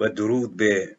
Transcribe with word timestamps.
و 0.00 0.08
درود 0.08 0.56
به 0.56 0.96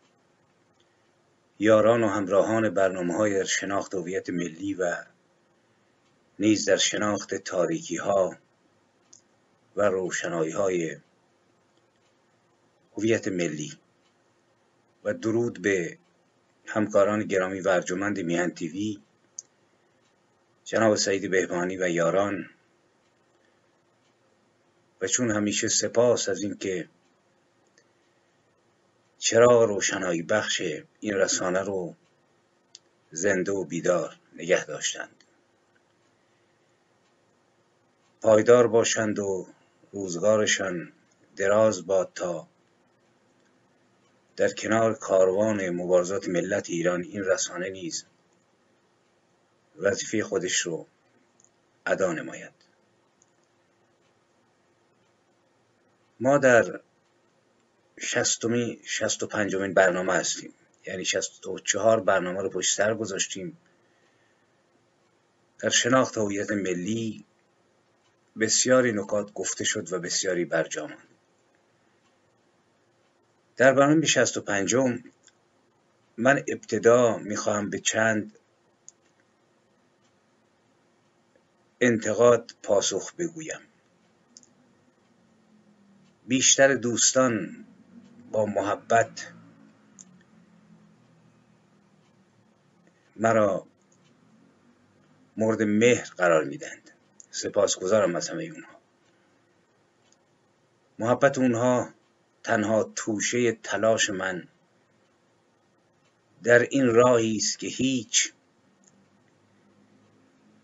یاران 1.60 2.04
و 2.04 2.08
همراهان 2.08 2.70
برنامه 2.70 3.14
های 3.14 3.38
در 3.38 3.44
شناخت 3.44 3.94
هویت 3.96 4.30
ملی 4.30 4.74
و 4.74 4.96
نیز 6.40 6.70
در 6.70 6.78
شناخت 6.78 7.36
تاریکی 7.36 7.96
ها 7.96 8.38
و 9.76 9.82
روشنایی 9.82 10.52
های 10.52 10.98
هویت 12.98 13.28
ملی 13.28 13.74
و 15.04 15.14
درود 15.14 15.62
به 15.62 15.98
همکاران 16.66 17.24
گرامی 17.24 17.60
و 17.60 17.70
ارجمند 17.70 18.20
میهن 18.20 18.50
تیوی 18.50 19.00
جناب 20.64 20.96
سعید 20.96 21.32
بهبانی 21.32 21.78
و 21.78 21.90
یاران. 21.90 22.50
و 25.02 25.08
چون 25.08 25.32
همیشه 25.32 25.68
سپاس 25.68 26.30
از 26.30 26.42
اینکه 26.44 26.90
چرا 29.24 29.64
روشنایی 29.64 30.22
بخش 30.22 30.62
این 31.00 31.14
رسانه 31.14 31.60
رو 31.60 31.96
زنده 33.12 33.52
و 33.52 33.64
بیدار 33.64 34.20
نگه 34.34 34.66
داشتند؟ 34.66 35.24
پایدار 38.22 38.68
باشند 38.68 39.20
و 39.20 39.48
روزگارشان 39.92 40.94
دراز 41.36 41.86
باد 41.86 42.12
تا 42.16 42.48
در 44.36 44.50
کنار 44.50 44.94
کاروان 44.94 45.70
مبارزات 45.70 46.28
ملت 46.28 46.70
ایران 46.70 47.04
این 47.04 47.24
رسانه 47.24 47.70
نیز 47.70 48.06
وظیفه 49.78 50.24
خودش 50.24 50.62
رو 50.62 50.88
ادا 51.86 52.14
نماید. 52.14 52.54
ما 56.20 56.38
در 56.38 56.82
شستمی 58.02 58.80
شست 58.86 59.24
و 59.24 59.28
پنجمین 59.28 59.74
برنامه 59.74 60.14
هستیم. 60.14 60.54
یعنی 60.86 61.06
شست 61.06 61.48
و 61.48 61.60
چهار 61.60 62.00
برنامه 62.00 62.42
رو 62.42 62.50
پشت 62.50 62.78
سر 62.78 62.94
گذاشتیم. 62.94 63.58
در 65.60 65.70
شناخت 65.70 66.18
هویت 66.18 66.52
ملی 66.52 67.26
بسیاری 68.40 68.92
نکات 68.92 69.34
گفته 69.34 69.64
شد 69.64 69.94
و 69.94 70.00
بسیاری 70.00 70.46
برجام 70.46 70.94
در 73.58 73.74
برنامه 73.74 74.06
شست 74.06 74.38
و 74.38 74.42
پنجم 74.42 75.04
من 76.18 76.44
ابتدا 76.48 77.18
می‌خواهم 77.18 77.70
به 77.70 77.80
چند 77.80 78.38
انتقاد 81.82 82.52
پاسخ 82.64 83.16
بگویم. 83.16 83.60
بیشتر 86.28 86.76
دوستان 86.76 87.66
با 88.32 88.46
محبت 88.46 89.34
مرا 93.16 93.68
مورد 95.38 95.62
مهر 95.62 96.10
قرار 96.18 96.44
میدند 96.44 96.92
سپاسگزارم 97.32 98.16
از 98.16 98.30
همه 98.30 98.44
اونها. 98.44 98.78
محبت 101.00 101.38
اونها 101.38 101.94
تنها 102.44 102.84
توشه 102.96 103.52
تلاش 103.52 104.10
من 104.10 104.48
در 106.44 106.60
این 106.60 106.86
راهی 106.86 107.38
است 107.38 107.60
که 107.60 107.68
هیچ 107.68 108.34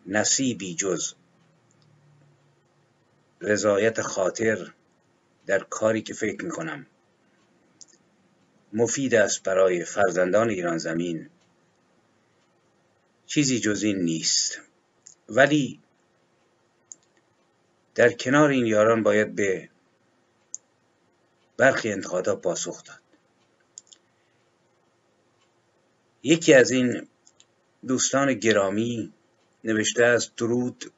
نصیبی 0.06 0.75
جز 0.75 1.13
رضایت 3.41 4.01
خاطر 4.01 4.73
در 5.45 5.59
کاری 5.59 6.01
که 6.01 6.13
فکر 6.13 6.45
می‌کنم. 6.45 6.85
مفید 8.73 9.16
است 9.16 9.44
برای 9.44 9.85
فرزندان 9.85 10.50
ایران 10.50 10.78
زمین. 10.78 11.29
چیزی 13.25 13.59
جز 13.59 13.83
این 13.83 13.97
نیست. 13.97 14.61
ولی 15.29 15.79
در 17.95 18.13
کنار 18.13 18.50
این 18.50 18.66
یاران 18.66 19.03
باید 19.03 19.35
به 19.35 19.69
برخی 21.57 21.91
انتقادها 21.91 22.35
پاسخ 22.35 22.83
داد. 22.83 23.00
یکی 26.23 26.53
از 26.53 26.72
این 26.72 27.07
دوستان 27.88 28.33
گرامی 28.33 29.13
نوشته 29.63 30.06
از 30.06 30.35
درود 30.35 30.91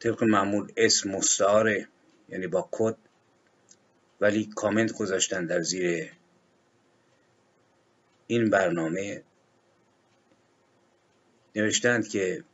طبق 0.00 0.24
معمول 0.24 0.72
اسم 0.76 1.10
مستعاره 1.10 1.88
یعنی 2.28 2.46
با 2.46 2.68
کد 2.72 2.96
ولی 4.20 4.46
کامنت 4.56 4.92
گذاشتن 4.92 5.46
در 5.46 5.62
زیر 5.62 6.12
این 8.26 8.50
برنامه. 8.50 9.22
نوشتند 11.56 12.08
که 12.08 12.44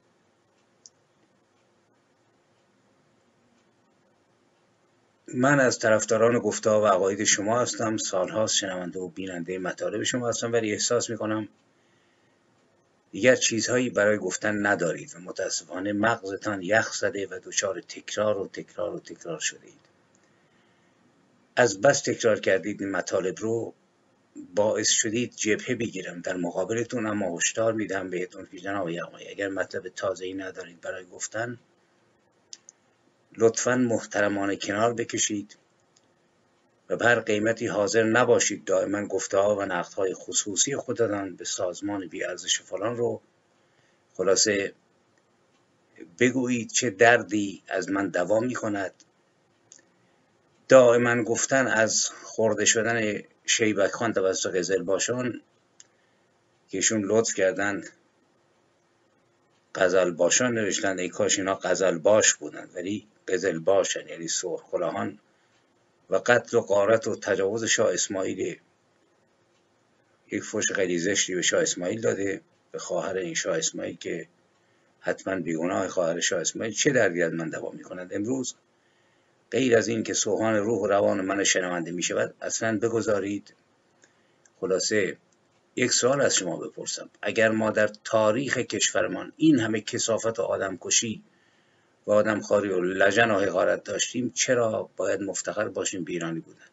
من 5.35 5.61
از 5.61 5.79
طرفداران 5.79 6.39
گفتار 6.39 6.83
و 6.83 6.87
عقاید 6.87 7.25
شما 7.25 7.61
هستم 7.61 7.97
سالهاست 7.97 8.55
شنونده 8.55 8.99
و 8.99 9.09
بیننده 9.09 9.59
مطالب 9.59 10.03
شما 10.03 10.29
هستم 10.29 10.53
ولی 10.53 10.73
احساس 10.73 11.11
می‌کنم 11.11 11.49
دیگر 13.13 13.37
چیزهایی 13.37 13.91
برای 13.91 14.19
گفتن 14.19 14.67
ندارید 14.67 15.15
و 15.17 15.19
متاسفانه 15.21 15.93
مغزتان 15.93 16.63
یخ 16.63 16.93
زده 16.93 17.27
و 17.27 17.41
دچار 17.45 17.81
تکرار 17.81 18.39
و 18.39 18.49
تکرار 18.49 18.95
و 18.95 19.01
تکرار 19.01 19.39
شده 19.41 19.67
اید 19.67 19.94
از 21.57 21.81
بس 21.81 22.01
تکرار 22.01 22.41
کردید 22.41 22.83
این 22.83 22.91
مطالب 22.91 23.41
رو 23.41 23.75
باعث 24.55 24.91
شدید 24.91 25.37
جبهه 25.37 25.75
بگیرم. 25.75 26.21
در 26.21 26.37
مقابلتون 26.37 27.07
اما 27.07 27.37
هشدار 27.37 27.73
میدم 27.73 28.11
بهتون 28.11 28.47
که 28.51 28.59
جناب 28.59 28.89
یغمایی 28.89 29.29
اگر 29.29 29.49
مطلب 29.49 29.89
تازه 29.89 30.25
ای 30.25 30.35
ندارید 30.35 30.81
برای 30.81 31.05
گفتن 31.07 31.59
لطفا 33.37 33.77
محترمانه 33.77 34.57
کنار 34.57 34.95
بکشید 34.95 35.57
و 36.89 36.97
بر 36.97 37.21
قیمتی 37.21 37.67
حاضر 37.67 38.03
نباشید 38.03 38.65
دائما 38.65 39.07
گفته 39.07 39.39
ها 39.39 39.57
و 39.57 39.63
نقد 39.63 39.93
های 39.93 40.15
خصوصی 40.15 40.77
خودتان 40.77 41.37
به 41.37 41.45
سازمان 41.45 42.11
ارزش 42.29 42.61
فلان 42.61 42.97
رو. 42.97 43.21
خلاصه 44.15 44.73
بگویید 46.19 46.71
چه 46.71 46.91
دردی 46.91 47.63
از 47.69 47.91
من 47.91 48.09
دوام 48.09 48.47
می 48.47 48.55
کند 48.55 49.04
دائما 50.75 51.23
گفتن 51.23 51.67
از 51.67 52.11
خورده 52.23 52.65
شدن 52.65 53.23
شیبک 53.47 53.91
خان 53.91 54.13
توسط 54.13 54.55
قزل 54.55 54.83
باشان 54.83 55.41
که 56.69 56.79
ایشون 56.79 57.03
لطف 57.05 57.35
کردن 57.35 57.85
قزل 59.75 60.11
باشان 60.11 60.55
نوشتن 60.55 60.99
ای 60.99 61.09
کاش 61.09 61.39
اینا 61.39 61.55
قزل 61.55 61.99
باش 61.99 62.35
بودن 62.35 62.71
ولی 62.75 63.07
قزل 63.29 63.59
باشن 63.59 64.09
یعنی 64.09 64.29
سرخ 64.29 64.73
و 66.11 66.17
قتل 66.17 66.57
و 66.57 66.61
قارت 66.61 67.09
و 67.09 67.17
تجاوز 67.17 67.65
شاه 67.65 67.93
اسماعیل. 67.93 68.59
یک 70.33 70.43
فش 70.43 70.73
خیلی 70.73 70.99
زشتی 70.99 71.35
به 71.35 71.43
شاه 71.43 71.63
اسماعیل 71.63 72.01
داده 72.01 72.41
به 72.73 72.79
خواهر 72.79 73.17
این 73.17 73.35
شاه 73.35 73.59
اسماعیل 73.59 73.97
که 73.97 74.29
حتما 75.01 75.37
بیگناه 75.37 75.89
خواهر 75.89 76.21
شاه 76.21 76.41
اسماعیل. 76.41 76.75
چه 76.75 76.91
دردی 76.91 77.23
از 77.23 77.33
من 77.33 77.49
دوام 77.49 77.77
می‌کنند؟ 77.77 78.15
امروز 78.15 78.55
غیر 79.55 79.77
از 79.77 79.89
این 79.89 80.03
که 80.03 80.15
سوهان 80.15 80.55
روح 80.55 80.79
و 80.81 80.87
روان 80.87 81.21
من 81.21 81.45
شنونده 81.45 81.91
می 81.91 82.03
شود 82.03 82.35
اصلا 82.41 82.79
بگذارید. 82.79 83.55
خلاصه 84.61 85.17
یک 85.77 85.93
سوال 85.93 86.21
از 86.21 86.35
شما 86.35 86.57
بپرسم. 86.57 87.11
اگر 87.23 87.49
ما 87.49 87.71
در 87.71 87.87
تاریخ 88.05 88.59
کشورمان 88.59 89.33
این 89.37 89.61
همه 89.61 89.81
کسافت 89.81 90.39
و 90.39 90.43
آدم 90.43 90.79
کشی 90.81 91.23
و 92.07 92.13
آدم 92.13 92.41
خاری 92.41 92.69
و 92.69 92.81
لجن 92.81 93.31
و 93.31 93.39
حقارت 93.39 93.85
داشتیم 93.85 94.31
چرا 94.31 94.91
باید 94.97 95.21
مفتخر 95.21 95.69
باشیم 95.69 96.05
بیرانی 96.05 96.41
بودن؟ 96.41 96.71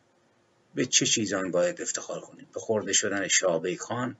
به 0.75 0.85
چه 0.85 1.05
چیزان 1.05 1.51
باید 1.51 1.81
افتخار 1.81 2.19
کنیم؟ 2.19 2.47
به 2.53 2.59
خورده 2.59 2.93
شدن 2.93 3.27
شاه 3.27 3.75
خان 3.75 4.17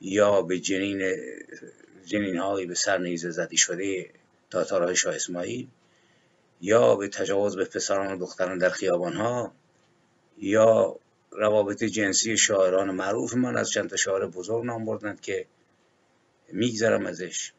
یا 0.00 0.42
به 0.42 0.58
جنین 0.58 1.16
جنین 2.06 2.36
هایی 2.36 2.66
به 2.66 2.74
سر 2.74 2.98
نیزه 2.98 3.30
زدی 3.30 3.56
شده 3.56 4.10
تاتارهای 4.50 4.96
شاه 4.96 5.14
اسماعیل؟ 5.14 5.68
یا 6.62 6.96
به 6.96 7.08
تجاوز 7.08 7.56
به 7.56 7.64
پسران 7.64 8.12
و 8.12 8.18
دختران 8.18 8.58
در 8.58 8.70
خیابان 8.70 9.12
ها 9.12 9.52
یا 10.38 10.96
روابط 11.30 11.84
جنسی 11.84 12.36
شاعران 12.36 12.90
معروف 12.90 13.34
من 13.34 13.56
از 13.56 13.70
چند 13.70 13.96
شاعر 13.96 14.26
بزرگ 14.26 14.64
نام 14.64 14.84
بردند 14.84 15.20
که 15.20 15.46
میگذرم 16.52 17.06
ازش. 17.06 17.52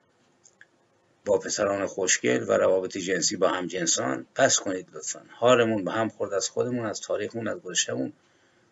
با 1.26 1.38
پسران 1.38 1.86
خوشگل 1.86 2.46
و 2.48 2.52
روابط 2.52 2.98
جنسی 2.98 3.38
با 3.38 3.48
هم 3.48 3.68
جنسان 3.68 4.26
پس 4.36 4.60
کنید 4.60 4.88
لطفا. 4.94 5.26
حالمون 5.30 5.84
به 5.84 5.92
هم 5.92 6.10
خورد 6.10 6.34
از 6.34 6.50
خودمون 6.50 6.86
از 6.86 7.02
تاریخمون 7.02 7.48
از 7.48 7.60
گذشتمون 7.60 8.14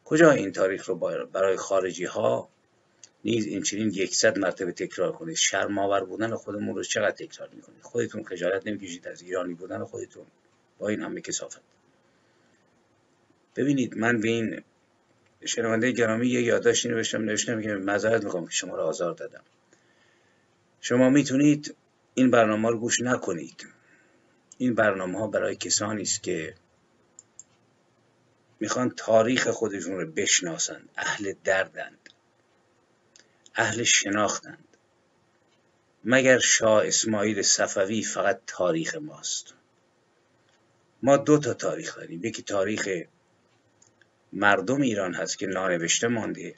کجا 0.06 0.32
این 0.32 0.52
تاریخ 0.52 0.90
رو 0.90 0.96
برای 1.34 1.58
خارجی 1.58 2.06
ها 2.06 2.50
نیز 3.26 3.46
این 3.46 3.64
چنین 3.64 3.92
یکصد 3.94 4.40
مرتبه 4.40 4.72
تکرار 4.72 5.12
کنید. 5.12 5.36
شرم 5.36 5.80
آور 5.80 6.04
بودن 6.04 6.36
خودمون 6.36 6.76
رو 6.76 6.84
چقدر 6.84 7.12
تکرار 7.12 7.50
می‌کنید؟ 7.54 7.82
خودتون 7.82 8.24
خجالت 8.24 8.68
نمی‌کشید 8.68 9.08
از 9.08 9.22
ایرانی 9.22 9.54
بودن 9.54 9.84
خودتون. 9.84 10.26
با 10.80 10.88
این 10.88 11.02
همه 11.02 11.22
کسافت. 11.22 11.62
ببینید 13.56 13.98
من 13.98 14.22
به 14.22 14.28
این 14.28 14.62
شنونده 15.46 15.92
گرامی 15.92 16.28
یه 16.28 16.42
یادداشتی 16.42 16.90
نوشتم 16.90 17.22
نوشتم 17.22 17.62
که 17.62 17.70
معذرت 17.70 18.24
می‌خوام 18.24 18.46
که 18.46 18.52
شما 18.52 18.76
رو 18.76 18.84
آزار 18.84 19.14
دادم. 19.14 19.44
شما 20.82 21.10
می‌تونید 21.10 21.76
این 22.14 22.32
برنامه 22.32 22.70
رو 22.70 22.80
گوش 22.80 23.02
نکنید. 23.02 23.68
این 24.58 24.76
برنامه 24.76 25.20
ها 25.20 25.28
برای 25.28 25.56
کسانی 25.56 26.02
است 26.02 26.24
که 26.24 26.56
می‌خوان 28.60 28.94
تاریخ 28.98 29.48
خودشون 29.48 29.94
رو 29.94 30.12
بشناسند 30.12 30.90
اهل 30.98 31.34
دردند. 31.44 32.10
اهل 33.56 33.84
شناختند. 33.84 34.68
مگر 36.04 36.40
شاه 36.40 36.88
اسماعیل 36.88 37.42
صفوی 37.42 38.04
فقط 38.04 38.42
تاریخ 38.48 38.96
ماست؟ 38.96 39.54
ما 41.04 41.18
دو 41.18 41.38
تا 41.38 41.54
تاریخ 41.54 41.96
داریم. 41.96 42.24
یکی 42.24 42.44
تاریخ 42.44 42.90
مردم 44.34 44.82
ایران 44.82 45.14
هست 45.14 45.38
که 45.38 45.48
نانوشته 45.48 46.08
مانده. 46.08 46.56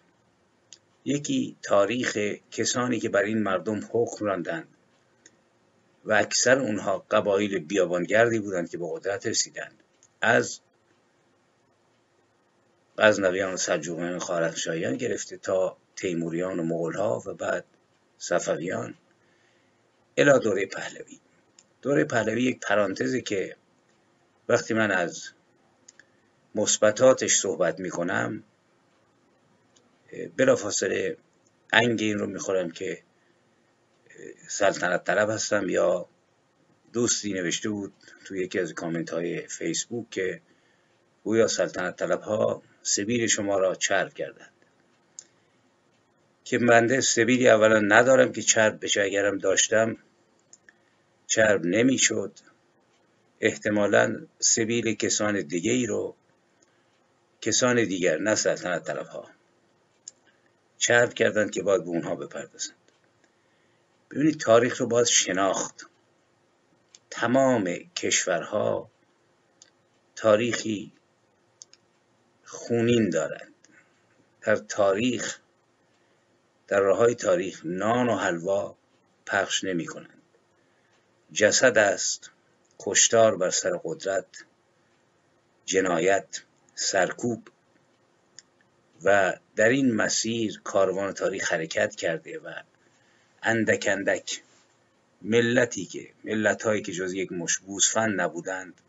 یکی 1.06 1.56
تاریخ 1.62 2.18
کسانی 2.52 3.00
که 3.00 3.10
بر 3.10 3.24
این 3.24 3.44
مردم 3.44 3.90
حکم 3.92 4.26
راندند 4.26 4.68
و 6.06 6.14
اکثر 6.14 6.60
اونها 6.60 7.06
قبایل 7.12 7.60
بیابانگردی 7.60 8.40
بودند 8.40 8.70
که 8.70 8.78
به 8.78 8.86
قدرت 8.92 9.28
رسیدند. 9.28 9.84
از 10.22 10.60
غزنویان 12.98 13.54
و 13.54 13.58
سلجوقیان 13.58 14.20
خارزمشاهیان 14.20 14.98
گرفته 14.98 15.38
تا 15.38 15.78
تیموریان 15.96 16.60
و 16.60 16.64
مغولها 16.64 17.24
و 17.26 17.34
بعد 17.34 17.66
صفویان. 18.18 18.96
الا 20.18 20.38
دوره 20.38 20.66
پهلوی. 20.66 21.20
دوره 21.82 22.04
پهلوی 22.04 22.44
یک 22.44 22.60
پرانتزی 22.60 23.22
که 23.22 23.56
وقتی 24.50 24.74
من 24.74 24.92
از 24.92 25.30
مثبتاتش 26.56 27.36
صحبت 27.36 27.80
می‌کنم 27.80 28.44
بلافاصله 30.38 31.18
انگ 31.74 32.02
این 32.02 32.20
رو 32.20 32.28
می‌خورم 32.28 32.72
که 32.72 33.04
سلطنت 34.48 35.04
طلب 35.04 35.30
هستم 35.30 35.70
یا 35.70 36.10
دوستی 36.94 37.34
نوشته 37.34 37.70
بود 37.70 37.94
توی 38.26 38.44
یکی 38.44 38.60
از 38.60 38.74
کامنت 38.74 39.10
های 39.10 39.48
فیسبوک 39.48 40.10
که 40.10 40.42
گویا 41.24 41.48
سلطنت 41.48 41.96
طلب 41.96 42.22
ها 42.22 42.64
سبیل 42.82 43.28
شما 43.28 43.60
را 43.60 43.76
چرب 43.76 44.14
کردند. 44.14 44.63
که 46.44 46.58
بنده 46.58 47.02
سبیلی 47.02 47.50
اولا 47.50 47.80
ندارم 47.80 48.32
که 48.32 48.42
چرب 48.42 48.84
بشه 48.84 49.02
اگرم 49.02 49.38
داشتم. 49.38 49.98
چرب 51.28 51.66
نمی‌شد. 51.66 52.40
احتمالا 53.40 54.28
سبیل 54.40 54.94
کسان 54.94 55.42
دیگه 55.42 55.72
ای 55.72 55.86
رو 55.86 56.16
کسان 57.42 57.76
دیگر 57.76 58.18
نه 58.18 58.36
سلطنت 58.36 58.84
طلب 58.84 59.06
ها 59.06 59.30
چرب 60.78 61.14
کردند 61.14 61.52
که 61.52 61.62
باید 61.62 61.84
به 61.84 61.90
اونها 61.90 62.16
بپردازند. 62.16 62.76
ببینید 64.12 64.40
تاریخ 64.40 64.82
رو 64.82 64.88
باید 64.88 65.08
شناخت. 65.08 65.90
تمام 67.10 67.64
کشورها 67.96 68.92
تاریخی 70.16 70.92
خونین 72.44 73.10
دارند. 73.10 73.54
در 74.42 74.56
تاریخ 74.56 75.40
در 76.74 76.80
راه 76.80 77.14
تاریخ 77.14 77.62
نان 77.66 78.10
و 78.10 78.16
حلوا 78.16 78.76
پخش 79.26 79.64
نمی 79.64 79.86
کنند 79.86 80.22
جسد 81.34 81.78
است 81.78 82.32
کشتار 82.80 83.38
بر 83.38 83.50
سر 83.50 83.80
قدرت 83.84 84.26
جنایت 85.66 86.44
سرکوب 86.76 87.50
و 89.04 89.38
در 89.56 89.70
این 89.70 89.96
مسیر 89.96 90.62
کاروان 90.64 91.14
تاریخ 91.14 91.54
حرکت 91.54 91.96
کرده 91.96 92.40
و 92.40 92.54
اندک 93.44 93.88
اندک 93.92 94.42
ملتی 95.22 95.86
که 95.86 96.10
ملت 96.24 96.64
هایی 96.64 96.82
که 96.82 96.92
جز 96.92 97.14
یک 97.14 97.32
مش 97.32 97.60
نبودند 97.98 98.82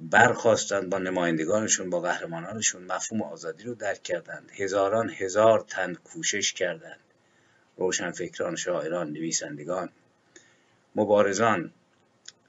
برخواستند 0.00 0.90
با 0.90 0.98
نمایندگانشون 0.98 1.90
با 1.90 2.00
قهرمانانشون 2.00 2.82
مفهوم 2.82 3.22
آزادی 3.22 3.64
رو 3.64 3.74
درک 3.74 4.02
کردند. 4.02 4.50
هزاران 4.54 5.10
هزار 5.10 5.64
تن 5.68 5.94
کوشش 5.94 6.52
کردند. 6.52 7.00
روشنفکران 7.76 8.56
شاعران 8.56 9.10
نویسندگان 9.10 9.88
مبارزان. 10.94 11.72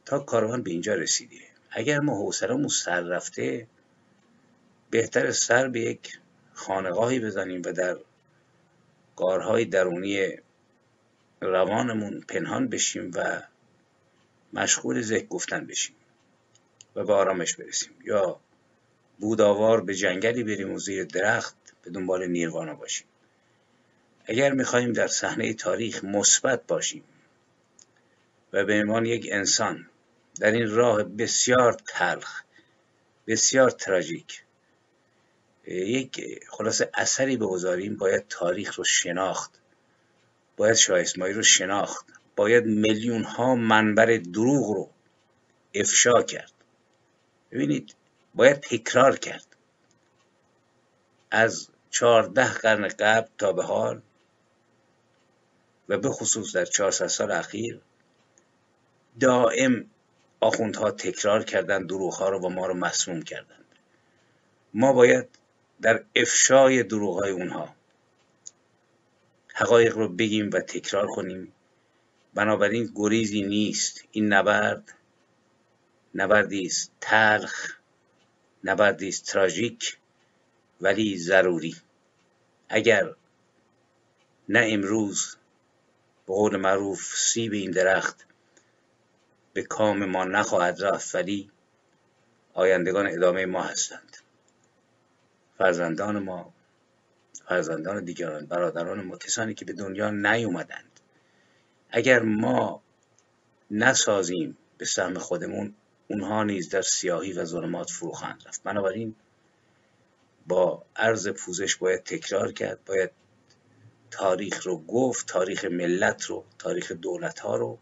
تا 0.05 0.19
کاروان 0.19 0.63
به 0.63 0.71
اینجا 0.71 0.93
رسیده 0.93 1.35
اگر 1.71 1.99
ما 1.99 2.15
حوصلمون 2.15 2.67
سر 2.67 3.01
رفته 3.01 3.67
بهتر 4.89 5.31
سر 5.31 5.67
به 5.67 5.79
یک 5.79 6.19
خانقاهی 6.53 7.19
بزنیم 7.19 7.61
و 7.65 7.71
در 7.71 7.97
قارهای 9.15 9.65
درونی 9.65 10.27
روانمون 11.41 12.21
پنهان 12.21 12.67
بشیم 12.67 13.11
و 13.15 13.41
مشغول 14.53 15.01
ذکر 15.01 15.27
گفتن 15.27 15.65
بشیم. 15.67 15.95
به 17.03 17.13
آرامش 17.13 17.55
برسیم. 17.55 17.91
یا 18.05 18.39
بوداوار 19.19 19.81
به 19.81 19.95
جنگلی 19.95 20.43
بریم 20.43 20.73
و 20.73 20.79
زیر 20.79 21.03
درخت 21.03 21.55
به 21.83 21.91
دنبال 21.91 22.27
نیروانا 22.27 22.73
باشیم. 22.73 23.07
اگر 24.25 24.53
می‌خواهیم 24.53 24.93
در 24.93 25.07
صحنه 25.07 25.53
تاریخ 25.53 26.03
مثبت 26.03 26.67
باشیم 26.67 27.03
و 28.53 28.65
به 28.65 28.73
عنوان 28.73 29.05
یک 29.05 29.27
انسان 29.31 29.89
در 30.39 30.51
این 30.51 30.69
راه 30.69 31.03
بسیار 31.03 31.77
تلخ 31.87 32.43
بسیار 33.27 33.69
تراژیک 33.69 34.43
یک 35.67 36.43
خلاصه 36.49 36.89
اثری 36.93 37.37
بگذاریم 37.37 37.95
باید 37.95 38.27
تاریخ 38.29 38.75
رو 38.75 38.83
شناخت 38.83 39.61
باید 40.57 40.75
شاه 40.75 40.99
اسماعیل 40.99 41.35
رو 41.35 41.43
شناخت 41.43 42.05
باید 42.35 42.65
میلیون 42.65 43.23
ها 43.23 43.55
منبر 43.55 44.17
دروغ 44.17 44.71
رو 44.71 44.89
افشا 45.73 46.23
کرد. 46.23 46.51
ببینید 47.51 47.95
باید 48.35 48.59
تکرار 48.59 49.17
کرد. 49.17 49.45
از 51.31 51.67
چهارده 51.89 52.53
قرن 52.53 52.87
قبل 52.87 53.27
تا 53.37 53.53
به 53.53 53.63
حال 53.63 54.01
و 55.89 55.97
به 55.97 56.09
خصوص 56.09 56.55
در 56.55 56.65
400 56.65 57.07
سال 57.07 57.31
اخیر 57.31 57.81
دائم 59.19 59.85
آخوندها 60.39 60.91
تکرار 60.91 61.43
کردند 61.43 61.89
دروغ 61.89 62.21
رو 62.21 62.39
و 62.39 62.49
ما 62.49 62.67
رو 62.67 62.73
مسموم 62.73 63.21
کردند. 63.21 63.65
ما 64.73 64.93
باید 64.93 65.27
در 65.81 66.03
افشای 66.15 66.83
دروغ 66.83 67.19
های 67.19 67.31
اونها 67.31 67.75
حقایق 69.53 69.97
رو 69.97 70.09
بگیم 70.09 70.49
و 70.53 70.59
تکرار 70.59 71.07
کنیم. 71.07 71.53
بنابراین 72.33 72.91
گریزی 72.95 73.41
نیست. 73.41 74.03
این 74.11 74.33
نبرد 74.33 74.93
نبردی 76.15 76.65
است 76.65 76.91
تلخ 77.01 77.77
نبردی 78.63 79.07
است 79.07 79.25
تراژیک 79.25 79.97
ولی 80.81 81.17
ضروری. 81.17 81.75
اگر 82.69 83.15
نه 84.49 84.67
امروز 84.69 85.35
به 86.27 86.33
قول 86.33 86.57
معروف 86.57 87.15
سیب 87.15 87.53
این 87.53 87.71
درخت 87.71 88.25
به 89.53 89.63
کام 89.63 90.05
ما 90.05 90.23
نخواهد 90.23 90.83
رفت 90.83 91.15
ولی 91.15 91.51
آیندگان 92.53 93.07
ادامه 93.07 93.45
ما 93.45 93.61
هستند. 93.61 94.17
فرزندان 95.57 96.19
ما 96.19 96.53
فرزندان 97.47 98.05
دیگران 98.05 98.45
برادران 98.45 99.01
ما 99.01 99.17
کسانی 99.17 99.53
که 99.53 99.65
به 99.65 99.73
دنیا 99.73 100.09
نیومدند. 100.09 100.99
اگر 101.89 102.19
ما 102.19 102.83
نسازیم 103.71 104.57
به 104.77 104.85
سهم 104.85 105.17
خودمون 105.17 105.75
اونها 106.09 106.43
نیز 106.43 106.69
در 106.69 106.81
سیاهی 106.81 107.33
و 107.33 107.45
ظلمات 107.45 107.89
فرو 107.89 108.11
خواهند 108.11 108.43
رفت. 108.47 108.63
بنابراین 108.63 109.15
با 110.47 110.85
عرض 110.95 111.27
پوزش 111.27 111.75
باید 111.75 112.03
تکرار 112.03 112.51
کرد 112.51 112.85
باید 112.85 113.11
تاریخ 114.11 114.67
رو 114.67 114.77
گفت 114.85 115.27
تاریخ 115.27 115.65
ملت 115.65 116.25
رو 116.25 116.45
تاریخ 116.57 116.91
دولت 116.91 117.39
ها 117.39 117.55
رو 117.55 117.79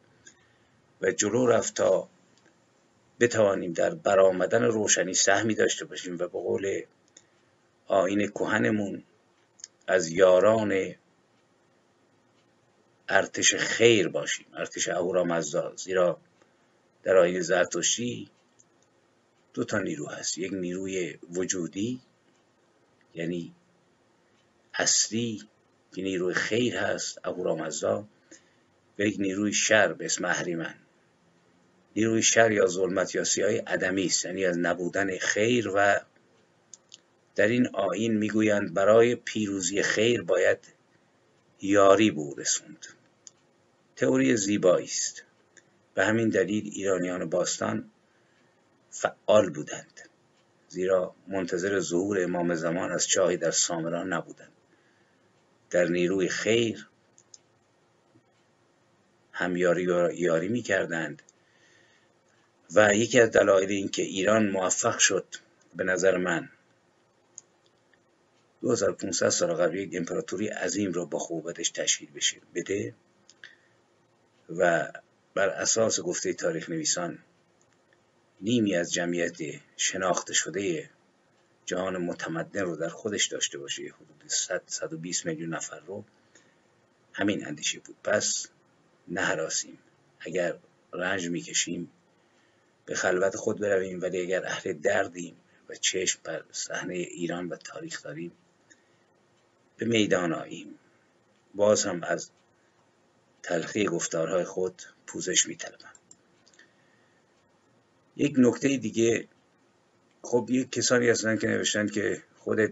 و 1.01 1.11
جلو 1.11 1.47
رفت 1.47 1.73
تا 1.73 2.09
بتوانیم 3.19 3.73
در 3.73 3.95
برآمدن 3.95 4.63
روشنی 4.63 5.13
سهمی 5.13 5.55
داشته 5.55 5.85
باشیم 5.85 6.13
و 6.13 6.17
به 6.17 6.27
قول 6.27 6.81
آین 7.87 8.27
کهنمون 8.27 9.03
از 9.87 10.09
یاران 10.09 10.95
ارتش 13.09 13.55
خیر 13.55 14.07
باشیم 14.07 14.45
ارتش 14.53 14.87
اهورامزدا. 14.87 15.75
زیرا 15.75 16.19
در 17.07 17.17
آین 17.17 17.41
زرتشتی 17.41 18.29
دو 19.53 19.63
تا 19.63 19.79
نیرو 19.79 20.09
هست. 20.09 20.37
یک 20.37 20.53
نیروی 20.53 21.17
وجودی 21.29 22.01
یعنی 23.15 23.55
اصلی 24.73 25.43
که 25.95 26.01
نیروی 26.01 26.33
خیر 26.33 26.77
هست 26.77 27.19
اهورامزدا 27.23 28.07
و 28.99 29.03
یک 29.03 29.15
نیروی 29.19 29.53
شر 29.53 29.93
به 29.93 30.05
اسم 30.05 30.25
اهریمن. 30.25 30.75
نیروی 31.95 32.21
شر 32.21 32.51
یا 32.51 32.67
ظلمت 32.67 33.15
یا 33.15 33.23
سیاه 33.23 33.51
ادمی 33.67 34.05
است 34.05 34.25
یعنی 34.25 34.45
از 34.45 34.57
نبودن 34.57 35.17
خیر 35.17 35.71
و 35.75 36.01
در 37.35 37.47
این 37.47 37.67
آین 37.67 38.17
می‌گویند 38.17 38.73
برای 38.73 39.15
پیروزی 39.15 39.81
خیر 39.81 40.21
باید 40.21 40.59
یاری 41.61 42.11
بود 42.11 42.39
رسوند. 42.39 42.85
تئوری 43.95 44.37
زیبایی 44.37 44.85
است. 44.85 45.26
به 45.97 46.05
همین 46.05 46.29
دلیل 46.29 46.71
ایرانیان 46.73 47.29
باستان 47.29 47.89
فعال 48.89 49.49
بودند 49.49 50.09
زیرا 50.67 51.15
منتظر 51.27 51.79
ظهور 51.79 52.23
امام 52.23 52.55
زمان 52.55 52.91
از 52.91 53.07
چاهی 53.07 53.37
در 53.37 53.51
سامران 53.51 54.13
نبودند. 54.13 54.51
در 55.69 55.85
نیروی 55.85 56.29
خیر 56.29 56.87
هم 59.31 59.57
یاری, 59.57 59.83
یاری 60.15 60.47
می 60.47 60.61
کردند 60.61 61.21
و 62.75 62.95
یکی 62.95 63.19
از 63.19 63.31
دلایل 63.31 63.69
این 63.69 63.89
که 63.89 64.01
ایران 64.01 64.49
موفق 64.49 64.97
شد 64.97 65.25
به 65.75 65.83
نظر 65.83 66.17
من 66.17 66.49
2500 68.61 69.29
سال 69.29 69.53
قبل 69.53 69.75
یک 69.75 69.89
امپراتوری 69.93 70.47
عظیم 70.47 70.93
را 70.93 71.05
با 71.05 71.19
خوبتش 71.19 71.69
تشکیل 71.69 72.11
بشه 72.11 72.37
بده 72.55 72.93
و 74.49 74.91
بر 75.37 75.49
اساس 75.49 75.99
گفته 75.99 76.33
تاریخ 76.33 76.69
نویسان 76.69 77.19
نیمی 78.41 78.75
از 78.75 78.93
جمعیت 78.93 79.37
شناخته 79.77 80.33
شده 80.33 80.89
جهان 81.65 81.97
متمدن 81.97 82.61
رو 82.61 82.75
در 82.75 82.89
خودش 82.89 83.27
داشته 83.27 83.57
باشه. 83.57 83.83
حدود 83.83 84.23
100 84.27 84.61
120 84.65 85.25
میلیون 85.25 85.53
نفر 85.53 85.79
رو 85.79 86.03
همین 87.13 87.47
اندیشه 87.47 87.79
بود. 87.79 87.95
پس 88.03 88.47
نهراسیم. 89.07 89.79
اگر 90.19 90.57
رنج 90.93 91.27
می‌کشیم 91.29 91.91
به 92.85 92.95
خلوت 92.95 93.35
خود 93.35 93.59
برویم 93.59 94.01
ولی 94.01 94.21
اگر 94.21 94.45
اهل 94.45 94.73
دردیم 94.73 95.37
و 95.69 95.75
چشم 95.75 96.19
بر 96.23 96.43
صحنه 96.51 96.93
ایران 96.93 97.49
و 97.49 97.55
تاریخ 97.55 98.03
داریم 98.03 98.31
به 99.77 99.85
میدان 99.85 100.33
آییم. 100.33 100.79
باز 101.55 101.85
هم 101.85 102.03
از 102.03 102.29
تلخی 103.43 103.85
گفتارهای 103.85 104.43
خود 104.43 104.81
پوزش 105.07 105.47
میطلبم 105.47 105.93
یک 108.15 108.33
نکته 108.37 108.77
دیگه 108.77 109.27
خب 110.21 110.47
یک 110.49 110.71
کسانی 110.71 111.09
هستن 111.09 111.37
که 111.37 111.47
نوشتن 111.47 111.87
که 111.87 112.23
خودت 112.37 112.71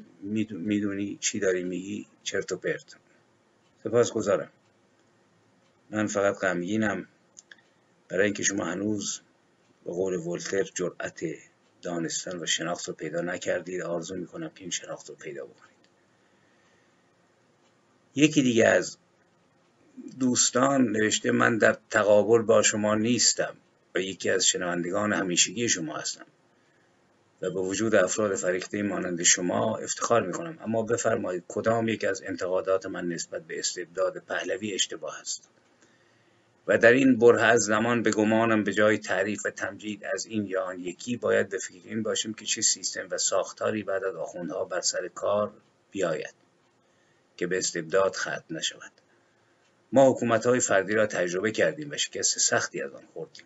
می‌دونی 0.49 1.17
چی 1.21 1.39
داری 1.39 1.63
میگی 1.63 2.07
چرت 2.23 2.51
و 2.51 2.57
پرت. 2.57 2.95
سپاس 3.83 4.11
گذارم. 4.11 4.51
من 5.89 6.07
فقط 6.07 6.35
غمگینم. 6.35 7.07
برای 8.07 8.25
اینکه 8.25 8.43
شما 8.43 8.65
هنوز 8.65 9.21
به 9.85 9.91
قول 9.91 10.13
ولتر 10.13 10.63
جرأت 10.63 11.21
دانستن 11.81 12.39
و 12.39 12.45
شناخت 12.45 12.87
رو 12.87 12.93
پیدا 12.93 13.21
نکردید 13.21 13.81
آرزو 13.81 14.15
می‌کنم 14.15 14.49
که 14.49 14.61
این 14.61 14.69
شناخت 14.69 15.09
رو 15.09 15.15
پیدا 15.15 15.45
بکنید. 15.45 15.75
یکی 18.15 18.41
دیگه 18.41 18.65
از 18.65 18.97
دوستان 20.19 20.91
نوشته 20.91 21.31
من 21.31 21.57
در 21.57 21.77
تقابل 21.89 22.41
با 22.41 22.61
شما 22.61 22.95
نیستم 22.95 23.55
و 23.95 23.99
یکی 23.99 24.29
از 24.29 24.45
شنوندگان 24.45 25.13
همیشگی 25.13 25.69
شما 25.69 25.97
هستم 25.97 26.25
و 27.41 27.49
به 27.51 27.59
وجود 27.59 27.95
افراد 27.95 28.35
فریخته 28.35 28.83
مانند 28.83 29.23
شما 29.23 29.77
افتخار 29.77 30.21
می 30.21 30.33
کنم 30.33 30.57
اما 30.61 30.83
بفرمایید 30.83 31.43
کدام 31.47 31.87
یک 31.87 32.03
از 32.03 32.21
انتقادات 32.25 32.85
من 32.85 33.07
نسبت 33.07 33.41
به 33.41 33.59
استبداد 33.59 34.17
پهلوی 34.17 34.73
اشتباه 34.73 35.19
است؟ 35.19 35.49
و 36.67 36.77
در 36.77 36.91
این 36.91 37.17
بره 37.17 37.41
از 37.41 37.61
زمان 37.61 38.03
به 38.03 38.11
گمانم 38.11 38.63
به 38.63 38.73
جای 38.73 38.97
تعریف 38.97 39.45
و 39.45 39.49
تمجید 39.49 40.05
از 40.05 40.25
این 40.25 40.47
یا 40.47 40.63
آن 40.63 40.79
یکی 40.79 41.17
باید 41.17 41.49
به 41.49 41.57
فکر 41.57 41.87
این 41.87 42.03
باشیم 42.03 42.33
که 42.33 42.45
چه 42.45 42.61
سیستم 42.61 43.07
و 43.11 43.17
ساختاری 43.17 43.83
بعد 43.83 44.03
از 44.03 44.15
آخوندها 44.15 44.65
بر 44.65 44.81
سر 44.81 45.07
کار 45.07 45.53
بیاید 45.91 46.33
که 47.37 47.47
به 47.47 47.57
استبداد 47.57 48.15
ختم 48.15 48.43
نشود. 48.49 48.91
ما 49.91 50.11
حکومت 50.11 50.45
های 50.45 50.59
فردی 50.59 50.93
را 50.93 51.07
تجربه 51.07 51.51
کردیم 51.51 51.91
و 51.91 51.97
شکست 51.97 52.39
سختی 52.39 52.81
از 52.81 52.93
آن 52.93 53.03
خوردیم. 53.13 53.45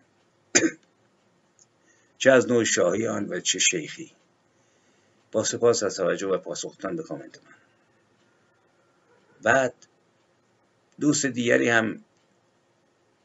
چه 2.18 2.30
از 2.30 2.48
نوع 2.48 2.64
شاهی 2.64 3.06
آن 3.06 3.28
و 3.28 3.40
چه 3.40 3.58
شیخی. 3.58 4.12
با 5.32 5.44
سپاس 5.44 5.82
از 5.82 5.96
توجه 5.96 6.26
و 6.26 6.38
پاسختان 6.38 6.96
به 6.96 7.02
کامنت 7.02 7.38
من. 7.44 7.54
بعد 9.42 9.74
دوست 11.00 11.26
دیگری 11.26 11.68
هم 11.68 12.04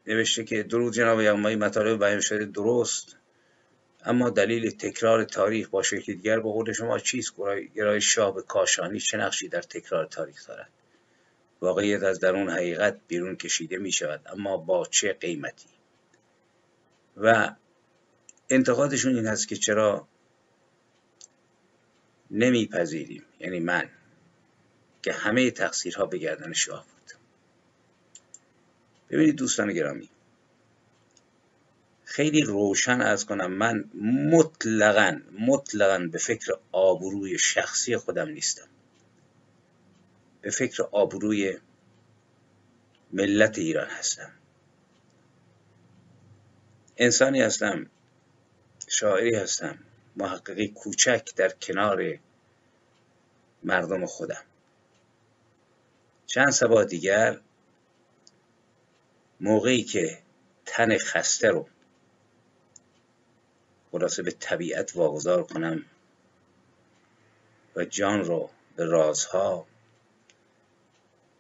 نوشته 0.08 0.44
که 0.44 0.64
درود 0.64 0.94
جناب 0.94 1.22
یغمایی 1.22 1.56
مطالب 1.56 2.00
بیان 2.00 2.20
شده 2.20 2.46
درست 2.46 3.16
اما 4.06 4.30
دلیل 4.30 4.70
تکرار 4.70 5.24
تاریخ 5.24 5.70
با 5.70 5.84
شکل 5.84 6.14
دیگر 6.14 6.40
به 6.40 6.50
قول 6.50 6.74
شما 6.74 7.00
چیست؟ 7.00 7.34
گرای 7.76 8.02
شاه 8.02 8.36
به 8.36 8.42
کاشانی 8.42 9.00
چه 9.00 9.18
نقشی 9.18 9.48
در 9.48 9.62
تکرار 9.62 10.06
تاریخ 10.06 10.48
دارد؟ 10.48 10.70
واقعیت 11.66 12.04
از 12.04 12.20
درون 12.20 12.50
حقیقت 12.50 13.00
بیرون 13.08 13.36
کشیده 13.36 13.78
می 13.78 13.92
شود 13.92 14.22
اما 14.26 14.58
با 14.58 14.86
چه 14.86 15.14
قیمتی؟ 15.14 15.70
و 17.18 17.56
انتقادشون 18.50 19.16
این 19.16 19.28
هست 19.28 19.48
که 19.48 19.56
چرا 19.56 20.08
نمیپذیریم 22.32 23.24
یعنی 23.40 23.60
من 23.60 23.90
که 25.02 25.14
همه 25.14 25.52
تقصیرها 25.52 26.06
به 26.06 26.18
گردن 26.18 26.54
شاه 26.54 26.86
بود. 26.86 27.12
ببینید 29.10 29.36
دوستان 29.36 29.74
گرامی 29.74 30.10
خیلی 32.04 32.42
روشن 32.42 33.02
از 33.02 33.26
کنم 33.26 33.54
من 33.54 33.90
مطلقا 34.32 35.22
مطلقا 35.40 36.08
به 36.12 36.18
فکر 36.18 36.54
آبروی 36.72 37.38
شخصی 37.38 37.98
خودم 37.98 38.30
نیستم. 38.30 38.68
به 40.46 40.52
فکر 40.52 40.84
آبروی 40.92 41.58
ملت 43.14 43.58
ایران 43.58 43.88
هستم. 43.88 44.32
انسانی 46.98 47.42
هستم 47.42 47.90
شاعری 48.88 49.36
هستم 49.36 49.80
محققی 50.16 50.68
کوچک 50.68 51.36
در 51.36 51.50
کنار 51.50 52.20
مردم 53.64 54.06
خودم. 54.06 54.44
چند 56.26 56.50
سبا 56.50 56.84
دیگر 56.84 57.40
موقعی 59.40 59.84
که 59.84 60.20
تن 60.66 60.98
خسته 60.98 61.50
رو 61.50 61.68
خلاصه 63.92 64.24
به 64.24 64.32
طبیعت 64.32 64.96
واگذار 64.96 65.44
کنم 65.44 65.86
و 67.76 67.86
جان 67.86 68.24
رو 68.24 68.50
به 68.76 68.86
رازها 68.86 69.68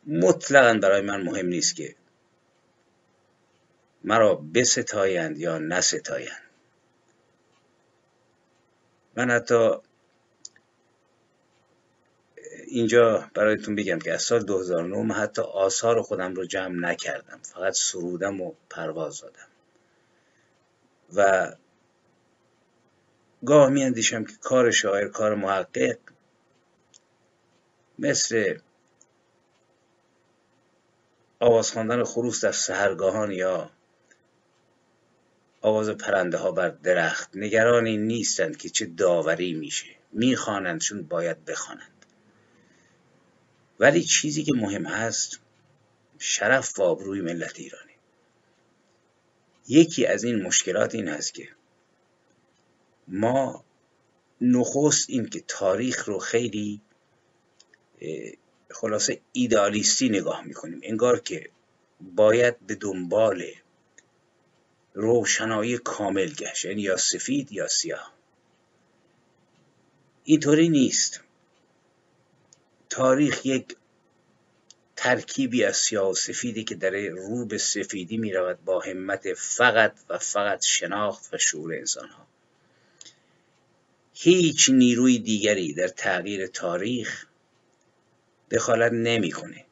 مطلقا 0.07 0.79
برای 0.79 1.01
من 1.01 1.21
مهم 1.21 1.45
نیست 1.45 1.75
که 1.75 1.95
مرا 4.03 4.35
بستایند 4.35 5.37
یا 5.37 5.57
نستایند. 5.57 6.41
من 9.15 9.31
حتی 9.31 9.69
اینجا 12.67 13.29
برایتون 13.33 13.75
بگم 13.75 13.99
که 13.99 14.13
از 14.13 14.21
سال 14.21 14.43
2009 14.43 14.97
من 14.97 15.15
حتی 15.15 15.41
آثار 15.41 16.01
خودم 16.01 16.35
رو 16.35 16.45
جمع 16.45 16.75
نکردم. 16.75 17.39
فقط 17.43 17.73
سرودم 17.73 18.41
و 18.41 18.53
پرواز 18.69 19.21
دادم. 19.21 19.47
و 21.15 21.51
گاه 23.45 23.69
می 23.69 23.83
اندیشم 23.83 24.23
که 24.23 24.33
کار 24.41 24.71
شاعر 24.71 25.07
کار 25.07 25.35
محقق 25.35 25.97
مثل 27.99 28.57
آواز 31.45 31.71
خواندن 31.71 32.03
خروس 32.03 32.43
در 32.43 32.51
سهرگاهان 32.51 33.31
یا 33.31 33.71
آواز 35.61 35.89
پرنده 35.89 36.37
ها 36.37 36.51
بر 36.51 36.69
درخت 36.69 37.29
نگرانی 37.35 37.97
نیستند 37.97 38.57
که 38.57 38.69
چه 38.69 38.85
داوری 38.85 39.53
میشه. 39.53 39.85
می‌خوانند 40.11 40.81
چون 40.81 41.03
باید 41.03 41.45
بخوانند. 41.45 42.05
ولی 43.79 44.03
چیزی 44.03 44.43
که 44.43 44.53
مهم 44.53 44.85
هست 44.85 45.39
شرف 46.19 46.79
و 46.79 46.83
آبروی 46.83 47.21
ملت 47.21 47.59
ایرانی. 47.59 47.93
یکی 49.67 50.05
از 50.05 50.23
این 50.23 50.41
مشکلات 50.41 50.95
این 50.95 51.07
هست 51.07 51.33
که 51.33 51.49
ما 53.07 53.65
نخست 54.41 55.09
این 55.09 55.25
که 55.25 55.43
تاریخ 55.47 56.05
رو 56.05 56.19
خیلی 56.19 56.81
خلاصه 58.75 59.21
ایدالیستی 59.31 60.09
نگاه 60.09 60.43
می‌کنیم. 60.43 60.79
انگار 60.83 61.19
که 61.19 61.49
باید 62.01 62.59
به 62.59 62.75
دنبال 62.75 63.43
روشنایی 64.93 65.77
کامل 65.77 66.29
گشت. 66.29 66.65
یعنی 66.65 66.81
یا 66.81 66.97
سفید 66.97 67.51
یا 67.51 67.67
سیاه. 67.67 68.13
اینطوری 70.23 70.69
نیست. 70.69 71.21
تاریخ 72.89 73.45
یک 73.45 73.75
ترکیبی 74.95 75.63
از 75.63 75.77
سیاه 75.77 76.09
و 76.09 76.13
سفیدی 76.13 76.63
که 76.63 76.75
در 76.75 76.91
رو 77.09 77.45
به 77.45 77.57
سفیدی 77.57 78.17
می 78.17 78.33
رود 78.33 78.63
با 78.65 78.79
همت 78.79 79.33
فقط 79.33 79.93
و 80.09 80.17
فقط 80.17 80.63
شناخت 80.63 81.33
و 81.33 81.37
شعور 81.37 81.73
انسان 81.73 82.09
ها 82.09 82.27
هیچ 84.13 84.69
نیروی 84.69 85.19
دیگری 85.19 85.73
در 85.73 85.87
تغییر 85.87 86.47
تاریخ 86.47 87.25
دخالت 88.51 88.91
نمی‌کنه. 88.91 89.65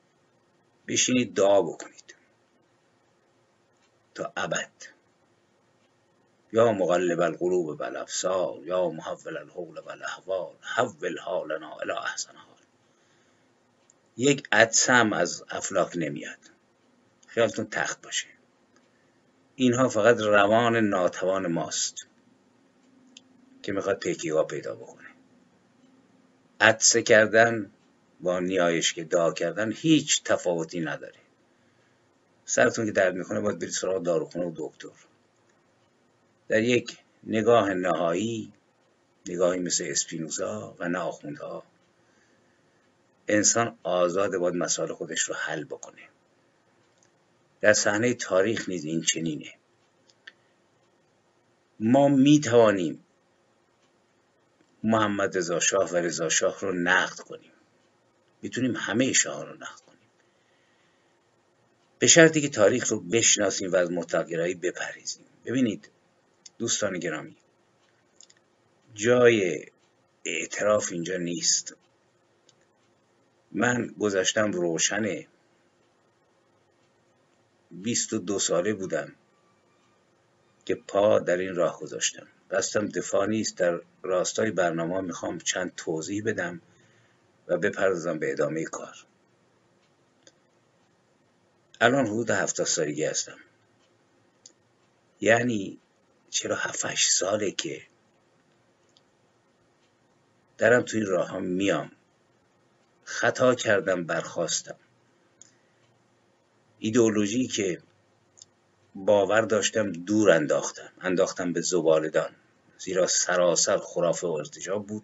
بشینید 0.88 1.34
دعا 1.34 1.62
بکنید. 1.62 2.16
تا 4.16 4.34
ابد. 4.38 4.72
یا 6.52 6.72
مقلب 6.72 7.22
القلوب 7.22 7.78
بالابصار 7.78 8.60
یا 8.64 8.90
محول 8.90 9.38
الحول 9.38 9.80
والاحوال 9.80 10.56
حول 10.62 11.18
حالنا 11.18 11.78
الى 11.78 11.92
احسن 11.92 12.36
حال. 12.36 12.58
یک 14.18 14.48
عدسم 14.52 15.14
از 15.14 15.44
افلاک 15.50 15.92
نمیاد. 15.96 16.40
خیالتون 17.28 17.70
تخت 17.70 18.02
باشه. 18.02 18.28
اینها 19.56 19.90
فقط 19.90 20.18
روان 20.18 20.76
ناتوان 20.76 21.48
ماست 21.48 22.08
که 23.64 23.72
می‌خواد 23.72 24.00
پیکیوا 24.00 24.44
پیدا 24.44 24.76
بکنه. 24.76 25.08
عدسه 26.62 27.02
کردن 27.02 27.72
با 28.24 28.40
نیایش 28.40 28.94
که 28.94 29.04
دعا 29.04 29.34
کردن 29.34 29.72
هیچ 29.72 30.24
تفاوتی 30.24 30.80
نداره. 30.80 31.20
سرتون 32.46 32.86
که 32.86 32.92
درد 32.92 33.16
می‌کنه 33.16 33.40
باید 33.40 33.60
برید 33.60 33.72
سراغ 33.72 34.04
داروخونه 34.04 34.46
و 34.46 34.54
دکتر. 34.56 34.90
در 36.48 36.64
یک 36.64 36.98
نگاه 37.24 37.74
نهایی 37.74 38.54
نگاهی 39.28 39.60
مثل 39.60 39.86
اسپینوزا 39.88 40.76
و 40.80 40.90
نه 40.90 41.12
انسان 43.28 43.78
آزاد 43.84 44.38
باید 44.38 44.56
مسائل 44.56 44.94
خودش 44.94 45.22
رو 45.22 45.36
حل 45.36 45.64
بکنه. 45.64 46.02
در 47.62 47.74
صحنه 47.74 48.14
تاریخ 48.14 48.70
نیز 48.70 48.86
این 48.86 49.02
چنینه. 49.02 49.54
ما 51.80 52.08
می 52.08 52.40
توانیم 52.40 53.06
محمد 54.84 55.38
رضا 55.38 55.60
شاه 55.60 55.92
و 55.92 55.96
رضا 55.96 56.30
شاه 56.30 56.60
رو 56.60 56.74
نقد 56.74 57.20
کنیم. 57.20 57.53
می‌تونیم 58.44 58.76
همه 58.76 59.14
شاه 59.14 59.46
رو 59.46 59.54
نقد 59.54 59.80
کنیم. 59.80 60.00
به 62.00 62.08
شرطی 62.08 62.42
که 62.42 62.50
تاریخ 62.50 62.92
رو 62.92 63.00
بشناسیم 63.00 63.72
و 63.72 63.76
از 63.76 63.92
متقرایی 63.92 64.56
بپریزیم 64.56 65.26
ببینید 65.46 65.90
دوستان 66.58 67.00
گرامی 67.00 67.36
جای 68.94 69.66
اعتراف 70.26 70.92
اینجا 70.92 71.18
نیست. 71.18 71.76
من 73.52 73.88
گذشتم 74.00 74.52
روشنه 74.52 75.28
بیست 77.72 78.14
و 78.14 78.18
دو 78.18 78.40
ساله 78.40 78.74
بودم 78.74 79.16
که 80.66 80.76
پا 80.76 81.20
در 81.20 81.38
این 81.38 81.56
راه 81.56 81.80
گذاشتم. 81.80 82.28
دستم 82.52 82.88
دفاع 82.88 83.28
نیست 83.28 83.58
در 83.58 83.82
راستای 84.04 84.52
برنامه 84.52 85.02
می‌خوام 85.02 85.38
چند 85.38 85.76
توضیح 85.76 86.24
بدم. 86.26 86.62
بپردازم 87.58 88.20
به 88.20 88.32
ادامه 88.32 88.64
کار. 88.64 88.96
الان 91.82 92.06
حدود 92.06 92.30
هفتاد 92.30 92.66
سالگی 92.66 93.04
هستم. 93.04 93.38
یعنی 95.22 95.80
چرا 96.30 96.56
هفتش 96.56 97.08
ساله 97.08 97.52
که 97.52 97.82
درم 100.58 100.82
تو 100.82 100.98
این 100.98 101.06
راه 101.06 101.30
هم 101.30 101.44
میام. 101.44 101.92
خطا 103.04 103.56
کردم 103.56 104.04
برخواستم. 104.04 104.76
ایدئولوژی 106.80 107.48
که 107.48 107.82
باور 108.96 109.42
داشتم 109.42 109.92
دور 109.92 110.32
انداختم. 110.32 110.92
انداختم 111.02 111.54
به 111.54 111.62
زبالدان. 111.62 112.36
زیرا 112.78 113.08
سراسر 113.08 113.78
خرافه 113.78 114.28
و 114.28 114.32
ارتجاب 114.32 114.88
بود. 114.88 115.04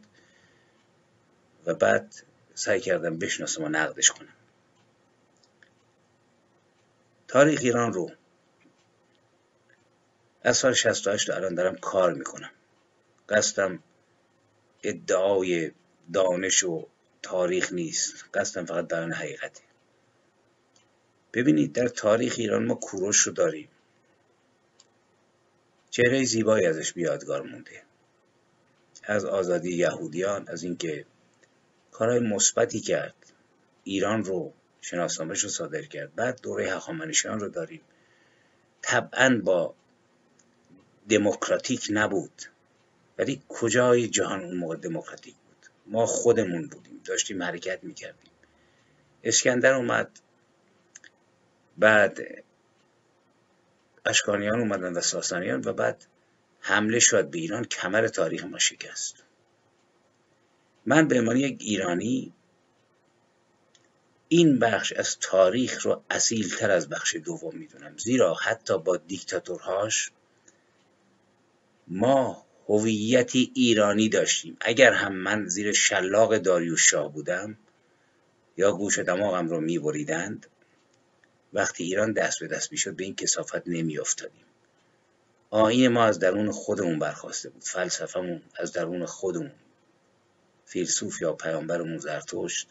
و 1.66 1.74
بعد 1.74 2.16
سعی 2.60 2.80
کردم 2.80 3.18
بشناسم 3.18 3.64
و 3.64 3.70
نقدش 3.70 4.12
کنم. 4.12 4.34
تاریخ 7.28 7.60
ایران 7.64 7.94
رو 7.94 8.12
از 10.44 10.58
سال 10.58 10.74
68 10.74 11.30
الان 11.30 11.56
دارم 11.56 11.76
کار 11.76 12.14
می‌کنم. 12.14 12.52
قصدم 13.30 13.84
ادعای 14.84 15.72
دانش 16.14 16.64
و 16.64 16.88
تاریخ 17.22 17.74
نیست. 17.74 18.26
قصدم 18.34 18.66
فقط 18.66 18.88
بیان 18.88 19.12
حقیقته 19.12 19.62
ببینید 21.34 21.74
در 21.74 21.88
تاریخ 21.88 22.36
ایران 22.38 22.66
ما 22.66 22.76
کوروش 22.76 23.18
رو 23.18 23.34
داریم. 23.34 23.70
چهره 25.90 26.24
زیبایی 26.24 26.66
ازش 26.66 26.94
بیادگار 26.94 27.42
مونده. 27.42 27.84
از 29.04 29.26
آزادی 29.26 29.76
یهودیان 29.76 30.48
از 30.48 30.64
اینکه 30.64 31.06
کارهای 31.92 32.20
مثبتی 32.20 32.80
کرد. 32.80 33.16
ایران 33.84 34.24
رو 34.24 34.54
شناسنامهش 34.82 35.44
رو 35.44 35.50
صادر 35.50 35.82
کرد. 35.82 36.16
بعد 36.16 36.42
دوره 36.42 36.76
هخامنشیان 36.76 37.40
رو 37.40 37.50
داریم. 37.50 37.82
طبعا 38.82 39.42
با 39.44 39.76
دموکراتیک 41.10 41.88
نبود. 41.90 42.42
ولی 43.18 43.42
کجای 43.48 44.08
جهان 44.08 44.44
اون 44.44 44.58
موقع 44.58 44.76
دموکراتیک 44.76 45.36
بود؟ 45.36 45.68
ما 45.88 46.06
خودمون 46.06 46.68
بودیم. 46.68 47.02
داشتیم 47.06 47.44
حرکت 47.44 47.84
می‌کردیم. 47.84 48.32
اسکندر 49.24 49.74
اومد. 49.74 50.20
بعد 51.78 52.20
اشکانیان 54.06 54.60
اومدن 54.60 54.94
و 54.94 55.02
ساسانیان 55.02 55.62
و 55.66 55.74
بعد 55.74 56.06
حمله 56.60 57.00
شد 57.00 57.30
به 57.30 57.38
ایران. 57.38 57.64
کمر 57.64 58.08
تاریخ 58.08 58.44
ما 58.44 58.60
شکست. 58.60 59.24
من 60.90 61.08
به 61.08 61.20
عنوان 61.20 61.38
یک 61.38 61.58
ایرانی 61.60 62.34
این 64.28 64.60
بخش 64.60 64.94
از 64.94 65.18
تاریخ 65.20 65.86
رو 65.86 66.04
تر 66.60 66.72
از 66.72 66.90
بخش 66.90 67.16
دوم 67.16 67.56
می‌دونم. 67.56 67.98
زیرا 67.98 68.34
حتی 68.34 68.78
با 68.78 68.98
دیکتاتورهاش 68.98 70.12
ما 71.88 72.46
هویتی 72.68 73.52
ایرانی 73.56 74.10
داشتیم. 74.10 74.58
اگر 74.62 74.94
هم 74.94 75.16
من 75.16 75.48
زیر 75.48 75.74
شلاق 75.74 76.38
داریوش 76.38 76.90
شاه 76.90 77.14
بودم 77.14 77.58
یا 78.58 78.72
گوش 78.72 79.00
دماغم 79.00 79.48
رو 79.48 79.62
میبریدند 79.62 80.48
وقتی 81.54 81.84
ایران 81.84 82.14
دست 82.14 82.40
به 82.40 82.48
دست 82.48 82.72
می‌شد 82.72 82.96
به 82.96 83.04
این 83.04 83.16
کسافت 83.16 83.68
نمیافتادیم. 83.68 84.46
آین 85.50 85.88
ما 85.88 86.06
از 86.06 86.20
درون 86.20 86.52
خودمون 86.52 87.00
برخواسته 87.00 87.50
بود. 87.50 87.64
فلسفهمون 87.64 88.42
از 88.56 88.74
درون 88.74 89.06
خودمون 89.06 89.52
فیلسوف 90.70 91.22
یا 91.22 91.34
پیامبرمون 91.34 91.98
زرتشت 91.98 92.68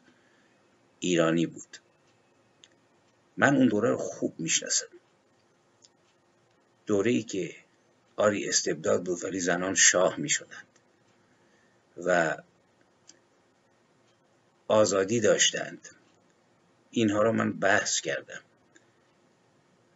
ایرانی 1.00 1.46
بود. 1.46 1.76
من 3.36 3.56
اون 3.56 3.68
دوره 3.68 3.90
رو 3.90 3.96
خوب 3.96 4.34
می‌شناسم. 4.38 4.86
دوره 6.86 7.10
ای 7.10 7.22
که 7.22 7.54
آری 8.16 8.48
استبداد 8.48 9.04
بود 9.04 9.24
ولی 9.24 9.40
زنان 9.40 9.74
شاه 9.74 10.16
می 10.16 10.28
شدند 10.28 10.66
و 11.96 12.36
آزادی 14.68 15.20
داشتند. 15.20 15.88
اینها 16.90 17.22
را 17.22 17.32
من 17.32 17.52
بحث 17.52 18.00
کردم. 18.00 18.40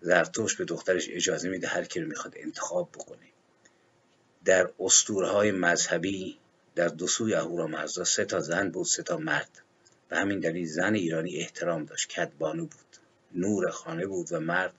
زرتوش 0.00 0.56
به 0.56 0.64
دخترش 0.64 1.08
اجازه 1.10 1.48
میده 1.48 1.68
هر 1.68 1.84
کی 1.84 2.00
رو 2.00 2.08
می‌خواد 2.08 2.34
انتخاب 2.36 2.92
بکنه. 2.92 3.28
در 4.44 4.70
های 5.08 5.50
مذهبی 5.50 6.38
در 6.74 6.88
دو 6.88 7.06
سوی 7.06 7.34
اهورامزدا 7.34 8.04
سه 8.04 8.24
تا 8.24 8.40
زن 8.40 8.70
بود 8.70 8.86
سه 8.86 9.02
تا 9.02 9.16
مرد. 9.16 9.62
به 10.08 10.16
همین 10.16 10.40
دلیل 10.40 10.66
زن 10.66 10.94
ایرانی 10.94 11.36
احترام 11.36 11.84
داشت. 11.84 12.08
کدبانو 12.08 12.62
بود. 12.62 12.96
نور 13.34 13.70
خانه 13.70 14.06
بود 14.06 14.32
و 14.32 14.40
مرد 14.40 14.74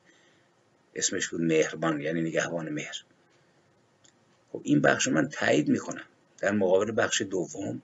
اسمش 0.96 1.28
بود 1.28 1.42
مهربان 1.42 2.02
یعنی 2.02 2.22
نگهبان 2.22 2.70
مهر. 2.70 3.04
خب 4.52 4.62
این 4.64 4.82
بخش 4.82 5.08
من 5.08 5.30
تایید 5.30 5.68
می‌کنم. 5.68 6.06
در 6.38 6.52
مقابل 6.52 6.92
بخش 6.92 7.22
دوم 7.22 7.82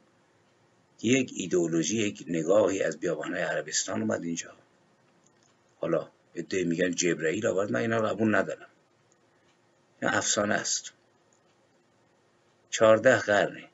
یک 1.02 1.32
ایدئولوژی 1.36 1.98
یک 1.98 2.26
نگاهی 2.28 2.84
از 2.84 2.98
بیابانهای 2.98 3.42
عربستان 3.42 4.02
اومد 4.02 4.24
اینجا. 4.24 4.52
حالا 5.80 6.10
ادعای 6.36 6.64
میگن 6.64 6.92
جبرئیل 6.92 7.48
آورد 7.48 7.72
من 7.72 7.80
اینا 7.80 8.02
قبول 8.02 8.36
ندارم. 8.36 8.70
این 10.02 10.12
افسانه 10.12 10.56
است. 10.56 10.94
چهارده 12.70 13.20
قرنه. 13.20 13.70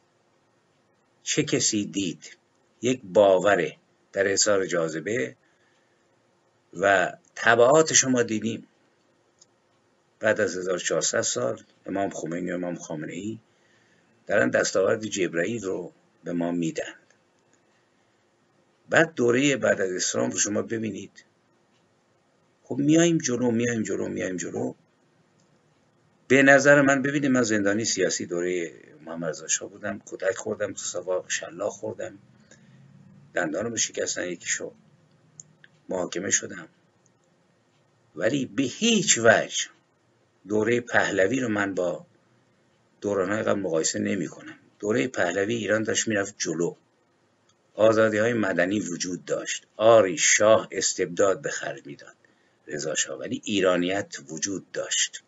چه 1.25 1.43
کسی 1.43 1.85
دید؟ 1.85 2.37
یک 2.81 3.01
باور 3.03 3.71
در 4.13 4.27
حصار 4.27 4.65
جاذبه 4.65 5.35
و 6.73 7.13
طبعات 7.35 7.93
شما 7.93 8.23
دیدیم. 8.23 8.67
بعد 10.19 10.41
از 10.41 10.57
1400 10.57 11.21
سال 11.21 11.61
امام 11.85 12.09
خمینی 12.09 12.51
و 12.51 12.53
امام 12.55 12.75
خامنه 12.75 13.13
ای 13.13 13.39
دارن 14.27 14.49
دستاورد 14.49 15.05
جبرئیل 15.05 15.63
رو 15.63 15.91
به 16.23 16.33
ما 16.33 16.51
میدن. 16.51 16.93
بعد 18.89 19.13
دوره 19.13 19.57
بعد 19.57 19.81
از 19.81 19.91
اسلام 19.91 20.31
رو 20.31 20.37
شما 20.37 20.61
ببینید. 20.61 21.25
خب 22.63 22.77
میایم 22.77 23.17
جلو 23.17 23.51
میایم 23.51 23.83
جلو 23.83 24.07
میایم 24.07 24.37
جلو. 24.37 24.73
به 26.27 26.43
نظر 26.43 26.81
من 26.81 27.01
ببینید 27.01 27.31
من 27.31 27.43
زندانی 27.43 27.85
سیاسی 27.85 28.25
دوره 28.25 28.71
محمد 29.05 29.35
رضا 29.35 29.67
بودم 29.67 30.01
کتک 30.05 30.35
خوردم 30.37 30.73
تو 30.73 30.79
سوا 30.79 31.25
شلاق 31.27 31.71
خوردم. 31.71 32.17
دندانم 33.33 33.75
شکستن 33.75 34.27
یکی 34.27 34.47
شو 34.47 34.71
محاکمه 35.89 36.29
شدم. 36.29 36.67
ولی 38.15 38.45
به 38.45 38.63
هیچ 38.63 39.19
وجه 39.23 39.67
دوره 40.47 40.81
پهلوی 40.81 41.39
رو 41.39 41.49
من 41.49 41.73
با 41.73 42.05
دورانهای 43.01 43.43
قبل 43.43 43.59
مقایسه 43.59 43.99
نمی 43.99 44.27
کنم 44.27 44.59
دوره 44.79 45.07
پهلوی 45.07 45.55
ایران 45.55 45.83
داشت 45.83 46.07
می‌رفت 46.07 46.35
جلو. 46.37 46.75
آزادی 47.73 48.17
های 48.17 48.33
مدنی 48.33 48.79
وجود 48.79 49.25
داشت. 49.25 49.67
آری 49.77 50.17
شاه 50.17 50.67
استبداد 50.71 51.41
به 51.41 51.49
خرج 51.49 51.85
می‌داد. 51.85 52.15
رضا 52.67 52.95
شاه 52.95 53.19
ولی 53.19 53.41
ایرانیت 53.45 54.17
وجود 54.29 54.71
داشت. 54.71 55.23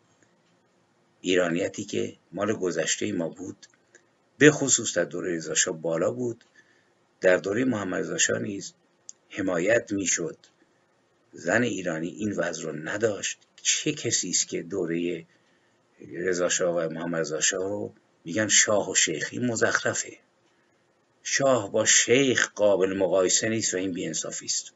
ایرانیتی 1.21 1.85
که 1.85 2.15
مال 2.31 2.53
گذشته 2.53 3.11
ما 3.11 3.29
بود 3.29 3.67
به 4.37 4.51
خصوص 4.51 4.97
در 4.97 5.03
دوره 5.03 5.35
رضا 5.35 5.53
شاه 5.53 5.81
بالا 5.81 6.11
بود. 6.11 6.43
در 7.21 7.37
دوره 7.37 7.65
محمد 7.65 7.99
رضا 7.99 8.17
شاه 8.17 8.39
نیز 8.39 8.73
حمایت 9.29 9.91
می‌شد. 9.91 10.37
زن 11.33 11.63
ایرانی 11.63 12.07
این 12.07 12.31
وضع 12.31 12.63
رو 12.63 12.71
نداشت. 12.71 13.39
چه 13.61 13.93
کسی 13.93 14.29
است 14.29 14.47
که 14.47 14.63
دوره 14.63 15.25
رضا 16.11 16.49
شاه 16.49 16.75
و 16.75 16.89
محمد 16.89 17.19
رضا 17.19 17.41
شاه 17.41 17.69
رو 17.69 17.93
میگن 18.25 18.47
شاه 18.47 18.91
و 18.91 18.95
شیخی 18.95 19.39
مزخرفه؟ 19.39 20.17
شاه 21.23 21.71
با 21.71 21.85
شیخ 21.85 22.51
قابل 22.55 22.97
مقایسه 22.97 23.49
نیست 23.49 23.73
و 23.73 23.77
این 23.77 23.91
بیانصافی 23.91 24.45
است. 24.45 24.73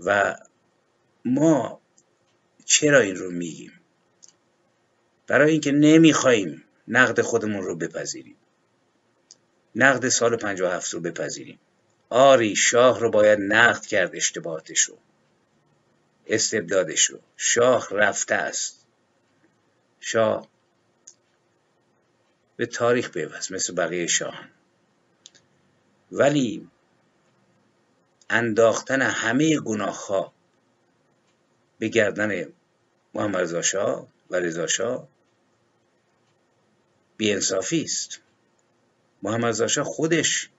و 0.00 0.36
ما 1.24 1.80
چرا 2.64 3.00
این 3.00 3.16
رو 3.16 3.30
میگیم؟ 3.30 3.72
برای 5.28 5.52
اینکه 5.52 5.72
نمی‌خواهیم 5.72 6.64
نقد 6.88 7.20
خودمون 7.20 7.62
رو 7.62 7.76
بپذیریم. 7.76 8.36
نقد 9.74 10.08
سال 10.08 10.36
57 10.36 10.94
رو 10.94 11.00
بپذیریم. 11.00 11.58
آری 12.08 12.56
شاه 12.56 13.00
رو 13.00 13.10
باید 13.10 13.38
نقد 13.40 13.86
کرد 13.86 14.16
اشتباهاتش 14.16 14.80
رو. 14.80 14.98
استبدادش 16.26 17.04
رو. 17.04 17.18
شاه 17.36 17.88
رفته 17.90 18.34
است. 18.34 18.86
شاه 20.00 20.48
به 22.56 22.66
تاریخ 22.66 23.10
پیوست 23.10 23.52
مثل 23.52 23.74
بقیه 23.74 24.06
شاهان. 24.06 24.50
ولی 26.12 26.68
انداختن 28.30 29.02
همه 29.02 29.60
گناه 29.60 30.06
ها 30.06 30.32
به 31.78 31.88
گردن 31.88 32.52
محمد 33.14 33.36
رضا 33.36 33.62
شاه 33.62 34.08
و 34.30 34.36
رضا 34.36 34.66
شاه 34.66 35.08
بیانصافی 37.18 37.82
است. 37.82 38.20
محمد 39.22 39.44
رضا 39.44 39.66
شاه 39.66 39.84
خودش 39.84 40.50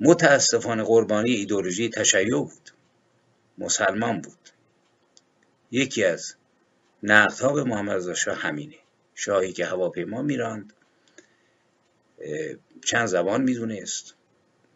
متاسفانه 0.00 0.82
قربانی 0.82 1.30
ایدولوژی 1.30 1.88
تشیع 1.88 2.40
بود. 2.40 2.70
مسلمان 3.58 4.20
بود. 4.20 4.50
یکی 5.70 6.04
از 6.04 6.34
نقدها 7.02 7.52
به 7.52 7.64
محمد 7.64 8.14
شاه 8.14 8.36
همینه. 8.36 8.76
شاهی 9.14 9.52
که 9.52 9.66
هواپیما 9.66 10.22
میراند 10.22 10.72
چند 12.84 13.06
زبان 13.06 13.42
می‌دونست. 13.42 14.14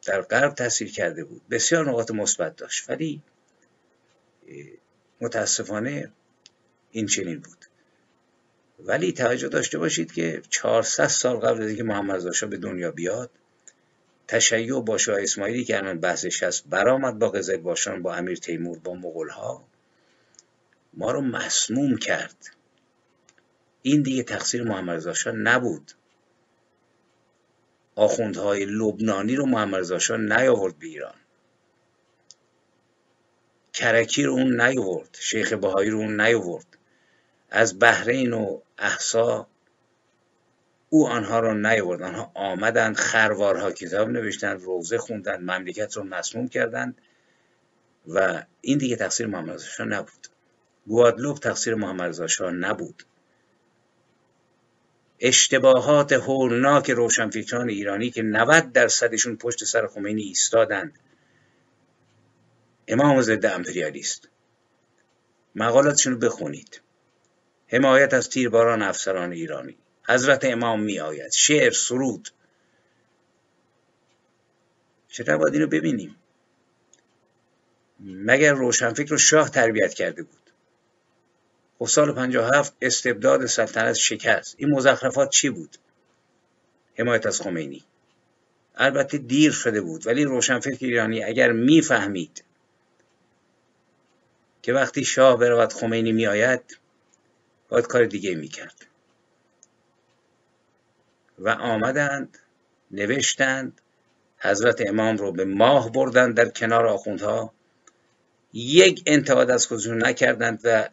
در 0.06 0.22
غرب 0.22 0.54
تحصیل 0.54 0.92
کرده 0.92 1.24
بود. 1.24 1.42
بسیار 1.48 1.88
نقاط 1.90 2.10
مثبت 2.10 2.56
داشت. 2.56 2.90
ولی 2.90 3.22
متاسفانه 5.20 6.12
این 6.90 7.06
چنین 7.06 7.40
بود. 7.40 7.64
ولی 8.84 9.12
توجه 9.12 9.48
داشته 9.48 9.78
باشید 9.78 10.12
که 10.12 10.42
400 10.50 11.06
سال 11.06 11.36
قبل 11.36 11.62
از 11.62 11.68
اینکه 11.68 11.82
محمد 11.82 12.26
رضا 12.26 12.46
به 12.46 12.56
دنیا 12.56 12.90
بیاد 12.90 13.30
تشیع 14.28 14.80
با 14.80 14.98
شاه 14.98 15.22
اسماعیلی 15.22 15.64
که 15.64 15.76
الان 15.76 16.00
بحثش 16.00 16.42
هست 16.42 16.64
برآمد 16.66 17.18
با 17.18 17.28
قزل 17.28 17.56
باشان 17.56 18.02
با 18.02 18.14
امیر 18.14 18.38
تیمور 18.38 18.78
با 18.78 18.94
مغول 18.94 19.28
ها 19.28 19.64
ما 20.94 21.10
رو 21.10 21.20
مسموم 21.20 21.96
کرد. 21.96 22.36
این 23.82 24.02
دیگه 24.02 24.22
تقصیر 24.22 24.62
محمد 24.62 25.08
رضا 25.08 25.30
نبود. 25.30 25.92
آخوندهای 27.94 28.64
لبنانی 28.64 29.36
رو 29.36 29.46
محمد 29.46 29.80
رضا 29.92 30.16
نیاورد 30.16 30.78
به 30.78 30.86
ایران. 30.86 31.14
کرکی 33.72 34.22
رو 34.22 34.32
اون 34.32 34.60
نیاورد 34.60 35.16
شیخ 35.20 35.52
بهایی 35.52 35.90
رو 35.90 35.98
اون 35.98 36.20
نیاورد. 36.20 36.66
از 37.50 37.78
بحرین 37.78 38.32
و 38.32 38.60
احسا 38.80 39.46
او 40.88 41.08
آنها 41.08 41.40
را 41.40 41.52
نیاورد 41.52 42.02
آنها 42.02 42.32
آمدند 42.34 42.96
خروارها 42.96 43.72
کتاب 43.72 44.08
نوشتند 44.08 44.62
روزه 44.62 44.98
خوندند 44.98 45.50
مملکت 45.50 45.96
رو 45.96 46.04
مسموم 46.04 46.48
کردند 46.48 47.00
و 48.08 48.42
این 48.60 48.78
دیگه 48.78 48.96
تقصیر 48.96 49.26
محمد 49.26 49.54
رضا 49.54 49.84
نبود. 49.84 50.26
گوادلوپ 50.86 51.38
تقصیر 51.38 51.74
محمد 51.74 52.22
رضا 52.22 52.50
نبود. 52.50 53.02
اشتباهات 55.20 56.12
هولناک 56.12 56.90
روشنفکران 56.90 57.68
ایرانی 57.68 58.10
که 58.10 58.22
90 58.22 58.72
درصدشون 58.72 59.36
پشت 59.36 59.64
سر 59.64 59.86
خمینی 59.86 60.22
ایستادند. 60.22 60.98
امام 62.88 63.22
ضد 63.22 63.46
امپریالیست 63.46 64.28
مقالاتشون 65.54 66.12
رو 66.12 66.18
بخونید. 66.18 66.80
حمایت 67.72 68.14
از 68.14 68.28
تیرباران 68.28 68.82
افسران 68.82 69.32
ایرانی. 69.32 69.76
حضرت 70.08 70.44
امام 70.44 70.82
می 70.82 71.00
آید 71.00 71.32
شعر 71.32 71.70
سرود. 71.70 72.28
چرا 75.08 75.38
باید 75.38 75.52
این 75.52 75.62
رو 75.62 75.68
ببینیم؟ 75.68 76.16
مگر 78.00 78.52
روشنفکر 78.52 79.10
رو 79.10 79.18
شاه 79.18 79.50
تربیت 79.50 79.94
کرده 79.94 80.22
بود؟ 80.22 80.50
خب 81.78 81.86
سال 81.86 82.12
57 82.14 82.76
استبداد 82.82 83.46
سلطنت 83.46 83.94
شکست. 83.94 84.54
این 84.58 84.70
مزخرفات 84.70 85.30
چی 85.30 85.50
بود؟ 85.50 85.76
حمایت 86.98 87.26
از 87.26 87.40
خمینی. 87.40 87.84
البته 88.74 89.18
دیر 89.18 89.52
شده 89.52 89.80
بود 89.80 90.06
ولی 90.06 90.24
روشنفکر 90.24 90.86
ایرانی 90.86 91.24
اگر 91.24 91.52
می‌فهمید 91.52 92.44
که 94.62 94.72
وقتی 94.72 95.04
شاه 95.04 95.36
برود 95.36 95.72
خمینی 95.72 96.12
میآید 96.12 96.79
باید 97.70 97.86
کار 97.86 98.04
دیگه 98.04 98.34
می‌کرد. 98.34 98.86
و 101.38 101.48
آمدند 101.48 102.38
نوشتند 102.90 103.80
حضرت 104.38 104.88
امام 104.88 105.16
رو 105.16 105.32
به 105.32 105.44
ماه 105.44 105.92
بردند 105.92 106.36
در 106.36 106.48
کنار 106.48 106.86
آخوندها. 106.86 107.52
یک 108.52 109.02
انتقاد 109.06 109.50
از 109.50 109.66
خودشون 109.66 110.06
نکردند 110.06 110.60
و 110.64 110.88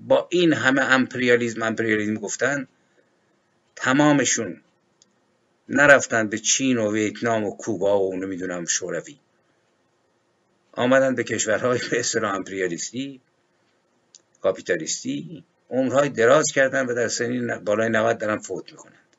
با 0.00 0.28
این 0.30 0.52
همه 0.52 0.82
امپریالیزم 0.82 1.62
امپریالیزم 1.62 2.14
گفتن 2.14 2.68
تمامشون 3.76 4.60
نرفتن 5.68 6.28
به 6.28 6.38
چین 6.38 6.78
و 6.78 6.92
ویتنام 6.92 7.44
و 7.44 7.56
کوبا 7.56 8.00
و 8.00 8.16
نمی‌دونم 8.16 8.64
شوروی. 8.64 9.18
آمدن 10.72 11.14
به 11.14 11.24
کشورهای 11.24 11.80
به 11.90 12.24
امپریالیستی 12.24 13.20
کاپیتالیستی 14.40 15.44
عمرهای 15.70 16.08
دراز 16.08 16.46
کردن 16.54 16.86
و 16.86 16.94
در 16.94 17.08
سنین 17.08 17.58
بالای 17.58 17.88
90 17.88 18.18
دارن 18.18 18.38
فوت 18.38 18.72
می‌کنند 18.72 19.16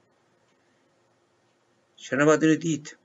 چرا 1.96 2.24
نباید 2.24 2.44
اینو 2.44 2.56
دید؟ 2.56 2.98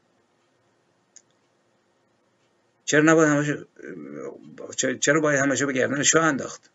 چرا 2.85 3.03
نباید 3.03 3.29
همش 3.29 3.51
چرا 5.01 5.21
باید 5.21 5.41
همش 5.41 5.63
به 5.63 5.73
گردن 5.73 6.03
شاه 6.03 6.25
انداخت؟ 6.25 6.71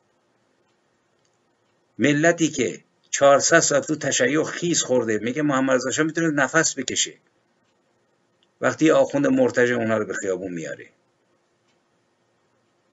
ملتی 1.99 2.47
که 2.47 2.83
400 3.09 3.59
سال 3.59 3.81
تو 3.81 3.95
تشیع 3.95 4.43
خیز 4.43 4.81
خورده 4.81 5.17
میگه 5.17 5.41
محمد 5.41 5.75
رضا 5.75 5.91
شاه 5.91 6.05
می‌تونه 6.05 6.27
نفس 6.27 6.79
بکشه. 6.79 7.13
وقتی 8.61 8.91
آخوند 8.91 9.27
مرتجع 9.27 9.75
اونها 9.75 9.97
رو 9.97 10.05
به 10.05 10.13
خیابون 10.13 10.53
میاره. 10.53 10.89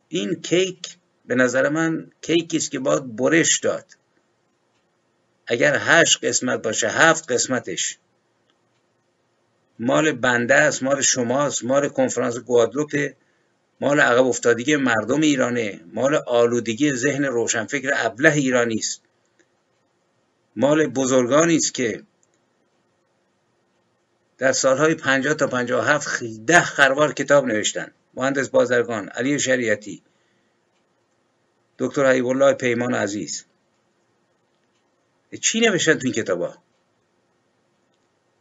این 0.09 0.35
کیک 0.35 0.97
به 1.27 1.35
نظر 1.35 1.69
من 1.69 2.11
کیکی 2.21 2.57
است 2.57 2.71
که 2.71 2.79
باید 2.79 3.17
برش 3.17 3.61
داد. 3.61 3.85
اگر 5.47 5.77
هشت 5.81 6.25
قسمت 6.25 6.63
باشه 6.63 6.89
هفت 6.89 7.33
قسمتش. 7.33 7.99
مال 9.79 10.13
بنده 10.13 10.55
است 10.55 10.83
مال 10.83 11.01
شماست 11.01 11.65
مال 11.65 11.89
کنفرانس 11.89 12.39
گوادلوپ 12.39 13.13
مال 13.81 14.01
عقب 14.01 14.27
افتادگی 14.27 14.77
مردم 14.77 15.21
ایرانه 15.21 15.81
مال 15.93 16.15
آلودگی 16.15 16.93
ذهن 16.93 17.25
روشنفکر 17.25 17.91
ابله 17.95 18.33
ایرانی 18.33 18.75
است. 18.75 19.03
مال 20.57 20.87
بزرگانی 20.87 21.57
است 21.57 21.75
که 21.75 22.03
در 24.39 24.53
سالهای 24.53 24.95
50 24.95 25.35
تا 25.35 25.47
57 25.47 26.25
ده 26.47 26.61
خروار 26.61 27.13
کتاب 27.13 27.47
نوشتن. 27.47 27.93
مهندس 28.15 28.49
بازرگان 28.49 29.09
علی 29.09 29.39
شریعتی. 29.39 30.03
دکتر 31.79 32.07
حبیب 32.07 32.27
الله 32.27 32.55
پیمان 32.55 32.95
عزیز. 32.95 33.45
چی 35.41 35.61
نوشتن 35.61 35.95
تو 35.95 36.01
این 36.05 36.13
کتابا؟ 36.13 36.55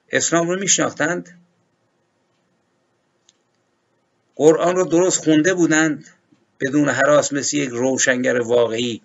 اسلام 0.10 0.50
رو 0.50 0.60
میشناختند؟ 0.60 1.40
قرآن 4.36 4.76
رو 4.76 4.86
درست 4.86 5.24
خونده 5.24 5.54
بودند؟ 5.54 6.08
بدون 6.60 6.90
حراس 6.90 7.34
مثل 7.34 7.58
یک 7.58 7.70
روشنگر 7.70 8.42
واقعی 8.42 9.02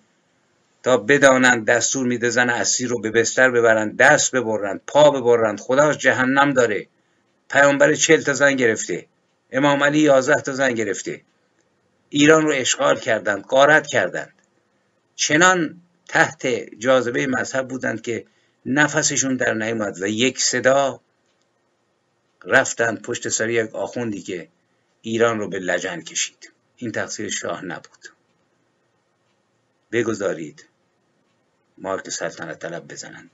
تا 0.82 0.96
بدانند 0.96 1.66
دستور 1.66 2.06
میده 2.06 2.28
زن 2.28 2.50
اسیر 2.50 2.88
رو 2.88 3.00
به 3.00 3.10
بستر 3.10 3.50
ببرند 3.50 3.96
دست 3.96 4.34
ببرند 4.34 4.80
پا 4.86 5.10
ببرند. 5.10 5.60
خداش 5.60 5.98
جهنم 5.98 6.52
داره. 6.52 6.86
پیامبر 7.50 7.94
چل 7.94 8.22
تا 8.22 8.32
زن 8.32 8.56
گرفته. 8.56 9.06
امام 9.52 9.84
علی 9.84 9.98
یازده 9.98 10.40
تا 10.40 10.52
زن 10.52 10.72
گرفته. 10.72 11.20
ایران 12.10 12.42
رو 12.42 12.52
اشغال 12.52 12.98
کردند 12.98 13.44
قارت 13.44 13.86
کردند. 13.86 14.32
چنان 15.14 15.80
تحت 16.08 16.46
جاذبه 16.78 17.26
مذهب 17.26 17.68
بودند 17.68 18.02
که 18.02 18.26
نفسشون 18.66 19.36
در 19.36 19.54
نیامد 19.54 20.02
و 20.02 20.06
یک 20.06 20.40
صدا 20.40 21.00
رفتند 22.44 23.02
پشت 23.02 23.28
سر 23.28 23.50
یک 23.50 23.74
آخوندی 23.74 24.22
که 24.22 24.48
ایران 25.02 25.38
رو 25.38 25.48
به 25.48 25.58
لجن 25.58 26.00
کشید. 26.00 26.52
این 26.76 26.92
تقصیر 26.92 27.30
شاه 27.30 27.64
نبود. 27.64 28.08
بگذارید 29.92 30.68
مارک 31.78 32.10
سلطنت 32.10 32.58
طلب 32.58 32.92
بزنند. 32.92 33.30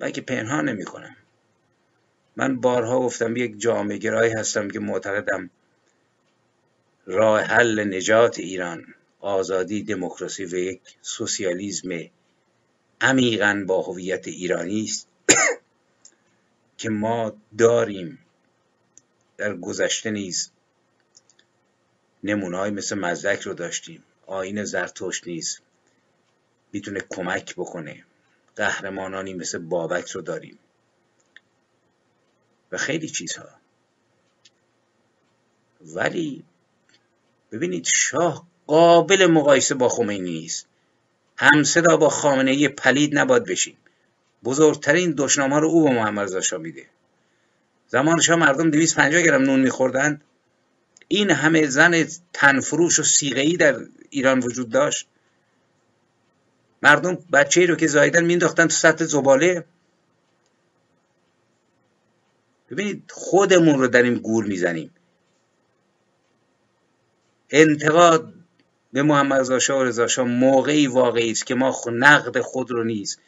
من 0.00 0.12
که 0.12 0.20
پنهان 0.20 0.68
نمی 0.68 0.84
کنم 0.84 1.16
من 2.36 2.60
بارها 2.60 3.00
گفتم 3.00 3.36
یک 3.36 3.60
جامعه 3.60 3.98
گرایی 3.98 4.32
هستم 4.32 4.70
که 4.70 4.80
معتقدم 4.80 5.50
راه 7.10 7.40
حل 7.40 7.94
نجات 7.94 8.38
ایران 8.38 8.94
آزادی 9.20 9.82
دموکراسی 9.82 10.44
و 10.44 10.54
یک 10.54 10.80
سوسیالیسم 11.02 12.10
عمیقا 13.00 13.64
با 13.66 13.82
هویت 13.82 14.28
ایرانی 14.28 14.84
است 14.84 15.08
که 16.78 16.90
ما 16.90 17.36
داریم 17.58 18.18
در 19.36 19.54
گذشته 19.56 20.10
نیز 20.10 20.50
نمونههایی 22.24 22.72
مثل 22.72 22.98
مزدک 22.98 23.40
رو 23.40 23.54
داشتیم. 23.54 24.04
آین 24.26 24.64
زرتشت 24.64 25.26
نیز 25.26 25.60
می‌تونه 26.72 27.00
کمک 27.10 27.54
بکنه. 27.54 28.04
قهرمانانی 28.56 29.34
مثل 29.34 29.58
بابک 29.58 30.10
رو 30.10 30.20
داریم. 30.20 30.58
و 32.72 32.76
خیلی 32.76 33.08
چیزها. 33.08 33.48
ولی 35.80 36.44
ببینید 37.52 37.84
شاه 37.84 38.46
قابل 38.66 39.26
مقایسه 39.26 39.74
با 39.74 39.88
خمینی 39.88 40.30
نیست 40.30 40.66
همصدا 41.36 41.96
با 41.96 42.08
خامنه 42.08 42.50
ای 42.50 42.68
پلید 42.68 43.18
نباد 43.18 43.48
بشیم. 43.48 43.76
بزرگترین 44.44 45.14
دشنام 45.16 45.54
رو 45.54 45.68
او 45.68 45.84
به 45.84 45.90
محمد 45.90 46.36
رضا 46.36 46.58
میده. 46.58 46.86
زمان 47.88 48.20
شاه 48.20 48.36
مردم 48.36 48.70
250 48.70 49.22
گرم 49.22 49.42
نون 49.42 49.60
میخوردند. 49.60 50.24
این 51.08 51.30
همه 51.30 51.66
زن 51.66 52.04
تنفروش 52.32 52.98
و 52.98 53.02
سیغهی 53.02 53.56
در 53.56 53.76
ایران 54.10 54.40
وجود 54.40 54.70
داشت. 54.70 55.06
مردم 56.82 57.18
بچه 57.32 57.66
رو 57.66 57.76
که 57.76 57.86
زایدن 57.86 58.24
مینداختن 58.24 58.66
تو 58.66 58.74
سطح 58.74 59.04
زباله. 59.04 59.64
ببینید 62.70 63.02
خودمون 63.14 63.78
رو 63.78 63.88
در 63.88 64.02
این 64.02 64.14
گور 64.14 64.44
می‌زنیم. 64.44 64.90
انتقاد 67.50 68.32
به 68.92 69.02
محمد 69.02 69.40
رضا 69.40 69.58
شاه 69.58 69.78
و 69.80 69.84
رضا 69.84 70.06
شاه 70.06 70.26
موقعی 70.26 70.86
واقعی 70.86 71.30
است 71.30 71.46
که 71.46 71.54
ما 71.54 71.76
نقد 71.92 72.40
خود 72.40 72.70
رو 72.70 72.84
نیز 72.84 73.18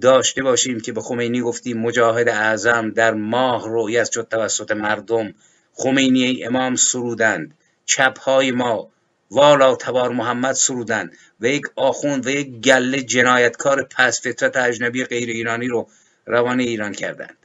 داشته 0.00 0.42
باشیم 0.42 0.80
که 0.80 0.92
به 0.92 1.00
خمینی 1.00 1.40
گفتیم 1.40 1.80
مجاهد 1.80 2.28
اعظم 2.28 2.90
در 2.90 3.14
ماه 3.14 3.68
رویت 3.68 4.10
شد 4.10 4.28
توسط 4.30 4.72
مردم. 4.72 5.34
خمینی 5.72 6.44
امام 6.44 6.76
سرودند. 6.76 7.58
چپهای 7.84 8.50
ما 8.50 8.90
والا 9.30 9.76
تبار 9.76 10.10
محمد 10.10 10.54
سرودند. 10.54 11.16
و 11.40 11.46
یک 11.46 11.62
آخوند 11.76 12.26
و 12.26 12.30
یک 12.30 12.60
گله 12.60 13.02
جنایتکار 13.02 13.82
پس 13.82 14.20
فطرت 14.22 14.56
اجنبی 14.56 15.04
غیر 15.04 15.28
ایرانی 15.28 15.68
رو 15.68 15.88
روانه 16.26 16.62
ایران 16.62 16.92
کردند. 16.92 17.36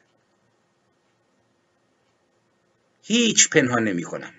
هیچ 3.04 3.50
پنهان 3.50 3.84
نمی 3.84 4.04
کنم 4.04 4.34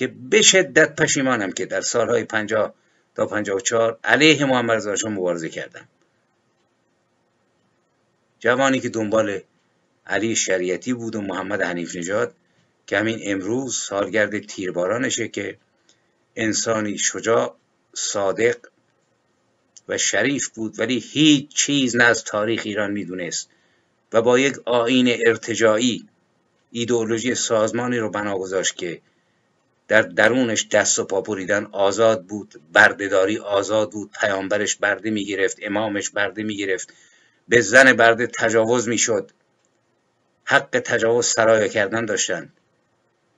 که 0.00 0.06
به 0.06 0.42
شدت 0.42 0.96
پشیمانم 1.02 1.52
که 1.52 1.66
در 1.66 1.80
سالهای 1.80 2.24
پنجاه 2.24 2.74
تا 3.14 3.26
پنجاه 3.26 3.56
و 3.56 3.60
چهار 3.60 3.98
علیه 4.04 4.44
محمد 4.44 4.88
رضا 4.88 5.08
مبارزه 5.08 5.48
کردم. 5.48 5.88
جوانی 8.38 8.80
که 8.80 8.88
دنبال 8.88 9.40
علی 10.06 10.36
شریعتی 10.36 10.92
بود 10.92 11.16
و 11.16 11.20
محمد 11.20 11.62
حنیف 11.62 11.96
نژاد 11.96 12.34
که 12.86 12.98
همین 12.98 13.18
امروز 13.22 13.76
سالگرد 13.76 14.46
تیربارانشه 14.46 15.28
که 15.28 15.58
انسانی 16.36 16.98
شجاع 16.98 17.56
صادق 17.94 18.56
و 19.88 19.98
شریف 19.98 20.48
بود 20.48 20.80
ولی 20.80 20.98
هیچ 20.98 21.54
چیز 21.54 21.96
نه 21.96 22.04
از 22.04 22.24
تاریخ 22.24 22.62
ایران 22.64 22.90
می‌دونست 22.90 23.50
و 24.12 24.22
با 24.22 24.38
یک 24.38 24.56
آین 24.64 25.16
ارتجاعی 25.26 26.08
ایدئولوژی 26.70 27.34
سازمانی 27.34 27.98
رو 27.98 28.10
بنا 28.10 28.38
گذاشت 28.38 28.76
که 28.76 29.00
در 29.90 30.02
درونش 30.02 30.68
دست 30.68 30.98
و 30.98 31.04
پا 31.04 31.20
بریدن 31.20 31.64
آزاد 31.72 32.26
بود 32.26 32.62
بردهداری 32.72 33.38
آزاد 33.38 33.92
بود 33.92 34.10
پیامبرش 34.20 34.76
برده 34.76 35.10
می‌گرفت 35.10 35.58
امامش 35.62 36.10
برده 36.10 36.42
می‌گرفت 36.42 36.94
به 37.48 37.60
زن 37.60 37.92
برده 37.92 38.26
تجاوز 38.26 38.88
می‌شد. 38.88 39.30
حق 40.44 40.80
تجاوز 40.84 41.26
سرایه 41.26 41.68
کردن 41.68 42.04
داشتن. 42.04 42.52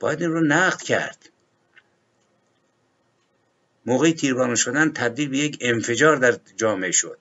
باید 0.01 0.23
این 0.23 0.31
رو 0.31 0.41
نقد 0.41 0.83
کرد. 0.83 1.31
موقعی 3.87 4.13
تیرباران 4.13 4.55
شدن 4.55 4.93
تبدیل 4.93 5.29
به 5.29 5.39
یک 5.39 5.59
انفجار 5.61 6.17
در 6.17 6.37
جامعه 6.57 6.91
شد. 6.91 7.19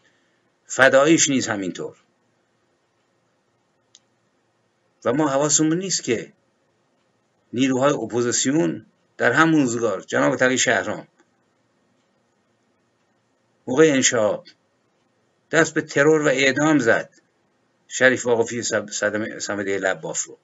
فدایش 0.66 1.30
نیز 1.30 1.48
همینطور. 1.48 1.98
و 5.06 5.14
ما 5.14 5.28
حواسمون 5.28 5.78
نیست 5.78 6.04
که 6.04 6.34
نیروهای 7.54 7.94
اپوزیسیون 7.94 8.86
در 9.22 9.32
همون 9.32 9.62
روزگار. 9.62 10.02
جناب 10.02 10.36
تقی 10.36 10.58
شهرام. 10.58 11.08
موقع 13.68 13.84
انشعاب 13.84 14.46
دست 15.52 15.74
به 15.74 15.82
ترور 15.82 16.22
و 16.22 16.28
اعدام 16.28 16.80
زد. 16.80 17.10
شریف 17.88 18.26
واقفی 18.26 18.62
سمده 19.40 19.78
لباف 19.78 20.24
رو. 20.24 20.38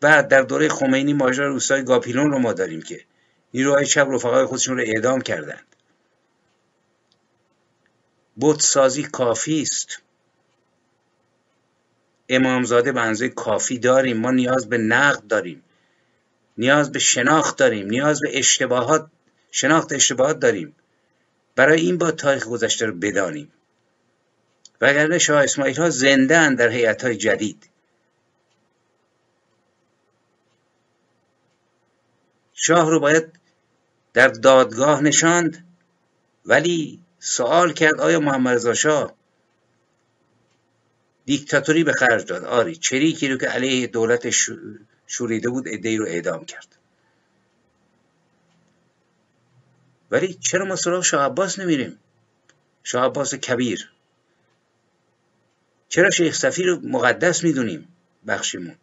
بعد 0.00 0.28
در 0.28 0.42
دوره 0.42 0.68
خمینی 0.68 1.12
ماجرا 1.12 1.48
روستای 1.48 1.84
گاپیلون 1.84 2.30
رو 2.30 2.38
ما 2.38 2.52
داریم 2.52 2.82
که 2.82 3.04
نیروهای 3.54 3.86
چپ 3.86 4.06
رفقای 4.10 4.46
خودشون 4.46 4.76
رو 4.76 4.84
اعدام 4.86 5.20
کردند. 5.20 5.66
بت 8.40 8.60
سازی 8.60 9.02
کافی 9.02 9.62
است. 9.62 10.01
امامزاده 12.32 13.00
اندازه 13.00 13.28
کافی 13.28 13.78
داریم. 13.78 14.16
ما 14.16 14.30
نیاز 14.30 14.68
به 14.68 14.78
نقد 14.78 15.26
داریم. 15.26 15.62
نیاز 16.58 16.92
به 16.92 16.98
شناخت 16.98 17.56
داریم. 17.56 17.86
نیاز 17.86 18.20
به 18.20 18.38
اشتباهات 18.38 19.06
شناخت 19.50 19.92
اشتباهات 19.92 20.38
داریم. 20.38 20.76
برای 21.56 21.80
این 21.80 21.98
با 21.98 22.10
تاریخ 22.10 22.48
گذشته 22.48 22.86
رو 22.86 22.92
بدانیم. 22.92 23.52
وگرنه 24.80 25.18
شاه 25.18 25.44
اسماعیل 25.44 25.76
ها 25.76 25.90
زنده 25.90 26.54
در 26.54 26.68
حیات 26.68 27.04
های 27.04 27.16
جدید. 27.16 27.68
شاه 32.52 32.90
رو 32.90 33.00
باید 33.00 33.32
در 34.12 34.28
دادگاه 34.28 35.02
نشاند 35.02 35.66
ولی 36.46 37.00
سوال 37.18 37.72
کرد 37.72 38.00
آیا 38.00 38.20
محمد 38.20 38.54
رضا 38.54 38.74
شاه 38.74 39.14
دیکتاتوری 41.24 41.84
به 41.84 41.92
خرج 41.92 42.26
داد. 42.26 42.44
آری 42.44 42.76
چریکی 42.76 43.28
رو 43.28 43.36
که 43.36 43.46
علیه 43.46 43.86
دولت 43.86 44.30
شوریده 45.06 45.48
بود 45.48 45.64
ادهی 45.68 45.96
رو 45.96 46.06
اعدام 46.06 46.44
کرد. 46.44 46.76
ولی 50.10 50.34
چرا 50.34 50.64
ما 50.64 50.76
سراغ 50.76 51.04
شاه 51.04 51.26
عباس 51.26 51.58
نمیریم؟ 51.58 51.98
شاه 52.84 53.04
عباس 53.04 53.34
کبیر. 53.34 53.90
چرا 55.88 56.10
شیخ 56.10 56.34
صفی 56.34 56.62
رو 56.62 56.80
مقدس 56.80 57.44
می‌دونیم؟ 57.44 57.88
بخشیمون. 58.26 58.76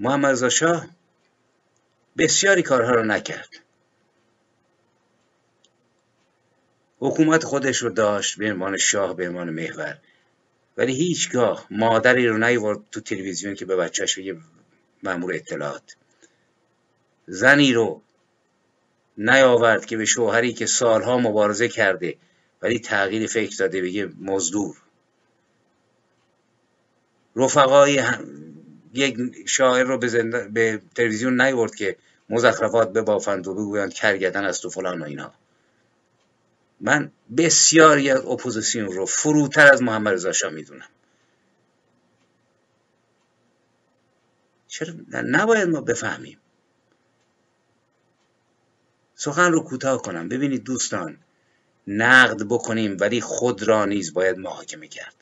محمد 0.00 0.30
رضا 0.30 0.48
شاه 0.48 0.86
بسیاری 2.18 2.62
کارها 2.62 2.90
رو 2.90 3.04
نکرد. 3.04 3.48
حکومت 7.04 7.44
خودش 7.44 7.76
رو 7.76 7.90
داشت 7.90 8.38
به 8.38 8.52
عنوان 8.52 8.76
شاه 8.76 9.16
به 9.16 9.28
عنوان 9.28 9.50
محور. 9.50 9.98
ولی 10.76 10.94
هیچگاه 10.94 11.66
مادری 11.70 12.26
رو 12.26 12.38
نیورد 12.38 12.78
تو 12.90 13.00
تلویزیون 13.00 13.54
که 13.54 13.64
به 13.64 13.76
بچهش 13.76 14.18
بگه 14.18 14.36
مامور 15.02 15.34
اطلاعات. 15.34 15.96
زنی 17.26 17.72
رو 17.72 18.02
نیاورد 19.18 19.86
که 19.86 19.96
به 19.96 20.04
شوهری 20.04 20.52
که 20.52 20.66
سالها 20.66 21.18
مبارزه 21.18 21.68
کرده 21.68 22.16
ولی 22.62 22.78
تغییر 22.78 23.26
فکر 23.26 23.56
داده 23.56 23.82
بگه 23.82 24.10
مزدور. 24.20 24.76
رفقای 27.36 28.02
یک 28.94 29.18
شاعر 29.46 29.84
رو 29.84 29.98
به, 29.98 30.22
به 30.48 30.82
تلویزیون 30.94 31.40
نیورد 31.40 31.74
که 31.74 31.96
مزخرفات 32.28 32.98
بافند 32.98 33.48
و 33.48 33.54
بگویند 33.54 33.92
کرگدن 33.92 34.44
است 34.44 34.64
و 34.64 34.70
فلان 34.70 35.02
و 35.02 35.04
اینا. 35.04 35.32
من 36.82 37.12
بسیاری 37.36 38.10
از 38.10 38.20
اپوزیسیون 38.26 38.86
رو 38.86 39.06
فروتر 39.06 39.72
از 39.72 39.82
محمد 39.82 40.12
رضا 40.12 40.32
شاه 40.32 40.50
می‌دونم. 40.50 40.88
چرا؟ 44.68 44.94
نباید 45.12 45.68
ما 45.68 45.80
بفهمیم. 45.80 46.38
سخن 49.14 49.52
رو 49.52 49.62
کوتاه 49.62 50.02
کنم. 50.02 50.28
ببینید 50.28 50.64
دوستان 50.64 51.18
نقد 51.86 52.42
بکنیم 52.48 52.96
ولی 53.00 53.20
خود 53.20 53.62
را 53.62 53.84
نیز 53.84 54.14
باید 54.14 54.38
محاکمه 54.38 54.88
کرد. 54.88 55.14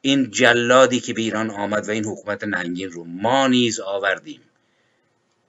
این 0.00 0.30
جلادی 0.30 1.00
که 1.00 1.14
به 1.14 1.20
ایران 1.20 1.50
آمد 1.50 1.88
و 1.88 1.90
این 1.90 2.04
حکومت 2.04 2.44
ننگین 2.44 2.90
رو 2.90 3.04
ما 3.04 3.46
نیز 3.48 3.80
آوردیم. 3.80 4.40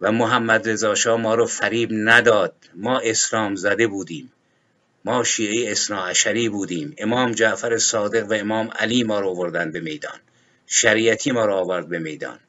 و 0.03 0.11
محمد 0.11 0.69
رضا 0.69 0.95
شاه 0.95 1.21
ما 1.21 1.35
رو 1.35 1.45
فریب 1.45 1.89
نداد. 1.93 2.53
ما 2.75 2.99
اسلام 2.99 3.55
زده 3.55 3.87
بودیم. 3.87 4.31
ما 5.05 5.23
شیعه 5.23 5.71
اصنا 5.71 6.13
بودیم. 6.51 6.95
امام 6.97 7.31
جعفر 7.31 7.77
صادق 7.77 8.31
و 8.31 8.33
امام 8.33 8.69
علی 8.75 9.03
ما 9.03 9.19
رو 9.19 9.29
آوردن 9.29 9.71
به 9.71 9.79
میدان. 9.79 10.19
شریعتی 10.67 11.31
ما 11.31 11.45
رو 11.45 11.53
آورد 11.53 11.89
به 11.89 11.99
میدان. 11.99 12.39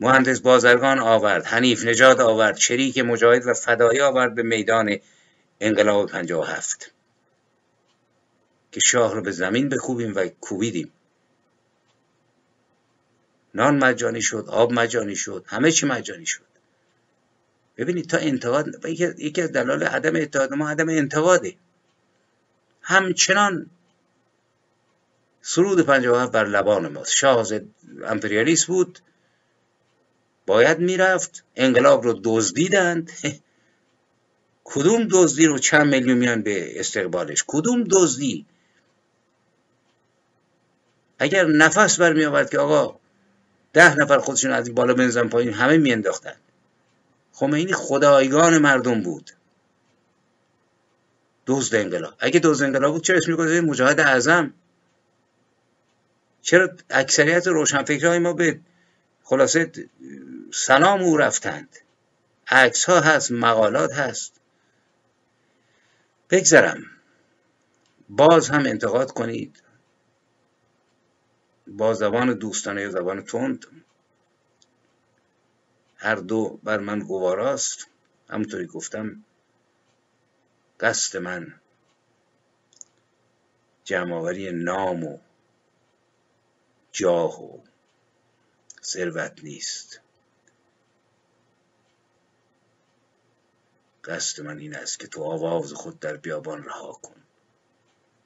مهندس 0.00 0.40
بازرگان 0.40 0.98
آورد. 0.98 1.44
حنیف 1.44 1.86
نجات 1.86 2.20
آورد. 2.20 2.56
شریک 2.56 2.98
مجاهد 2.98 3.46
و 3.46 3.54
فدایی 3.54 4.00
آورد 4.00 4.34
به 4.34 4.42
میدان 4.42 4.96
انقلاب 5.60 6.10
57 6.10 6.90
که 8.72 8.80
شاه 8.86 9.14
رو 9.14 9.22
به 9.22 9.30
زمین 9.30 9.68
بکوبیم 9.68 10.14
و 10.14 10.28
کوبیدیم. 10.40 10.92
نان 13.54 13.84
مجانی 13.84 14.22
شد 14.22 14.44
آب 14.48 14.72
مجانی 14.72 15.16
شد 15.16 15.44
همه 15.46 15.72
چی 15.72 15.86
مجانی 15.86 16.26
شد. 16.26 16.50
ببینید 17.76 18.06
تا 18.06 18.16
انتقاد 18.16 18.86
یکی 19.18 19.42
از 19.42 19.52
دلال 19.52 19.82
عدم 19.82 20.16
اتحاد 20.16 20.54
ما 20.54 20.70
عدم 20.70 20.88
انتقاده 20.88 21.56
همچنان 22.82 23.70
سرود 25.42 25.86
57 25.86 26.32
بر 26.32 26.44
لبان 26.44 26.88
ماست. 26.88 27.12
شاه 27.12 27.46
امپریالیست 28.04 28.66
بود 28.66 28.98
باید 30.46 30.78
می‌رفت 30.78 31.44
انقلاب 31.56 32.04
رو 32.04 32.20
دزدیدند. 32.24 33.10
کدوم 34.64 35.08
دزدی 35.10 35.46
رو 35.46 35.58
چند 35.58 35.86
میلیون 35.86 36.18
میان 36.18 36.42
به 36.42 36.80
استقبالش؟ 36.80 37.44
کدوم 37.46 37.84
دزدی؟ 37.90 38.46
اگر 41.18 41.46
نفس 41.46 42.00
برمی 42.00 42.24
آورد 42.24 42.50
که 42.50 42.58
آقا 42.58 43.00
ده 43.72 43.96
نفر 43.96 44.18
خودشون 44.18 44.52
از 44.52 44.74
بالا 44.74 44.94
بنزن 44.94 45.28
پایین 45.28 45.54
همه 45.54 45.76
میانداختن. 45.76 46.34
خمینی 47.32 47.72
خدایگان 47.72 48.58
مردم 48.58 49.02
بود. 49.02 49.30
دزد 51.46 51.74
انقلاب. 51.74 52.14
اگه 52.18 52.40
دزد 52.40 52.64
انقلاب 52.64 52.92
بود 52.92 53.04
چرا 53.04 53.16
اسم 53.16 53.30
می‌گذارید 53.30 53.64
مجاهد 53.64 54.00
اعظم. 54.00 54.54
چرا 56.42 56.70
اکثریت 56.90 57.46
روشنفکرهای 57.46 58.18
ما 58.18 58.32
به 58.32 58.60
خلاصه 59.24 59.72
سلام 60.52 61.02
او 61.02 61.16
رفتند؟ 61.16 61.76
عکس 62.48 62.84
ها 62.84 63.00
هست 63.00 63.32
مقالات 63.32 63.92
هست. 63.92 64.40
بگذرم. 66.30 66.82
باز 68.08 68.48
هم 68.48 68.66
انتقاد 68.66 69.10
کنید. 69.12 69.62
با 71.70 71.94
زبان 71.94 72.32
دوستانه 72.32 72.82
یا 72.82 72.90
زبان 72.90 73.24
تند. 73.24 73.66
هر 75.96 76.14
دو 76.14 76.60
بر 76.62 76.78
من 76.78 76.98
گواراست. 76.98 77.86
همونطوری 78.28 78.66
گفتم 78.66 79.24
قصد 80.80 81.18
من 81.18 81.60
جمعآوری 83.84 84.52
نام 84.52 85.04
و 85.04 85.18
جاه 86.92 87.44
و 87.44 87.58
ثروت 88.82 89.44
نیست. 89.44 90.00
قصد 94.04 94.42
من 94.42 94.58
این 94.58 94.76
است 94.76 95.00
که 95.00 95.06
تو 95.06 95.24
آواز 95.24 95.72
خود 95.72 96.00
در 96.00 96.16
بیابان 96.16 96.64
رها 96.64 96.92
کن. 96.92 97.22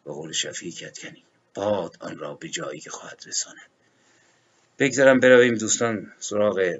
به 0.04 0.12
قول 0.12 0.33
شفیع 0.33 0.72
کتکنی 0.72 1.24
باد 1.55 1.97
آن 2.01 2.19
را 2.19 2.35
به 2.35 2.49
جایی 2.49 2.81
که 2.81 2.90
خواهد 2.90 3.23
رساند. 3.27 3.71
بگذارم 4.79 5.21
برویم 5.21 5.55
دوستان 5.55 6.12
سراغ 6.19 6.79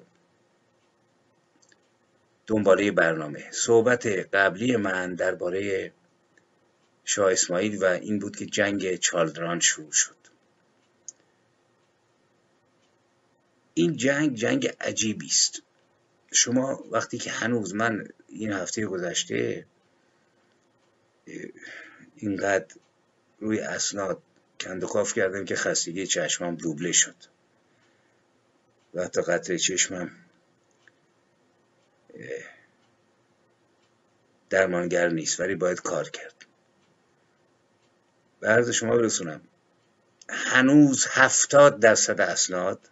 دنباله 2.47 2.91
برنامه. 2.91 3.51
صحبت 3.51 4.07
قبلی 4.07 4.77
من 4.77 5.15
درباره 5.15 5.93
شاه 7.05 7.33
اسماعیل 7.33 7.83
و 7.83 7.85
این 7.85 8.19
بود 8.19 8.37
که 8.37 8.47
جنگ 8.47 8.97
چالدران 8.97 9.61
شروع 9.61 9.93
شد. 9.93 10.17
این 13.75 13.97
جنگ 13.97 14.35
جنگ 14.35 14.75
عجیبی 14.81 15.27
است. 15.27 15.63
شما 16.33 16.85
وقتی 16.91 17.19
که 17.19 17.31
هنوز 17.31 17.75
من 17.75 18.09
این 18.29 18.53
هفته 18.53 18.87
گذشته 18.87 19.67
اینقدر 22.17 22.75
روی 23.41 23.61
اسناد 23.61 24.23
کندوکاف 24.61 25.14
کردم 25.14 25.45
که 25.45 25.57
خستگی 25.57 26.07
چشمم 26.07 26.55
دوبله 26.55 26.93
شد. 26.93 27.17
و 28.95 29.05
حتی 29.05 29.23
قطره 29.23 29.59
چشمم 29.59 30.11
درمانگر 34.51 35.09
نیست 35.09 35.40
ولی 35.40 35.55
باید 35.55 35.81
کار 35.81 36.11
کرد. 36.11 36.35
به 38.40 38.73
شما 38.73 38.97
برسونم 38.97 39.40
هنوز 40.29 41.07
هفتاد 41.11 41.81
درصد 41.81 42.21
اسناد 42.21 42.90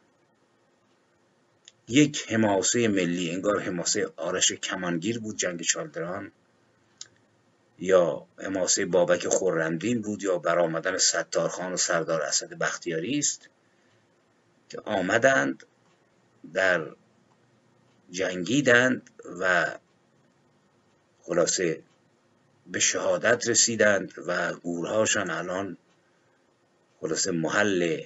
یک 1.88 2.33
حماسه 2.33 2.88
ملی 2.88 3.31
انگار 3.31 3.61
حماسه 3.61 4.12
آرش 4.16 4.53
کمانگیر 4.53 5.18
بود 5.18 5.37
جنگ 5.37 5.62
چالدران 5.62 6.33
یا 7.83 8.27
حماسه 8.38 8.87
بابک 8.87 9.29
خورندین 9.29 10.03
بود 10.03 10.23
یا 10.23 10.38
برآمدن 10.38 10.99
ستارخان 10.99 11.73
و 11.73 11.77
سردار 11.77 12.23
اسد 12.23 12.55
بختیاری 12.55 13.18
است 13.18 13.49
که 14.68 14.81
آمدند 14.81 15.64
در 16.55 16.87
جنگیدند 18.11 19.11
و 19.40 19.67
خلاصه 21.23 21.83
به 22.67 22.81
شهادت 22.81 23.48
رسیدند 23.48 24.13
و 24.27 24.54
گورهاشان 24.54 25.31
الان 25.31 25.77
خلاصه 27.00 27.31
محل 27.31 28.02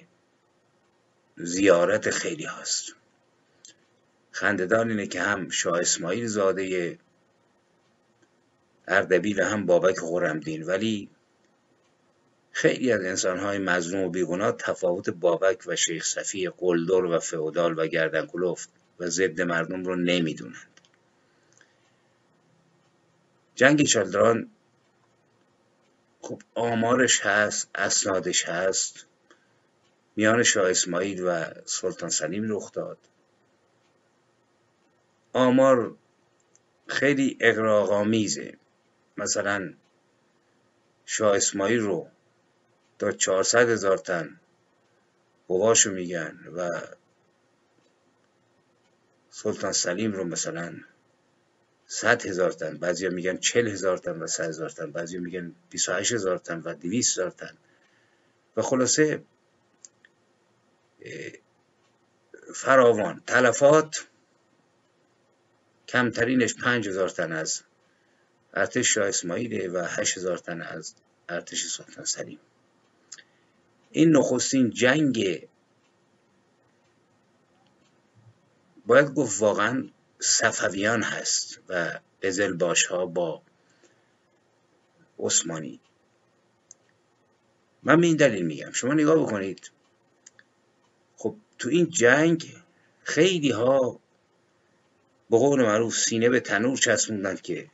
زیارت 1.36 2.10
خیلی 2.10 2.44
هست 2.44 2.94
خنددان 4.30 4.90
اینه 4.90 5.06
که 5.06 5.22
هم 5.22 5.48
شاه 5.48 5.80
اسماعیل 5.80 6.26
زاده 6.26 6.98
اردبیل 8.88 9.40
هم 9.40 9.66
بابک 9.66 9.98
خورمدین 9.98 10.62
ولی 10.62 11.10
خیلی 12.50 12.92
از 12.92 13.00
انسانهای 13.00 13.58
مظلوم 13.58 14.04
و 14.04 14.10
بیگناه 14.10 14.52
تفاوت 14.52 15.10
بابک 15.10 15.62
و 15.66 15.76
شیخ 15.76 16.04
صفی 16.04 16.48
قلدر 16.48 17.04
و 17.04 17.18
فئودال 17.18 17.78
و 17.78 17.86
گردن 17.86 18.26
کلفت 18.26 18.68
و 19.00 19.08
ضد 19.08 19.40
مردم 19.40 19.84
رو 19.84 19.96
نمی‌دونند. 19.96 20.80
جنگ 23.54 23.82
چالدران 23.82 24.50
خب 26.20 26.42
آمارش 26.54 27.20
هست 27.20 27.70
اسنادش 27.74 28.48
هست. 28.48 29.06
میان 30.16 30.42
شاه 30.42 30.70
اسماعیل 30.70 31.22
و 31.26 31.44
سلطان 31.64 32.10
سلیم 32.10 32.52
رخ 32.52 32.72
داد. 32.72 32.98
آمار 35.32 35.94
خیلی 36.86 37.36
اقراغامیزه 37.40 38.54
مثلا 39.16 39.74
شاه 41.06 41.36
اسماعیل 41.36 41.80
رو 41.80 42.08
تا 42.98 43.12
400 43.12 43.68
هزار 43.68 43.98
تن 43.98 44.40
قواشو 45.48 45.90
میگن 45.90 46.38
و 46.56 46.80
سلطان 49.30 49.72
سلیم 49.72 50.12
رو 50.12 50.24
مثلا 50.24 50.74
100 51.86 52.26
هزار 52.26 52.52
تن 52.52 52.76
بعضی 52.76 53.08
میگن 53.08 53.36
40 53.36 53.68
هزار 53.68 53.98
تن 53.98 54.22
و 54.22 54.26
100 54.26 54.44
هزار 54.44 54.70
تن 54.70 54.90
بعضی 54.90 55.18
میگن 55.18 55.54
28 55.70 56.12
هزار 56.12 56.38
تن 56.38 56.60
و 56.60 56.74
200 56.74 57.12
هزار 57.12 57.30
تن. 57.30 57.56
و 58.56 58.62
خلاصه 58.62 59.22
فراوان 62.54 63.22
تلفات 63.26 64.06
کمترینش 65.88 66.54
5000 66.54 67.08
تن 67.08 67.32
از 67.32 67.62
ارتش 68.56 68.94
شاه 68.94 69.08
اسماعیل 69.08 69.70
و 69.76 69.84
8000 69.84 70.38
تن 70.38 70.62
از 70.62 70.94
ارتش 71.28 71.66
سلطان 71.66 72.04
سلیم. 72.04 72.38
این 73.90 74.16
نخستین 74.16 74.70
جنگ 74.70 75.48
باید 78.86 79.14
گفت 79.14 79.42
واقعا 79.42 79.88
صفویان 80.20 81.02
هست 81.02 81.60
و 81.68 82.00
قزلباش 82.22 82.86
ها 82.86 83.06
با 83.06 83.42
عثمانی. 85.18 85.80
من 87.82 88.00
به 88.00 88.06
این 88.06 88.16
دلیل 88.16 88.46
میگم. 88.46 88.72
شما 88.72 88.94
نگاه 88.94 89.22
بکنید. 89.22 89.70
خب 91.16 91.36
تو 91.58 91.68
این 91.68 91.90
جنگ 91.90 92.62
خیلی 93.02 93.50
ها 93.50 94.00
به 95.30 95.38
قول 95.38 95.62
معروف 95.62 95.96
سینه 95.98 96.28
به 96.28 96.40
تنور 96.40 96.76
چسبوندن 96.76 97.36
که 97.36 97.70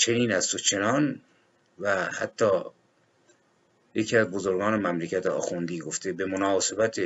چنین 0.00 0.32
است 0.32 0.54
و 0.54 0.58
چنان 0.58 1.20
و 1.78 2.04
حتی 2.04 2.50
یکی 3.94 4.16
از 4.16 4.30
بزرگان 4.30 4.86
مملکت 4.86 5.26
آخوندی 5.26 5.78
گفته 5.78 6.12
به 6.12 6.26
مناسبت 6.26 7.00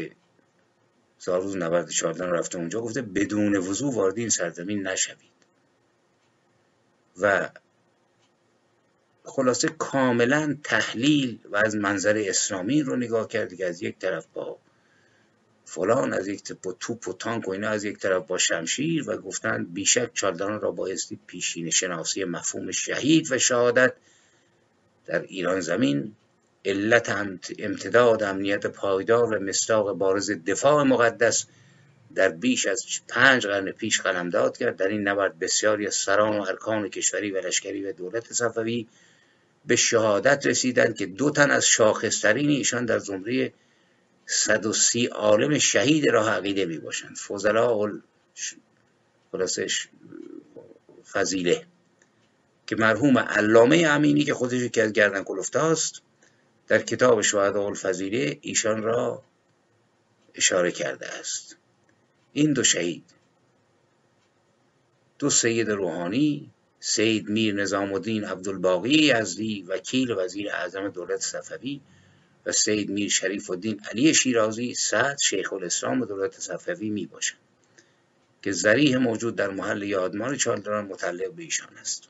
سالروز 1.19 1.57
نبرد 1.57 1.91
چهاردن 1.91 2.31
رفته 2.31 2.59
اونجا 2.59 2.81
گفته 2.81 3.03
بدون 3.03 3.57
وضوع 3.57 3.95
وارد 3.95 4.19
این 4.19 4.29
سرزمین 4.29 4.87
نشوید. 4.87 5.31
و 7.21 7.51
خلاصه 9.25 9.69
کاملا 9.69 10.57
تحلیل 10.65 11.39
و 11.51 11.57
از 11.57 11.77
منظر 11.77 12.25
اسلامی 12.27 12.83
رو 12.83 12.97
نگاه 12.97 13.29
کرد 13.29 13.55
که 13.55 13.67
از 13.67 13.83
یک 13.83 13.99
طرف 13.99 14.27
با 14.35 14.59
فلان 15.65 16.13
از 16.13 16.29
یک 16.29 16.53
با 16.63 16.73
توپ 16.81 17.09
و 17.09 17.13
تانک 17.13 17.49
و 17.49 17.51
اینا 17.51 17.69
از 17.69 17.85
یک 17.85 17.99
طرف 17.99 18.27
با 18.27 18.39
شمشیر 18.39 19.11
و 19.11 19.17
گفتن 19.17 19.65
بیشک 19.65 20.11
چالدان 20.15 20.61
را 20.61 20.71
بایستی 20.71 21.19
پیشین 21.27 21.71
شناسی 21.71 22.25
مفهوم 22.25 22.71
شهید 22.71 23.33
و 23.33 23.39
شهادت 23.39 23.93
در 25.07 25.23
ایران 25.23 25.61
زمین 25.61 26.15
علت 26.65 27.09
امتداد 27.59 28.23
امنیت 28.23 28.67
پایدار 28.67 29.35
و 29.35 29.41
مستاق 29.41 29.93
بارز 29.93 30.31
دفاع 30.31 30.83
مقدس 30.83 31.47
در 32.15 32.29
بیش 32.29 32.67
از 32.67 32.85
پنج 33.09 33.47
قرن 33.47 33.71
پیش 33.71 34.01
قلمداد 34.01 34.57
کرد. 34.57 34.77
در 34.77 34.89
این 34.89 35.09
نبرد 35.09 35.39
بسیاری 35.39 35.87
از 35.87 35.95
سران 35.95 36.39
و 36.39 36.43
ارکان 36.43 36.89
کشوری 36.89 37.31
و 37.31 37.47
لشکری 37.47 37.85
و 37.85 37.93
دولت 37.93 38.33
صفوی 38.33 38.89
به 39.67 39.77
شهادت 39.77 40.47
رسیدند 40.47 40.97
که 40.97 41.07
دو 41.07 41.31
تن 41.31 41.51
از 41.51 41.67
شاخصترین 41.67 42.51
ایشان 42.51 42.85
در 42.85 42.99
زمره 42.99 43.53
130 44.27 45.07
عالم 45.07 45.59
شهید 45.59 46.09
راه 46.09 46.31
عقیده 46.31 46.67
می 46.67 46.79
باشند 46.79 47.17
فضلاء 47.17 47.91
فضیله 51.13 51.67
که 52.67 52.77
مرحوم 52.77 53.19
علامه 53.19 53.87
امینی 53.87 54.25
که 54.25 54.35
خودش 54.35 54.71
که 54.71 54.83
از 54.83 54.93
گردن 54.93 55.23
کلفته 55.23 55.59
است 55.59 56.03
در 56.69 56.83
کتاب 56.83 57.23
شهداء 57.23 57.67
الفضیله 57.67 58.39
ایشان 58.41 58.83
را 58.83 59.23
اشاره 60.35 60.73
کرده 60.73 61.09
است. 61.09 61.57
این 62.33 62.53
دو 62.53 62.65
شهید 62.65 63.05
دو 65.19 65.31
سید 65.31 65.71
روحانی 65.71 66.51
سید 66.81 67.31
میر 67.31 67.55
نظام 67.55 67.93
الدین 67.93 68.25
عبدالباقی 68.25 68.95
یزدی 68.95 69.63
وکیل 69.63 70.11
وزیر 70.11 70.51
اعظم 70.51 70.89
دولت 70.89 71.21
صفوی 71.21 71.81
و 72.47 72.53
سید 72.53 72.91
میر 72.91 73.11
شریف 73.11 73.51
الدین 73.51 73.81
علی 73.91 74.15
شیرازی 74.15 74.75
سعد 74.75 75.19
شیخ 75.21 75.53
الاسلام 75.53 76.05
دولت 76.05 76.41
صفوی 76.41 76.91
می 76.91 77.07
باشند 77.07 77.39
که 78.43 78.53
ذریح 78.53 78.97
موجود 78.97 79.37
در 79.37 79.51
محل 79.51 79.83
یادمان 79.83 80.37
چالدران 80.37 80.85
متعلق 80.85 81.33
به 81.33 81.43
ایشان 81.43 81.77
است. 81.81 82.09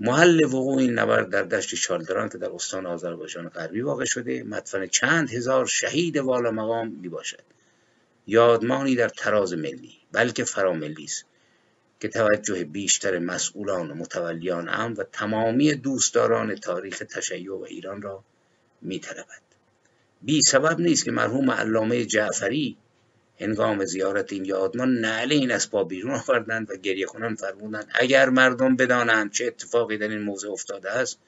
محل 0.00 0.44
وقوع 0.44 0.78
این 0.78 0.98
نبرد 0.98 1.30
در 1.30 1.42
دشت 1.42 1.74
چالدران 1.74 2.28
که 2.28 2.38
در 2.38 2.50
استان 2.50 2.86
آذربایجان 2.86 3.48
غربی 3.48 3.80
واقع 3.80 4.04
شده 4.04 4.42
مدفن 4.42 4.86
چند 4.86 5.30
هزار 5.30 5.66
شهید 5.66 6.16
والا 6.16 6.50
مقام 6.50 6.88
می 6.88 7.08
باشد. 7.08 7.42
یادمانی 8.26 8.94
در 8.94 9.08
تراز 9.08 9.52
ملی 9.52 9.98
بلکه 10.12 10.44
فراملی 10.44 11.04
است 11.04 11.24
که 12.00 12.08
توجه 12.08 12.64
بیشتر 12.64 13.18
مسئولان 13.18 13.90
و 13.90 13.94
متولیان 13.94 14.68
امن 14.68 14.92
و 14.92 15.04
تمامی 15.12 15.74
دوستداران 15.74 16.54
تاریخ 16.54 16.98
تشیع 16.98 17.54
و 17.54 17.62
ایران 17.62 18.02
را 18.02 18.24
میطلبد 18.82 19.42
بی 20.22 20.42
سبب 20.42 20.80
نیست 20.80 21.04
که 21.04 21.10
مرحوم 21.10 21.50
علامه 21.50 22.04
جعفری 22.04 22.76
هنگام 23.40 23.84
زیارت 23.84 24.32
این 24.32 24.44
یادمان 24.44 25.00
نعل 25.00 25.32
این 25.32 25.50
اسباب 25.50 25.88
بیرون 25.88 26.14
آوردند 26.14 26.70
و 26.70 26.76
گریه 26.76 27.06
کنان 27.06 27.34
فرمودند 27.34 27.90
اگر 27.94 28.28
مردم 28.28 28.76
بدانند 28.76 29.32
چه 29.32 29.46
اتفاقی 29.46 29.98
در 29.98 30.08
این 30.08 30.22
موضع 30.22 30.50
افتاده 30.50 30.90
است 30.90 31.18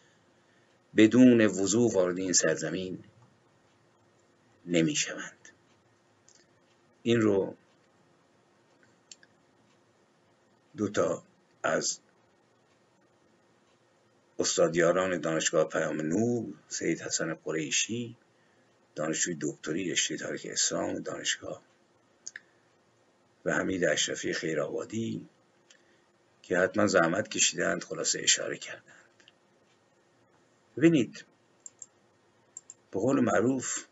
بدون 0.96 1.40
وضوع 1.40 1.92
وارد 1.92 2.18
این 2.18 2.32
سرزمین 2.32 2.98
نمی 4.66 4.96
شوند. 4.96 5.48
این 7.02 7.20
رو 7.20 7.54
دو 10.76 10.88
تا 10.88 11.22
از 11.62 11.98
استادیاران 14.38 15.20
دانشگاه 15.20 15.68
پیام 15.68 16.00
نور 16.00 16.54
سید 16.68 17.00
حسن 17.00 17.34
قریشی 17.34 18.16
دانشجوی 18.94 19.36
دکتری 19.40 19.92
رشته 19.92 20.16
تاریخ 20.16 20.46
اسلام 20.50 20.98
دانشگاه. 20.98 21.62
و 23.44 23.52
حمید 23.52 23.84
اشرفی 23.84 24.32
خیرآبادی 24.32 25.28
که 26.42 26.58
حتما 26.58 26.86
زحمت 26.86 27.28
کشیدند 27.28 27.84
خلاصه 27.84 28.20
اشاره 28.22 28.56
کردند. 28.56 28.82
ببینید 30.76 31.24
به 32.90 33.00
قول 33.00 33.20
معروف 33.20 33.84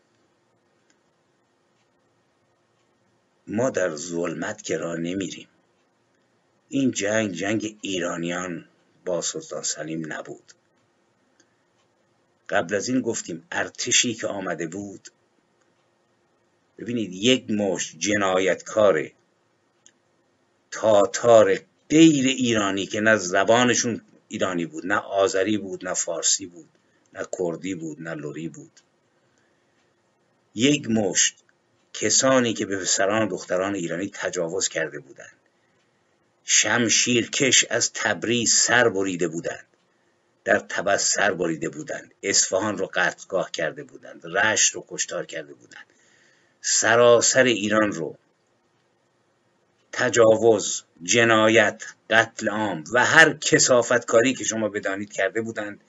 ما 3.47 3.69
در 3.69 3.95
ظلمت 3.95 4.61
که 4.61 4.77
را 4.77 4.95
نمیریم. 4.95 5.47
این 6.69 6.91
جنگ 6.91 7.31
جنگ 7.31 7.77
ایرانیان 7.81 8.67
با 9.05 9.21
سلطان 9.21 9.63
سلیم 9.63 10.13
نبود. 10.13 10.53
قبل 12.49 12.75
از 12.75 12.89
این 12.89 13.01
گفتیم 13.01 13.47
ارتشی 13.51 14.13
که 14.13 14.27
آمده 14.27 14.67
بود 14.67 15.07
ببینید 16.77 17.13
یک 17.13 17.51
مش 17.51 17.95
جنایتکار 17.97 19.11
تاتار 20.71 21.59
غیر 21.89 22.27
ایرانی 22.27 22.85
که 22.85 23.01
نه 23.01 23.15
زبانشون 23.15 24.01
ایرانی 24.27 24.65
بود 24.65 24.85
نه 24.85 24.95
آذری 24.95 25.57
بود 25.57 25.87
نه 25.87 25.93
فارسی 25.93 26.45
بود 26.45 26.69
نه 27.13 27.25
کردی 27.39 27.75
بود 27.75 28.01
نه 28.01 28.13
لوری 28.13 28.49
بود. 28.49 28.79
یک 30.55 30.89
مشت 30.89 31.35
کسانی 31.93 32.53
که 32.53 32.65
به 32.65 32.77
پسران 32.77 33.27
دختران 33.27 33.75
ایرانی 33.75 34.11
تجاوز 34.13 34.67
کرده 34.67 34.99
بودند. 34.99 35.40
شمشیرکش 36.43 37.65
از 37.69 37.93
تبریز 37.93 38.53
سر 38.53 38.89
بریده 38.89 39.27
بودند. 39.27 39.65
در 40.43 40.59
تبس 40.59 41.13
سر 41.13 41.33
بریده 41.33 41.69
بودند. 41.69 42.13
اصفهان 42.23 42.77
رو 42.77 42.89
قطعگاه 42.93 43.51
کرده 43.51 43.83
بودند. 43.83 44.21
رشت 44.25 44.75
رو 44.75 44.85
کشتار 44.87 45.25
کرده 45.25 45.53
بودند. 45.53 45.85
سراسر 46.61 47.43
ایران 47.43 47.91
رو 47.91 48.17
تجاوز 49.91 50.83
جنایت 51.03 51.83
قتل 52.09 52.49
عام 52.49 52.83
و 52.93 53.05
هر 53.05 53.33
کسافت 53.33 54.05
کاری 54.05 54.33
که 54.33 54.43
شما 54.43 54.69
بدانید 54.69 55.13
کرده 55.13 55.41
بودند. 55.41 55.81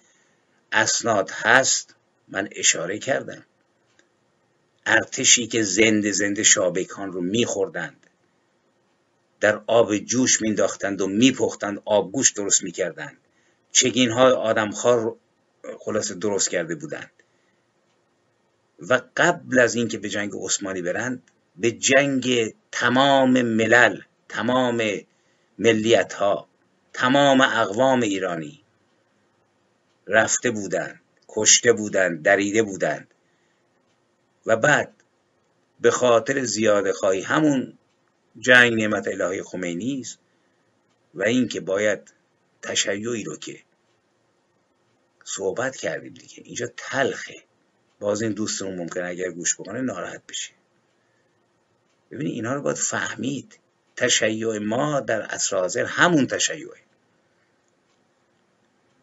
اسناد 0.73 1.31
هست. 1.31 1.95
من 2.29 2.49
اشاره 2.53 2.99
کردم. 2.99 3.45
ارتشی 4.87 5.47
که 5.47 5.63
زنده 5.63 6.13
زنده 6.13 6.43
شابکان 6.43 7.13
رو 7.13 7.21
میخوردند. 7.21 8.07
در 9.43 9.63
آب 9.67 9.97
جوش 9.97 10.43
مینداختند 10.43 11.01
و 11.01 11.07
میپختند 11.07 11.83
آبگوش 11.85 12.33
درست 12.33 12.63
می‌کردند. 12.63 13.17
چگین 13.73 14.11
های 14.11 14.33
آدمخوار 14.33 15.17
خلاصه 15.79 16.15
درست 16.15 16.51
کرده 16.51 16.75
بودند. 16.75 17.11
و 18.89 19.01
قبل 19.17 19.59
از 19.59 19.75
اینکه 19.75 19.99
به 19.99 20.09
جنگ 20.09 20.31
عثمانی 20.35 20.83
برند 20.83 21.23
به 21.57 21.73
جنگ 21.73 22.55
تمام 22.73 23.43
ملل 23.43 24.01
تمام 24.29 24.83
ملیت 25.59 26.13
ها 26.13 26.49
تمام 26.93 27.41
اقوام 27.41 28.01
ایرانی 28.01 28.63
رفته 30.07 30.51
بودند 30.51 31.01
کشته 31.29 31.73
بودند 31.73 32.23
دریده 32.23 32.63
بودند. 32.63 33.15
و 34.47 34.57
بعد 34.57 34.93
به 35.81 35.91
خاطر 35.91 36.45
زیاده 36.45 36.93
خواهی 36.93 37.23
همون 37.23 37.79
جنگ 38.39 38.75
نعمت 38.75 39.09
الهی 39.09 39.43
خمینی 39.43 40.01
است 40.01 40.19
و 41.15 41.23
اینکه 41.23 41.61
باید 41.61 42.15
تشیعی 42.63 43.25
رو 43.25 43.37
که 43.37 43.63
صحبت 45.25 45.77
کردیم 45.77 46.15
دیگه. 46.15 46.43
اینجا 46.45 46.67
تلخه 46.77 47.43
باز 48.01 48.23
این 48.23 48.33
دوستمون 48.33 48.77
ممکن 48.77 49.05
اگر 49.05 49.31
گوش 49.31 49.55
بکنه 49.55 49.81
ناراحت 49.81 50.27
بشه. 50.29 50.53
ببینید 52.11 52.35
اینا 52.35 52.55
رو 52.55 52.63
باید 52.63 52.77
فهمید. 52.77 53.59
تشیع 53.97 54.59
ما 54.59 55.01
در 55.01 55.23
اسرازر 55.23 55.85
همون 55.85 56.27
تشیعه. 56.27 56.83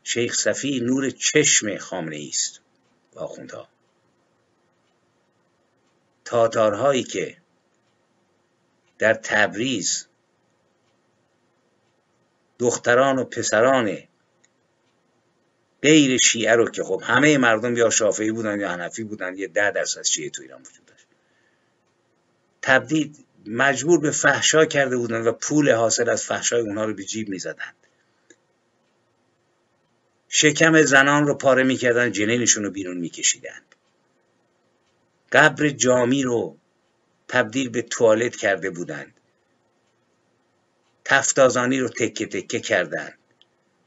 شیخ 0.03 0.34
صفی 0.34 0.80
نور 0.80 1.09
چشم 1.09 1.77
خامنه 1.77 2.25
است 2.30 2.61
آخوندها 3.15 3.67
تاتارهایی 6.25 7.03
که 7.03 7.38
در 9.00 9.14
تبریز 9.14 10.06
دختران 12.60 13.20
و 13.20 13.24
پسران 13.24 13.97
غیر 15.82 16.18
شیعه 16.18 16.56
رو 16.56 16.70
که 16.70 16.84
خب 16.84 17.02
همه 17.04 17.38
مردم 17.38 17.78
یا 17.78 17.89
شافعی 17.89 18.32
بودن 18.32 18.60
یا 18.60 18.70
حنفی 18.70 19.04
بودن 19.04 19.38
یه 19.38 19.47
ده 19.47 19.72
درصد 19.72 20.04
شیعه 20.04 20.30
تو 20.30 20.41
ایران 20.41 20.62
وجود 20.62 20.86
داشت. 20.86 21.06
تبدید 22.62 23.26
مجبور 23.45 24.00
به 24.00 24.12
فحشا 24.12 24.66
کرده 24.66 24.97
بودن 24.97 25.22
و 25.22 25.32
پول 25.32 25.72
حاصل 25.72 26.10
از 26.10 26.24
فحشای 26.24 26.62
اونها 26.62 26.86
رو 26.86 26.93
به 26.93 27.04
جیب 27.04 27.30
می‌زدند 27.30 27.76
شکم 30.30 30.82
زنان 30.82 31.28
رو 31.28 31.36
پاره 31.36 31.64
می‌کردن 31.64 32.12
جنینشون 32.12 32.64
رو 32.64 32.72
بیرون 32.72 32.97
میکشیدند 32.97 33.76
قبر 35.32 35.70
جامی 35.70 36.24
رو 36.24 36.59
تبدیل 37.30 37.69
به 37.69 37.82
توالت 37.82 38.36
کرده 38.36 38.69
بودند. 38.69 39.13
تفتازانی 41.05 41.80
رو 41.80 41.89
تکه 41.89 42.25
تکه 42.25 42.59
کردند. 42.59 43.17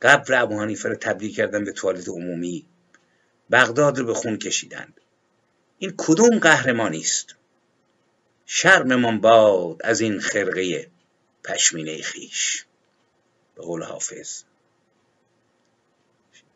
قبر 0.03 0.43
ابو 0.43 0.61
حنیفه 0.61 0.89
رو 0.89 0.95
تبدیل 0.95 1.35
کردن 1.35 1.65
به 1.65 1.73
توالت 1.73 2.09
عمومی. 2.09 2.67
بغداد 3.51 3.99
رو 3.99 4.07
به 4.07 4.15
خون 4.15 4.39
کشیدند. 4.39 5.01
این 5.79 5.95
کدوم 5.97 6.39
قهرمانی 6.39 7.01
است 7.01 7.35
شرممان 8.47 9.21
باد 9.21 9.81
از 9.85 10.01
این 10.01 10.21
خرقه 10.21 10.91
پشمینه 11.45 12.03
خیش. 12.03 12.65
به 13.55 13.63
قول 13.63 13.83
حافظ. 13.83 14.43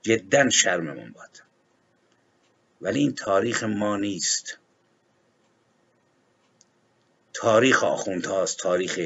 جدا 0.03 0.51
شرممان 0.51 1.13
باد. 1.13 1.43
ولی 2.81 2.99
این 2.99 3.15
تاریخ 3.15 3.63
ما 3.65 3.97
نیست. 3.97 4.59
تاریخ 7.39 7.85
آخوندهاست 7.85 8.59
تاریخ 8.59 9.01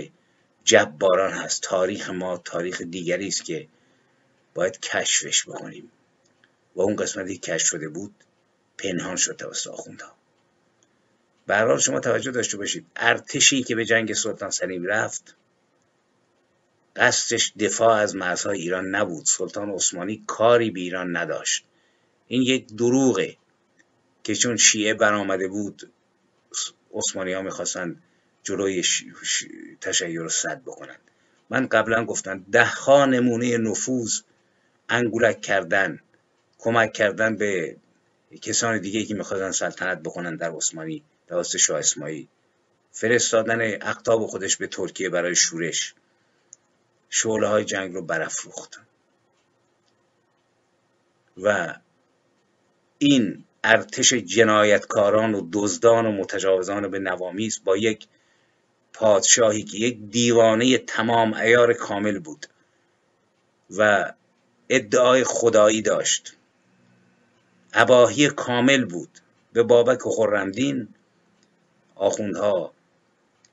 جباران 0.65 1.33
هست 1.33 1.63
تاریخ 1.63 2.11
ما 2.11 2.39
تاریخ 2.39 2.83
دیگری 2.83 3.29
است 3.29 3.45
که 3.45 3.69
باید 4.55 4.81
کشفش 4.81 5.49
بکنیم. 5.49 5.93
و 6.77 6.81
اون 6.83 6.97
قسمتی 6.97 7.39
کشف 7.39 7.67
شده 7.67 7.89
بود 7.89 8.15
پنهان 8.79 9.17
شد 9.17 9.37
توسط 9.37 9.67
آخوندها. 9.67 10.15
به 11.47 11.79
شما 11.79 12.01
توجه 12.01 12.31
داشته 12.31 12.57
باشید 12.57 12.87
ارتشی 12.97 13.63
که 13.63 13.75
به 13.75 13.85
جنگ 13.85 14.13
سلطان 14.13 14.51
سلیم 14.51 14.85
رفت 14.85 15.37
قصدش 16.97 17.53
دفاع 17.59 17.95
از 17.95 18.17
مرزهای 18.17 18.59
ایران 18.59 18.95
نبود. 18.95 19.27
سلطان 19.27 19.71
عثمانی 19.71 20.25
کاری 20.27 20.71
به 20.71 20.81
ایران 20.81 21.17
نداشت. 21.17 21.65
این 22.29 22.43
یک 22.43 22.67
دروغه 22.77 23.37
که 24.25 24.35
چون 24.35 24.57
شیعه 24.57 24.95
برآمده 24.95 25.49
بود 25.49 25.93
عثمانی 26.95 27.33
ها 27.33 27.43
می‌خواستند 27.43 28.03
جلوی 28.43 28.85
تشیع 29.81 30.21
رو 30.21 30.29
صد 30.29 30.63
بکنند. 30.63 31.01
من 31.51 31.67
قبلا 31.67 32.05
گفتم 32.05 32.45
ده 32.53 32.91
نمونه 32.91 33.59
نفوذ 33.59 34.21
انگولک 34.89 35.41
کردن 35.41 36.01
کمک 36.59 36.93
کردن 36.93 37.37
به 37.37 37.77
کسان 38.43 38.81
دیگه 38.81 39.05
که 39.05 39.15
می‌خواستن 39.15 39.51
سلطنت 39.51 39.99
بکنن 39.99 40.37
در 40.37 40.51
عثمانی 40.51 41.03
توسط 41.29 41.57
شاه 41.57 41.79
اسماعیل. 41.79 42.27
فرستادن 42.93 43.61
اقتاب 43.61 44.27
خودش 44.27 44.57
به 44.57 44.67
ترکیه 44.67 45.09
برای 45.09 45.35
شورش. 45.35 45.95
شعله 47.11 47.49
های 47.49 47.65
جنگ 47.65 47.95
رو 47.95 48.03
برافروخت. 48.03 48.81
و 51.43 51.75
این 52.99 53.45
ارتش 53.65 54.13
جنایتکاران 54.13 55.35
و 55.35 55.49
دزدان 55.53 56.07
و 56.07 56.13
متجاوزان 56.13 56.91
به 56.91 56.99
نوامیز 56.99 57.61
با 57.65 57.77
یک 57.77 58.07
پادشاهی 58.93 59.63
که 59.63 59.79
یک 59.79 59.99
دیوانه 60.11 60.79
تمام 60.79 61.35
ایار 61.35 61.73
کامل 61.73 62.19
بود 62.19 62.47
و 63.71 64.13
ادعای 64.69 65.25
خدایی 65.25 65.83
داشت. 65.83 66.37
اباهی 67.73 68.29
کامل 68.29 68.85
بود. 68.85 69.19
به 69.53 69.63
بابک 69.63 70.07
و 70.07 70.11
خرمدین 70.11 70.89
آخوندها 71.95 72.73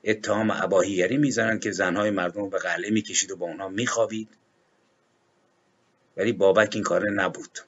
اتهام 0.04 0.50
اباهیگری 0.50 1.16
می‌زنند 1.16 1.60
که 1.60 1.70
زنهای 1.70 2.10
مردم 2.10 2.40
رو 2.40 2.48
به 2.48 2.58
قله 2.58 2.90
می‌کشید 2.90 3.30
و 3.30 3.36
با 3.36 3.46
اونها 3.46 3.68
میخوابید. 3.68 4.28
ولی 6.16 6.32
بابک 6.32 6.70
این 6.74 6.84
کاره 6.84 7.10
نبود. 7.10 7.58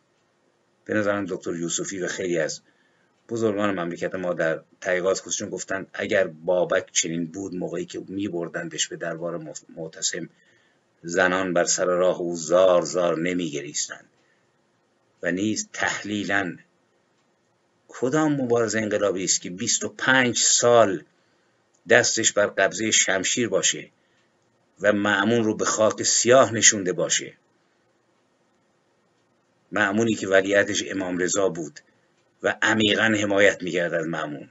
به 0.84 0.94
نظرم 0.94 1.26
دکتر 1.26 1.56
یوسفی 1.56 2.00
و 2.00 2.08
خیلی 2.08 2.38
از 2.38 2.60
بزرگان 3.30 3.80
مملکت 3.80 4.14
ما 4.14 4.32
در 4.32 4.60
تحقیقات 4.80 5.20
خودشون 5.20 5.50
گفتن 5.50 5.86
اگر 5.92 6.26
بابک 6.26 6.92
چنین 6.92 7.26
بود 7.26 7.54
موقعی 7.54 7.84
که 7.84 8.02
میبردندش 8.08 8.88
به 8.88 8.96
دربار 8.96 9.54
معتصم 9.76 10.28
زنان 11.02 11.52
بر 11.52 11.64
سر 11.64 11.84
راه 11.84 12.20
او 12.20 12.36
زار 12.36 12.82
زار 12.82 13.18
نمیگریستند. 13.18 14.04
و 15.22 15.32
نیز 15.32 15.68
تحلیلا 15.72 16.56
کدام 17.88 18.32
مبارزه 18.32 18.78
انقلابی 18.78 19.24
است 19.24 19.40
که 19.40 19.50
25 19.50 20.38
سال 20.38 21.04
دستش 21.88 22.32
بر 22.32 22.46
قبضه 22.46 22.90
شمشیر 22.90 23.48
باشه 23.48 23.90
و 24.80 24.92
معمون 24.92 25.44
رو 25.44 25.56
به 25.56 25.64
خاک 25.64 26.02
سیاه 26.02 26.54
نشونده 26.54 26.92
باشه؟ 26.92 27.34
معمونی 29.72 30.14
که 30.14 30.28
ولیتش 30.28 30.84
امام 30.86 31.18
رضا 31.18 31.48
بود. 31.48 31.80
و 32.42 32.56
عمیقا 32.62 33.02
حمایت 33.02 33.62
می‌کرد 33.62 33.94
از 33.94 34.06
معمون 34.06 34.48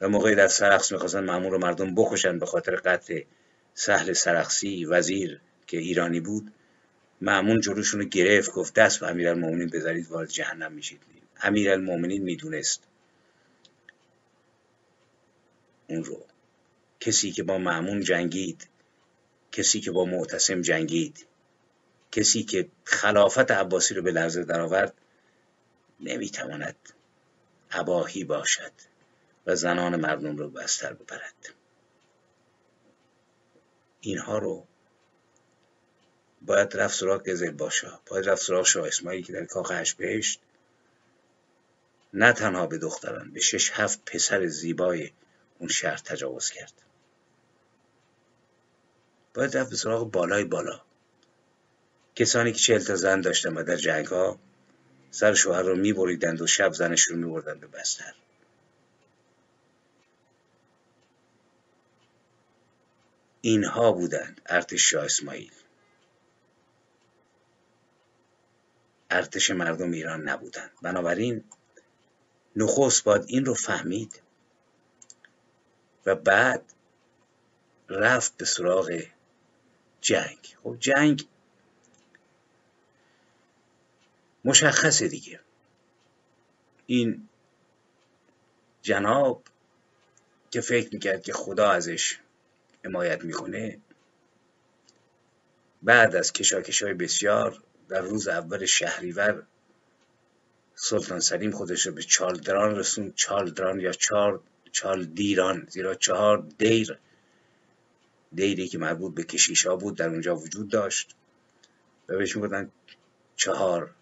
و 0.00 0.08
موقعی 0.08 0.34
در 0.34 0.48
سرخص 0.48 0.92
می‌خواستن 0.92 1.24
معمون 1.24 1.52
رو 1.52 1.58
مردم 1.58 1.94
بکشن 1.94 2.38
به 2.38 2.46
خاطر 2.46 2.76
قتل 2.76 3.20
سهل 3.74 4.12
سرخسی 4.12 4.84
وزیر 4.84 5.40
که 5.66 5.78
ایرانی 5.78 6.20
بود. 6.20 6.52
معمون 7.20 7.60
جلوشون 7.60 8.00
رو 8.00 8.06
گرفت 8.06 8.52
گفت 8.52 8.74
دست 8.74 9.00
به 9.00 9.08
امیرالمومنین 9.08 9.68
بذارید 9.68 10.08
وارد 10.10 10.28
جهنم 10.28 10.72
میشید. 10.72 11.00
امیرالمومنین 11.42 12.22
می‌دونست 12.22 12.82
اون 15.88 16.04
رو. 16.04 16.26
کسی 17.00 17.32
که 17.32 17.42
با 17.42 17.58
معمون 17.58 18.00
جنگید 18.00 18.68
کسی 19.52 19.80
که 19.80 19.90
با 19.90 20.04
معتصم 20.04 20.62
جنگید 20.62 21.26
کسی 22.12 22.42
که 22.42 22.68
خلافت 22.84 23.50
عباسی 23.50 23.94
رو 23.94 24.02
به 24.02 24.12
لرزه 24.12 24.44
درآورد 24.44 24.94
نمی‌تواند 26.00 26.76
عباهی 27.70 28.24
باشد 28.24 28.72
و 29.46 29.56
زنان 29.56 29.96
مردم 29.96 30.36
رو 30.36 30.50
بستر 30.50 30.92
ببرد. 30.92 31.54
اینها 34.00 34.38
رو 34.38 34.66
باید 36.42 36.76
رفت 36.76 36.94
سراغ 36.94 37.28
گزل 37.28 37.50
باشا 37.50 38.00
باید 38.06 38.28
رفت 38.28 38.42
سراغ 38.42 38.66
شاه 38.66 38.86
اسماعیل 38.86 39.24
که 39.24 39.32
در 39.32 39.44
کاخ 39.44 39.70
هشت 39.70 39.96
بهشت. 39.96 40.40
نه 42.12 42.32
تنها 42.32 42.66
به 42.66 42.78
دختران 42.78 43.32
به 43.32 43.40
شش 43.40 43.70
هفت 43.70 44.04
پسر 44.04 44.46
زیبای 44.46 45.12
اون 45.58 45.68
شهر 45.68 45.96
تجاوز 45.96 46.50
کرد. 46.50 46.72
باید 49.34 49.56
رفت 49.56 49.74
سراغ 49.74 50.10
بالای 50.10 50.44
بالا. 50.44 50.80
کسانی 52.14 52.52
که 52.52 52.58
چهل 52.58 52.84
تا 52.84 52.96
زن 52.96 53.20
داشتن 53.20 53.54
و 53.54 53.62
در 53.62 53.76
جنگ 53.76 54.06
ها 54.06 54.38
سر 55.14 55.34
شوهر 55.34 55.62
رو 55.62 55.76
میبریدند 55.76 56.40
و 56.40 56.46
شب 56.46 56.72
زنش 56.72 57.02
رو 57.02 57.16
میبردند 57.16 57.60
به 57.60 57.66
بستر. 57.66 58.14
اینها 63.40 63.92
بودند 63.92 64.40
ارتش 64.46 64.90
شاه 64.90 65.04
اسماعیل. 65.04 65.52
ارتش 69.10 69.50
مردم 69.50 69.92
ایران 69.92 70.28
نبودند. 70.28 70.70
بنابراین 70.82 71.44
نخست 72.56 73.04
باید 73.04 73.24
این 73.26 73.44
رو 73.44 73.54
فهمید 73.54 74.22
و 76.06 76.14
بعد 76.14 76.62
رفت 77.88 78.36
به 78.36 78.44
سراغ 78.44 79.02
جنگ. 80.00 80.56
خب 80.62 80.76
جنگ 80.80 81.28
مشخصه 84.44 85.08
دیگه. 85.08 85.40
این 86.86 87.28
جناب 88.82 89.42
که 90.50 90.60
فکر 90.60 90.94
می‌کرد 90.94 91.22
که 91.22 91.32
خدا 91.32 91.70
ازش 91.70 92.18
حمایت 92.84 93.24
می‌کنه 93.24 93.78
بعد 95.82 96.16
از 96.16 96.32
کشاکش 96.32 96.82
های 96.82 96.94
بسیار 96.94 97.62
در 97.88 98.00
روز 98.00 98.28
اول 98.28 98.66
شهریور 98.66 99.42
سلطان 100.74 101.20
سلیم 101.20 101.50
خودش 101.50 101.86
رو 101.86 101.92
به 101.92 102.02
چالدران 102.02 102.76
رسون 102.76 103.12
چالدران 103.16 103.80
یا 103.80 103.92
چار 103.92 104.40
چال 104.72 105.04
دیران 105.04 105.66
زیرا 105.70 105.94
چهار 105.94 106.46
دیر 106.58 106.98
دیری 108.34 108.68
که 108.68 108.78
مربوط 108.78 109.14
به 109.14 109.24
کشیش 109.24 109.66
ها 109.66 109.76
بود 109.76 109.96
در 109.96 110.08
اونجا 110.08 110.36
وجود 110.36 110.68
داشت. 110.68 111.14
و 112.08 112.16
بهش 112.16 112.36
بودن 112.36 112.70
چهار 113.36 113.94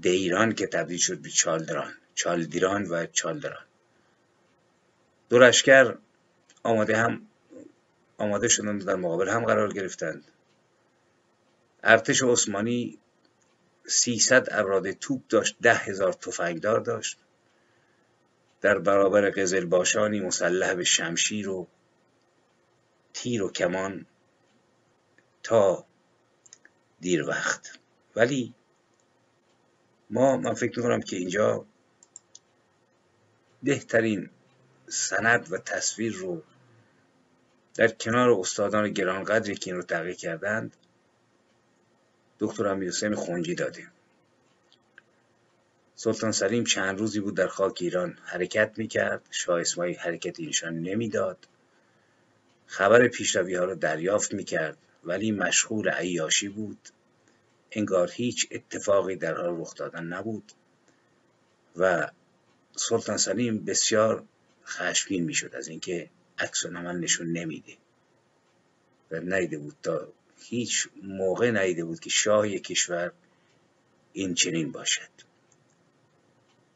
دیران 0.00 0.52
که 0.52 0.66
تبدیل 0.66 0.98
شد 0.98 1.18
به 1.18 1.28
چالدران 1.28 1.94
چالدیران 2.14 2.86
و 2.86 3.06
چالدران. 3.06 3.64
دو 5.28 5.38
لشکر 5.38 5.96
آماده 6.62 6.96
هم 6.96 7.26
آماده 8.18 8.48
شدند 8.48 8.84
در 8.84 8.94
مقابل 8.94 9.28
هم 9.28 9.44
قرار 9.44 9.72
گرفتند. 9.72 10.24
ارتش 11.82 12.22
عثمانی 12.22 12.98
300 13.86 14.48
اراده 14.50 14.92
توپ 14.92 15.22
داشت 15.28 15.56
ده 15.62 15.74
هزار 15.74 16.12
تفنگدار 16.12 16.80
داشت. 16.80 17.18
در 18.60 18.78
برابر 18.78 19.30
قزل 19.30 19.64
باشانی 19.64 20.20
مسلح 20.20 20.74
به 20.74 20.84
شمشیر 20.84 21.48
و 21.48 21.66
تیر 23.12 23.42
و 23.42 23.50
کمان 23.50 24.06
تا 25.42 25.86
دیر 27.00 27.28
وقت. 27.28 27.78
ولی 28.16 28.54
ما 30.12 30.36
من 30.36 30.54
فکر 30.54 30.78
می‌کنم 30.78 31.00
که 31.00 31.16
اینجا 31.16 31.66
بهترین 33.62 34.30
سند 34.88 35.52
و 35.52 35.58
تصویر 35.58 36.12
رو 36.12 36.42
در 37.74 37.88
کنار 37.88 38.30
استادان 38.30 38.92
گرانقدری 38.92 39.54
که 39.54 39.70
این 39.70 39.76
رو 39.76 39.82
تحقیق 39.82 40.16
کردند 40.16 40.76
دکتر 42.38 42.66
امیرحسین 42.66 43.14
خونجی 43.14 43.54
داده 43.54 43.86
سلطان 45.94 46.32
سلیم 46.32 46.64
چند 46.64 46.98
روزی 46.98 47.20
بود 47.20 47.36
در 47.36 47.46
خاک 47.46 47.78
ایران 47.80 48.18
حرکت 48.24 48.72
می‌کرد. 48.76 49.28
شاه 49.30 49.60
اسماعیل 49.60 49.96
حرکت 49.96 50.40
ایشان 50.40 50.78
نمی‌داد. 50.78 51.48
خبر 52.66 53.08
پیشروی 53.08 53.54
ها 53.54 53.64
را 53.64 53.74
دریافت 53.74 54.34
می‌کرد. 54.34 54.76
ولی 55.04 55.32
مشغول 55.32 55.88
عیاشی 55.90 56.48
بود. 56.48 56.88
انگار 57.72 58.10
هیچ 58.10 58.48
اتفاقی 58.50 59.16
در 59.16 59.34
حال 59.34 59.60
رخ 59.60 59.74
دادن 59.74 60.04
نبود 60.04 60.52
و 61.76 62.10
سلطان 62.76 63.16
سلیم 63.16 63.64
بسیار 63.64 64.24
خشمگین 64.66 65.24
می‌شد 65.24 65.54
از 65.54 65.68
اینکه 65.68 66.10
عکس 66.38 66.66
نمن 66.66 67.00
نشون 67.00 67.32
نمیده 67.32 67.76
و 69.10 69.20
نیده 69.20 69.58
بود 69.58 69.76
تا 69.82 70.08
هیچ 70.38 70.88
موقع 71.02 71.50
نیده 71.50 71.84
بود 71.84 72.00
که 72.00 72.10
شاه 72.10 72.48
کشور 72.48 73.12
این 74.12 74.34
چنین 74.34 74.72
باشد. 74.72 75.10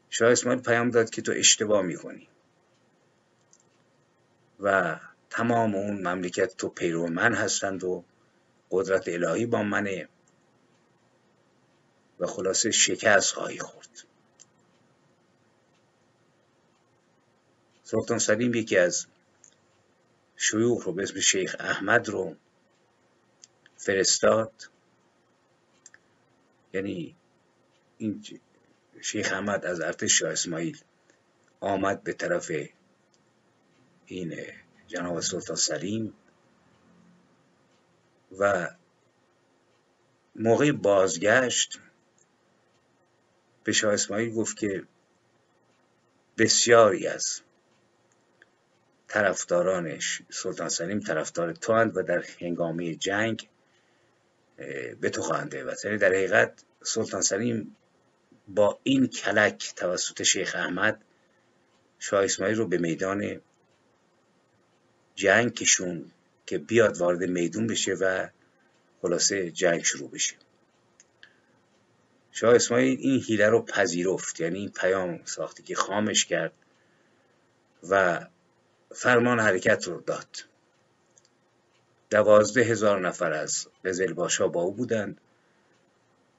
شاه 0.09 0.31
اسماعیل 0.31 0.61
پیام 0.61 0.91
داد 0.91 1.09
که 1.09 1.21
تو 1.21 1.31
اشتباه 1.35 1.81
می‌کنی 1.81 2.27
و 4.59 4.99
تمام 5.29 5.75
اون 5.75 6.07
مملکت 6.07 6.57
تو 6.57 6.69
پیرو 6.69 7.07
من 7.07 7.33
هستند 7.33 7.83
و 7.83 8.03
قدرت 8.71 9.07
الهی 9.07 9.45
با 9.45 9.63
منه. 9.63 10.07
و 12.19 12.25
خلاصه 12.25 12.71
شکست 12.71 13.33
خواهی 13.33 13.59
خورد. 13.59 13.89
سلطان 17.83 18.19
سلیم 18.19 18.53
یکی 18.53 18.77
از 18.77 19.05
شیوخ 20.35 20.83
رو 20.83 20.93
به 20.93 21.03
اسم 21.03 21.19
شیخ 21.19 21.55
احمد 21.59 22.09
رو 22.09 22.35
فرستاد. 23.77 24.69
یعنی 26.73 27.15
این 27.97 28.23
شیخ 29.01 29.31
احمد 29.31 29.65
از 29.65 29.81
ارتش 29.81 30.19
شاه 30.19 30.31
اسماعیل 30.31 30.81
آمد 31.59 32.03
به 32.03 32.13
طرف 32.13 32.51
این 34.05 34.35
جناب 34.87 35.19
سلطان 35.19 35.55
سلیم 35.55 36.13
و 38.39 38.69
موقع 40.35 40.71
بازگشت 40.71 41.79
به 43.67 43.73
شاه 43.73 43.93
اسماعیل 43.93 44.33
گفت 44.33 44.57
که 44.57 44.83
بسیاری 46.37 47.07
از 47.07 47.41
طرفدارانش 49.07 50.21
سلطان 50.29 50.69
سلیم 50.69 50.99
طرفدار 50.99 51.53
تو 51.53 51.73
و 51.73 52.03
در 52.03 52.23
هنگامی 52.39 52.95
جنگ 52.95 53.49
به 55.01 55.09
تو 55.09 55.21
خواهند 55.21 55.53
یعنی 55.83 55.97
در 55.97 56.07
حقیقت 56.07 56.63
سلطان 56.83 57.21
سلیم 57.21 57.75
با 58.47 58.79
این 58.83 59.07
کلک 59.07 59.73
توسط 59.75 60.23
شیخ 60.23 60.55
احمد 60.55 61.01
شاه 61.99 62.23
اسماعیل 62.23 62.57
رو 62.57 62.67
به 62.67 62.77
میدان 62.77 63.41
جنگ 65.15 65.53
کشون 65.53 66.11
که 66.45 66.57
بیاد 66.57 66.97
وارد 66.97 67.23
میدون 67.23 67.67
بشه 67.67 67.93
و 67.93 68.27
خلاصه 69.01 69.51
جنگ 69.51 69.83
شروع 69.83 70.11
بشه. 70.11 70.35
شاه 72.39 72.55
اسماعیل 72.55 72.99
این 72.99 73.23
هیله 73.23 73.49
رو 73.49 73.61
پذیرفت 73.61 74.39
یعنی 74.39 74.59
این 74.59 74.69
پیام 74.69 75.19
ساختی 75.25 75.63
که 75.63 75.75
خامش 75.75 76.25
کرد 76.25 76.53
و 77.89 78.25
فرمان 78.91 79.39
حرکت 79.39 79.87
رو 79.87 80.01
داد. 80.01 80.45
دوازده 82.09 82.61
هزار 82.61 82.99
نفر 82.99 83.31
از 83.33 83.67
قزلباشا 83.85 84.47
با 84.47 84.61
او 84.61 84.73
بودند. 84.73 85.21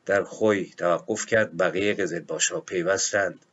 در 0.06 0.22
خوی 0.22 0.72
توقف 0.76 1.26
کرد 1.26 1.56
بقیه 1.56 1.94
قزلباشا 1.94 2.60
پیوستند. 2.60 3.44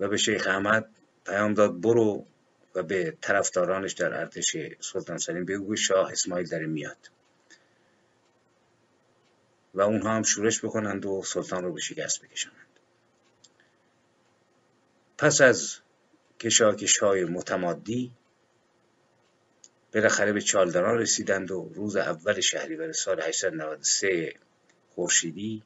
و 0.00 0.08
به 0.08 0.16
شیخ 0.16 0.46
احمد 0.46 0.88
پیام 1.26 1.54
داد 1.54 1.80
برو 1.80 2.26
و 2.74 2.82
به 2.82 3.16
طرفدارانش 3.20 3.92
در 3.92 4.14
ارتش 4.14 4.56
سلطان 4.80 5.18
سلیم 5.18 5.44
بگو 5.44 5.76
شاه 5.76 6.12
اسماعیل 6.12 6.48
در 6.48 6.58
میاد. 6.58 7.17
و 9.74 9.80
اونها 9.80 10.10
هم 10.10 10.22
شورش 10.22 10.64
بکنند 10.64 11.06
و 11.06 11.22
سلطان 11.22 11.64
رو 11.64 11.72
به 11.72 11.80
شکست 11.80 12.22
بکشانند. 12.22 12.66
پس 15.18 15.40
از 15.40 15.76
کشاکش 16.40 16.98
های 16.98 17.24
متمادی 17.24 18.12
بالاخره 19.94 20.32
به 20.32 20.40
چالدران 20.40 20.98
رسیدند 20.98 21.50
و 21.50 21.72
روز 21.74 21.96
اول 21.96 22.40
شهریور 22.40 22.92
سال 22.92 23.20
893 23.20 24.34
خورشیدی 24.94 25.62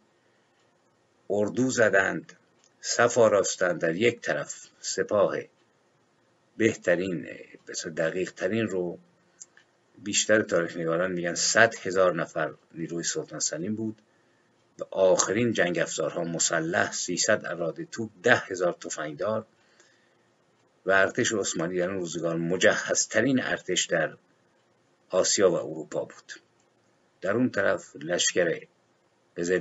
اردو 1.31 1.71
زدند 1.71 2.33
صف 2.81 3.19
آراستند 3.19 3.81
در 3.81 3.97
یک 3.97 4.21
طرف 4.21 4.67
سپاه 4.81 5.37
بهترین 6.57 7.29
دقیق 7.97 8.33
ترین 8.33 8.69
رو 8.69 8.99
بیشتر 9.99 10.43
تاریخ 10.43 10.77
نگاران 10.77 11.13
میگن 11.13 11.35
صد 11.35 11.75
هزار 11.75 12.15
نفر 12.15 12.55
نیروی 12.75 13.03
سلطان 13.03 13.41
سلیم 13.41 13.75
بود 13.75 14.03
و 14.79 14.85
آخرین 14.91 15.53
جنگ 15.53 15.79
افزارها 15.79 16.25
مسلح 16.25 16.93
300 16.93 17.47
اراده 17.47 17.85
توپ 17.85 18.11
ده 18.23 18.37
هزار 18.37 18.73
تفنگدار 18.73 19.47
و 20.87 20.91
ارتش 20.91 21.33
عثمانی 21.33 21.79
در 21.79 21.91
اون 21.91 21.99
روزگار 21.99 22.37
مجهزترین 22.37 23.43
ارتش 23.43 23.87
در 23.87 24.17
آسیا 25.09 25.51
و 25.51 25.55
اروپا 25.55 26.05
بود. 26.05 26.33
در 27.21 27.33
اون 27.33 27.51
طرف 27.51 27.97
لشکر 27.97 28.67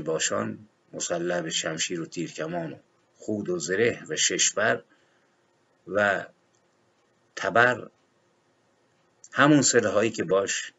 باشان 0.06 0.68
مسلح 0.94 1.42
به 1.42 1.50
شمشیر 1.50 2.02
و 2.02 2.06
تیرکمان 2.06 2.74
و 2.74 2.78
خود 3.18 3.50
و 3.50 3.60
زره 3.60 4.04
و 4.10 4.16
ششبر 4.16 4.84
و 5.88 6.26
تبر 7.36 7.88
همون 9.32 9.64
هایی 9.84 10.12
که 10.12 10.24
باش 10.24 10.74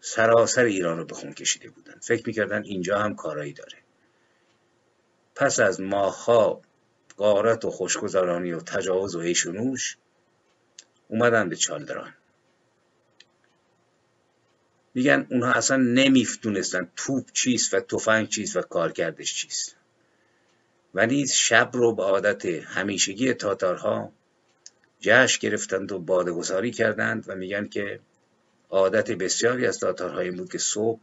سراسر 0.00 0.64
ایران 0.64 0.98
رو 0.98 1.04
به 1.04 1.14
خون 1.14 1.32
کشیده 1.32 1.70
بودن. 1.70 1.98
فکر 2.02 2.26
می‌کردن 2.26 2.64
اینجا 2.64 2.98
هم 2.98 3.14
کارایی 3.14 3.52
داره. 3.52 3.78
پس 5.34 5.60
از 5.60 5.80
ماهها 5.80 6.62
قارت 7.16 7.64
و 7.64 7.70
خوشگذرانی 7.70 8.52
و 8.52 8.60
تجاوز 8.60 9.14
و 9.14 9.20
عیش 9.20 9.46
و 9.46 9.52
نوش 9.52 9.96
اومدن 11.08 11.48
به 11.48 11.56
چالدران. 11.56 12.14
میگن 14.94 15.26
اونها 15.30 15.52
اصلا 15.52 15.76
نمیفتونستن 15.76 16.90
توپ 16.96 17.32
چیست 17.32 17.74
و 17.74 17.80
تفنگ 17.80 18.28
چیست 18.28 18.56
و 18.56 18.62
کارکردش 18.62 19.34
چیست. 19.34 19.76
ولی 20.94 21.26
شب 21.26 21.70
رو 21.72 21.94
به 21.94 22.02
عادت 22.02 22.46
همیشگی 22.46 23.34
تاتارها 23.34 24.12
جشن 25.02 25.38
گرفتند 25.40 25.92
و 25.92 25.98
بادگذاری 25.98 26.70
کردند 26.70 27.24
و 27.28 27.34
میگن 27.34 27.68
که 27.68 28.00
عادت 28.70 29.10
بسیاری 29.10 29.66
از 29.66 29.78
تاتارهای 29.78 30.30
بود 30.30 30.52
که 30.52 30.58
صبح 30.58 31.00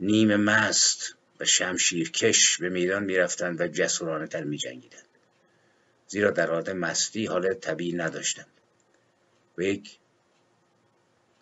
نیمه 0.00 0.36
مست 0.36 1.14
و 1.40 1.44
شمشیرکش 1.44 2.58
به 2.58 2.68
میدان 2.68 3.04
می‌رفتند 3.04 3.60
و 3.60 3.66
جسورانه 3.66 4.26
تر 4.26 4.44
می 4.44 4.58
جنگیدند. 4.58 5.08
زیرا 6.06 6.30
در 6.30 6.50
حالت 6.50 6.68
مستی 6.68 7.26
حالت 7.26 7.60
طبیعی 7.60 7.92
نداشتند. 7.92 8.60
و 9.58 9.62
یک 9.62 9.98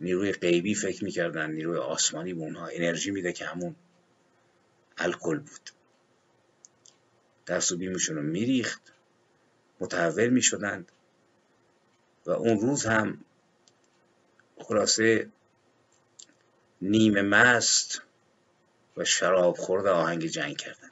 نیروی 0.01 0.33
غیبی 0.33 0.75
فکر 0.75 1.05
می‌کردن 1.05 1.51
نیروی 1.51 1.79
آسمانی 1.79 2.35
به 2.35 2.41
اونها 2.41 2.67
انرژی 2.67 3.11
میده 3.11 3.33
که 3.33 3.45
همون 3.45 3.77
الکل 4.99 5.39
بود. 5.39 5.71
دست 7.47 7.73
و 7.73 7.77
بیمشون 7.77 8.17
رو 8.17 8.23
میریخت 8.23 8.93
متحول 9.81 10.29
می‌شدند. 10.29 10.93
و 12.27 12.31
اون 12.31 12.61
روز 12.61 12.87
هم 12.87 13.24
خلاصه 14.59 15.29
نیمه 16.83 17.22
مست 17.22 18.03
و 18.97 19.05
شراب 19.05 19.57
خورده 19.57 19.91
آهنگ 19.91 20.27
جنگ 20.27 20.57
کردن. 20.57 20.91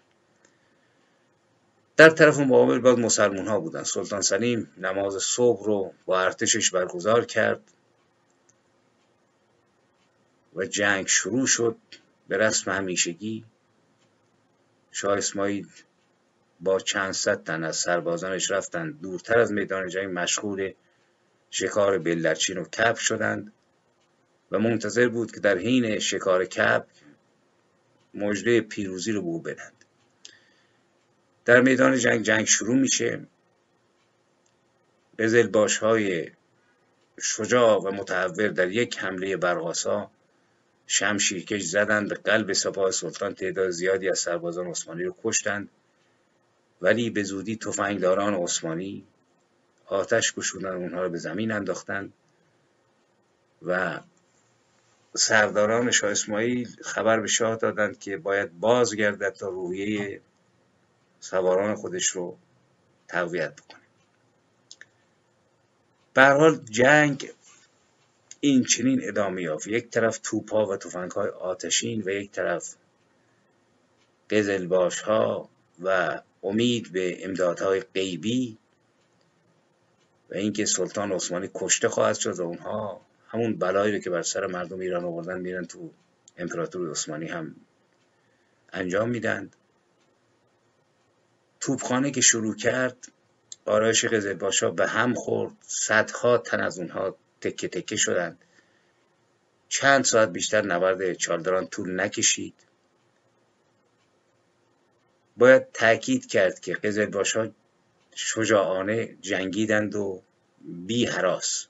در 1.97 2.11
طرف 2.11 2.39
مقابل 2.39 2.79
باید 2.79 2.99
مسلمون 2.99 3.49
ها 3.49 3.61
بودن. 3.61 3.83
سلطان 3.83 4.21
سلیم 4.21 4.73
نماز 4.77 5.23
صبح 5.23 5.65
رو 5.65 5.95
با 6.07 6.21
ارتشش 6.21 6.71
برگزار 6.71 7.25
کرد 7.25 7.61
و 10.55 10.65
جنگ 10.65 11.07
شروع 11.07 11.47
شد. 11.47 11.77
به 12.29 12.39
رسم 12.39 12.71
همیشگی 12.71 13.45
شاه 14.93 15.19
اسماعیل 15.19 15.69
با 16.61 16.79
چند 16.79 17.13
صد 17.13 17.45
تن 17.45 17.65
از 17.65 17.77
سربازانش 17.77 18.51
رفتند 18.51 19.01
دورتر 19.01 19.39
از 19.39 19.53
میدان 19.53 19.89
جنگ 19.89 20.19
مشغول 20.19 20.73
شکار 21.57 21.99
بلدرچین 21.99 22.59
و 22.59 22.65
کپ 22.65 22.97
شدند 22.97 23.53
و 24.51 24.59
منتظر 24.59 25.09
بود 25.09 25.33
که 25.33 25.41
در 25.41 25.59
حین 25.59 25.99
شکار 25.99 26.45
کپ 26.45 26.87
مجده 28.15 28.61
پیروزی 28.61 29.13
رو 29.13 29.23
به 29.23 29.29
او 29.29 29.41
بدند. 29.41 29.85
در 31.45 31.61
میدان 31.61 31.97
جنگ 31.97 32.23
جنگ 32.23 32.45
شروع 32.45 32.77
میشه. 32.77 33.27
باش 35.53 35.79
های 35.79 36.31
شجاع 37.21 37.83
و 37.83 37.91
متحور 37.91 38.49
در 38.49 38.71
یک 38.71 38.99
حمله 38.99 39.37
برقاسا 39.37 40.11
شمشیرکش 40.87 41.63
زدند 41.63 42.09
به 42.09 42.15
قلب 42.15 42.53
سپاه 42.53 42.91
سلطان 42.91 43.35
تعداد 43.35 43.71
زیادی 43.71 44.09
از 44.09 44.19
سربازان 44.19 44.67
عثمانی 44.67 45.05
رو 45.05 45.17
کشتند. 45.25 45.69
ولی 46.83 47.11
به 47.11 47.23
زودی 47.23 47.57
تفنگداران 47.57 48.35
عثمانی 48.35 49.05
آتش 49.87 50.35
گشودن 50.35 50.73
اونها 50.73 51.03
رو 51.03 51.11
به 51.11 51.19
زمین 51.19 51.53
انداختند 51.53 52.13
و 53.63 54.01
سرداران 55.17 55.91
شاه 55.91 56.11
اسماعیل 56.11 56.77
خبر 56.83 57.21
به 57.21 57.27
شاه 57.27 57.57
دادند 57.57 57.99
که 57.99 58.17
باید 58.17 58.61
بازگردد 58.61 59.33
تا 59.33 59.49
روحیه 59.49 60.21
سواران 61.21 61.75
خودش 61.75 62.07
رو 62.07 62.37
تقویت 63.09 63.57
بکنه 63.57 63.81
به 66.15 66.25
حال 66.25 66.57
جنگ 66.71 67.31
این 68.41 68.65
چنین 68.65 69.09
ادامه 69.09 69.43
یافت. 69.43 69.67
یک 69.67 69.91
طرف 69.91 70.21
توپها 70.23 70.67
و 70.67 70.79
های 71.15 71.29
آتشین 71.29 72.03
و 72.03 72.09
یک 72.09 72.31
طرف 72.31 72.75
قزلباش 74.31 75.01
ها 75.01 75.49
و 75.83 76.21
امید 76.43 76.93
به 76.93 77.25
امدادهای 77.25 77.81
غیبی 77.81 78.59
و 80.31 80.35
اینکه 80.35 80.67
سلطان 80.67 81.13
عثمانی 81.13 81.51
کشته 81.55 81.89
خواهد 81.89 82.19
شد 82.19 82.39
و 82.39 82.43
اونها 82.43 83.01
همون 83.29 83.59
بلایی 83.59 83.93
رو 83.93 83.99
که 83.99 84.11
بر 84.11 84.23
سر 84.23 84.47
مردم 84.47 84.81
ایران 84.81 85.05
آوردن 85.05 85.41
میرن 85.41 85.65
تو 85.65 85.91
امپراتور 86.37 86.91
عثمانی 86.91 87.27
هم 87.27 87.57
انجام 88.73 89.09
میدند 89.09 89.57
توپخانه 91.61 92.11
که 92.11 92.21
شروع 92.21 92.57
کرد 92.57 93.09
آرایش 93.67 94.05
قزلباشا 94.05 94.71
به 94.71 94.87
هم 94.87 95.15
خورد. 95.15 95.53
صدها 95.61 96.39
تن 96.39 96.61
از 96.61 96.79
اونها 96.79 97.17
تکه 97.41 97.69
تکه 97.69 97.97
شدند. 97.97 98.45
چند 99.69 100.05
ساعت 100.05 100.29
بیشتر 100.29 100.63
نبرد 100.63 101.13
چالدران 101.13 101.67
طول 101.67 102.01
نکشید. 102.01 102.55
باید 105.37 105.73
تاکید 105.73 106.27
کرد 106.27 106.61
که 106.61 106.75
قزلباشا 106.75 107.51
شجاعانه 108.15 109.17
جنگیدند 109.21 109.95
و 109.95 110.23
بی 110.61 111.07
حراس 111.07 111.67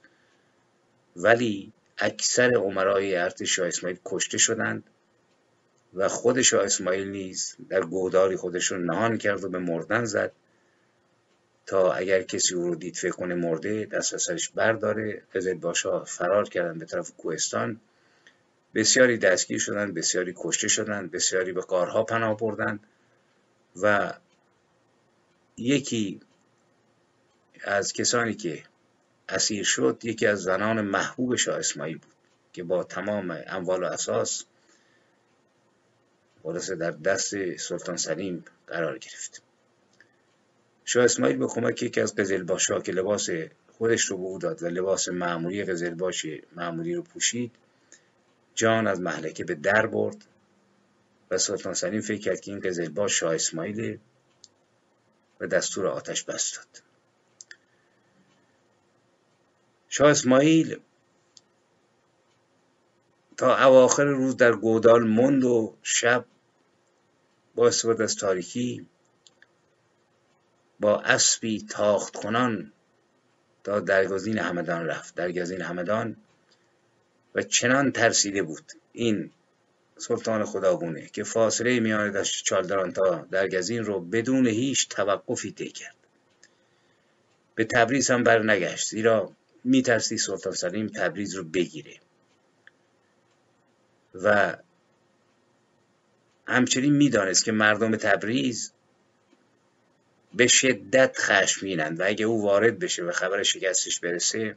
ولی 1.16 1.72
اکثر 1.98 2.54
عمرای 2.54 3.16
ارتش 3.16 3.56
شاه 3.56 3.68
اسماعیل 3.68 3.98
کشته 4.04 4.38
شدند 4.38 4.84
و 5.94 6.08
خود 6.08 6.42
شاه 6.42 6.64
اسماعیل 6.64 7.08
نیز 7.08 7.56
در 7.68 7.80
گوداری 7.80 8.36
خودش 8.36 8.66
رو 8.66 8.78
نهان 8.78 9.18
کرد 9.18 9.44
و 9.44 9.48
به 9.48 9.58
مردن 9.58 10.04
زد 10.04 10.32
تا 11.66 11.92
اگر 11.92 12.22
کسی 12.22 12.54
او 12.54 12.62
رو 12.68 12.74
دید 12.74 12.96
فکر 12.96 13.12
کنه 13.12 13.34
مرده 13.34 13.84
دست 13.84 14.14
از 14.14 14.22
سرش 14.22 14.48
برداره. 14.48 15.22
قزل 15.34 15.54
باشا 15.54 16.04
فرار 16.04 16.48
کردن 16.48 16.78
به 16.78 16.86
طرف 16.86 17.10
کوهستان. 17.10 17.80
بسیاری 18.74 19.18
دستگیر 19.18 19.58
شدند 19.58 19.94
بسیاری 19.94 20.34
کشته 20.36 20.68
شدند 20.68 21.10
بسیاری 21.10 21.52
به 21.52 21.60
قارها 21.60 22.02
پناه 22.02 22.36
بردند 22.36 22.80
و 23.82 24.14
یکی 25.56 26.20
از 27.64 27.92
کسانی 27.92 28.34
که 28.34 28.62
اسیر 29.28 29.64
شد 29.64 29.98
یکی 30.02 30.26
از 30.26 30.42
زنان 30.42 30.80
محبوب 30.80 31.36
شاه 31.36 31.58
اسماعیل 31.58 31.98
بود 31.98 32.14
که 32.52 32.62
با 32.62 32.84
تمام 32.84 33.38
اموال 33.46 33.82
و 33.82 33.86
اساس 33.86 34.44
خلاصه 36.42 36.76
در 36.76 36.90
دست 36.90 37.56
سلطان 37.56 37.96
سلیم 37.96 38.44
قرار 38.66 38.98
گرفت. 38.98 39.42
شاه 40.84 41.04
اسماعیل 41.04 41.36
به 41.36 41.46
کمک 41.46 41.82
یکی 41.82 42.00
از 42.00 42.14
قزلباشا 42.14 42.80
که 42.80 42.92
لباس 42.92 43.28
خودش 43.78 44.04
رو 44.04 44.16
به 44.16 44.24
او 44.24 44.38
داد 44.38 44.62
و 44.62 44.66
لباس 44.66 45.08
معمولی 45.08 45.64
قزلباش 45.64 46.26
معمولی 46.56 46.94
رو 46.94 47.02
پوشید 47.02 47.52
جان 48.54 48.86
از 48.86 49.00
محلکه 49.00 49.44
به 49.44 49.54
در 49.54 49.86
برد 49.86 50.24
و 51.30 51.38
سلطان 51.38 51.74
سلیم 51.74 52.00
فکر 52.00 52.20
کرد 52.20 52.40
که 52.40 52.50
این 52.50 52.60
قزلباش 52.60 53.20
شاه 53.20 53.34
اسماعیل 53.34 53.98
و 55.40 55.46
دستور 55.46 55.86
آتش 55.86 56.24
بست 56.24 56.56
داد. 56.56 56.93
شاه 59.96 60.10
اسماعیل 60.10 60.80
تا 63.36 63.66
اواخر 63.66 64.04
روز 64.04 64.36
در 64.36 64.52
گودال 64.52 65.08
مند 65.08 65.44
و 65.44 65.76
شب 65.82 66.24
با 67.54 67.66
استفاده 67.66 68.04
از 68.04 68.16
تاریکی 68.16 68.86
با 70.80 71.00
اسبی 71.00 71.66
تاخت 71.70 72.16
کنان 72.16 72.72
تا 73.64 73.80
درگزین 73.80 74.38
همدان 74.38 74.86
رفت 74.86 75.14
درگزین 75.14 75.60
همدان 75.60 76.16
و 77.34 77.42
چنان 77.42 77.92
ترسیده 77.92 78.42
بود. 78.42 78.72
این 78.92 79.30
سلطان 79.98 80.44
خداگونه 80.44 81.06
که 81.06 81.24
فاصله 81.24 81.80
میان 81.80 82.10
داشت 82.10 82.44
چالدران 82.44 82.92
تا 82.92 83.26
درگزین 83.30 83.84
رو 83.84 84.00
بدون 84.00 84.46
هیچ 84.46 84.88
توقفی 84.88 85.52
طی 85.52 85.68
کرد. 85.68 85.96
به 87.54 87.64
تبریز 87.64 88.10
هم 88.10 88.24
برنگشت 88.24 88.88
زیرا 88.88 89.32
میترسی 89.64 90.18
سلطان 90.18 90.52
سلیم 90.52 90.86
تبریز 90.86 91.34
رو 91.34 91.44
بگیره. 91.44 92.00
و 94.14 94.56
همچنین 96.46 96.92
می‌دانست 96.92 97.44
که 97.44 97.52
مردم 97.52 97.96
تبریز 97.96 98.72
به 100.34 100.46
شدت 100.46 101.16
خشمگینند 101.18 102.00
و 102.00 102.04
اگه 102.06 102.26
او 102.26 102.42
وارد 102.42 102.78
بشه 102.78 103.02
و 103.02 103.12
خبر 103.12 103.42
شکستش 103.42 104.00
برسه 104.00 104.56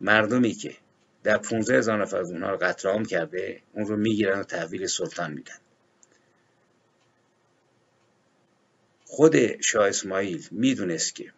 مردمی 0.00 0.52
که 0.52 0.76
در 1.22 1.38
15 1.38 1.78
هزار 1.78 2.02
نفر 2.02 2.16
از 2.16 2.30
اونها 2.30 2.50
رو 2.50 2.56
قتل 2.56 2.88
عام 2.88 3.04
کرده 3.04 3.62
اون 3.72 3.86
رو 3.86 3.96
می‌گیرن 3.96 4.40
و 4.40 4.44
تحویل 4.44 4.86
سلطان 4.86 5.32
میدن. 5.32 5.58
خود 9.04 9.62
شاه 9.62 9.88
اسماعیل 9.88 10.48
می‌دونست 10.50 11.14
که 11.14 11.32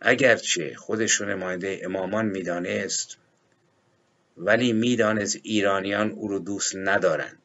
اگرچه 0.00 0.74
خودش 0.74 1.20
نماینده 1.20 1.80
امامان 1.84 2.26
می‌دانست 2.26 3.16
ولی 4.36 4.72
می‌دانست 4.72 5.38
ایرانیان 5.42 6.10
او 6.10 6.28
رو 6.28 6.38
دوست 6.38 6.76
ندارند. 6.76 7.38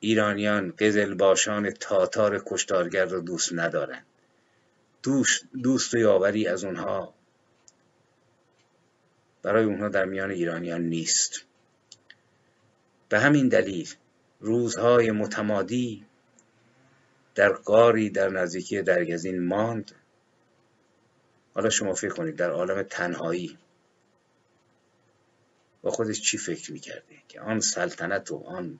ایرانیان 0.00 0.74
قزلباشان 0.78 1.70
تاتار 1.70 2.42
کشتارگر 2.46 3.04
رو 3.04 3.20
دوست 3.20 3.52
ندارند. 3.52 4.06
دوست, 5.02 5.44
دوست 5.62 5.94
و 5.94 5.98
یاوری 5.98 6.46
از 6.46 6.64
اونها 6.64 7.14
برای 9.42 9.64
اونها 9.64 9.88
در 9.88 10.04
میان 10.04 10.30
ایرانیان 10.30 10.82
نیست. 10.82 11.44
به 13.08 13.20
همین 13.20 13.48
دلیل 13.48 13.88
روزهای 14.40 15.10
متمادی 15.10 16.06
در 17.34 17.52
قاری 17.52 18.10
در 18.10 18.28
نزدیکی 18.28 18.82
درگزین 18.82 19.42
ماند. 19.46 19.92
حالا 21.54 21.70
شما 21.70 21.94
فکر 21.94 22.14
کنید 22.14 22.36
در 22.36 22.50
عالم 22.50 22.82
تنهایی 22.82 23.58
با 25.82 25.90
خودش 25.90 26.20
چی 26.20 26.38
فکر 26.38 26.72
می‌کرده؟ 26.72 27.16
که 27.28 27.40
آن 27.40 27.60
سلطنت 27.60 28.30
و 28.30 28.44
آن 28.46 28.78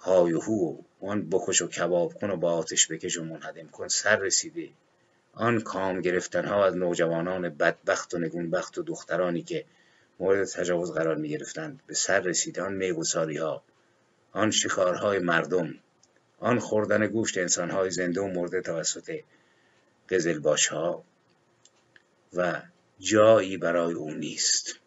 های 0.00 0.32
و 0.32 0.40
هو 0.40 0.76
و 1.00 1.06
آن 1.06 1.28
بکش 1.30 1.62
و 1.62 1.68
کباب 1.68 2.14
کن 2.14 2.30
و 2.30 2.36
با 2.36 2.52
آتش 2.52 2.92
بکش 2.92 3.18
و 3.18 3.24
منهدم 3.24 3.68
کن 3.68 3.88
سر 3.88 4.16
رسیده. 4.16 4.68
آن 5.34 5.60
کام 5.60 6.00
گرفتن 6.00 6.44
ها 6.44 6.66
از 6.66 6.76
نوجوانان 6.76 7.48
بدبخت 7.48 8.14
و 8.14 8.18
نگونبخت 8.18 8.78
و 8.78 8.82
دخترانی 8.82 9.42
که 9.42 9.64
مورد 10.18 10.44
تجاوز 10.48 10.92
قرار 10.92 11.16
می 11.16 11.28
گرفتند 11.28 11.80
به 11.86 11.94
سر 11.94 12.20
رسیده. 12.20 12.62
آن 12.62 12.72
میگساری 12.72 13.36
ها 13.36 13.62
آن 14.32 14.50
شکارهای 14.50 15.18
مردم 15.18 15.74
آن 16.38 16.58
خوردن 16.58 17.06
گوشت 17.06 17.38
انسانهای 17.38 17.90
زنده 17.90 18.20
و 18.20 18.26
مرده 18.26 18.60
توسط 18.60 19.20
قزلباش 20.08 20.66
ها 20.66 21.04
و 22.32 22.62
جایی 22.98 23.56
برای 23.56 23.94
او 23.94 24.10
نیست. 24.10 24.78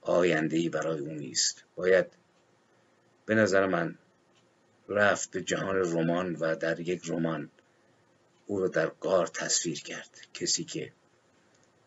آیندهی 0.00 0.68
برای 0.68 1.00
او 1.00 1.12
نیست. 1.12 1.64
باید 1.74 2.06
به 3.26 3.34
نظر 3.34 3.66
من 3.66 3.98
رفت 4.88 5.30
به 5.30 5.42
جهان 5.42 5.76
رمان 5.76 6.36
و 6.36 6.56
در 6.56 6.80
یک 6.80 7.02
رمان 7.06 7.50
او 8.46 8.60
رو 8.60 8.68
در 8.68 8.86
قار 8.86 9.26
تصویر 9.26 9.82
کرد. 9.82 10.20
کسی 10.34 10.64
که 10.64 10.92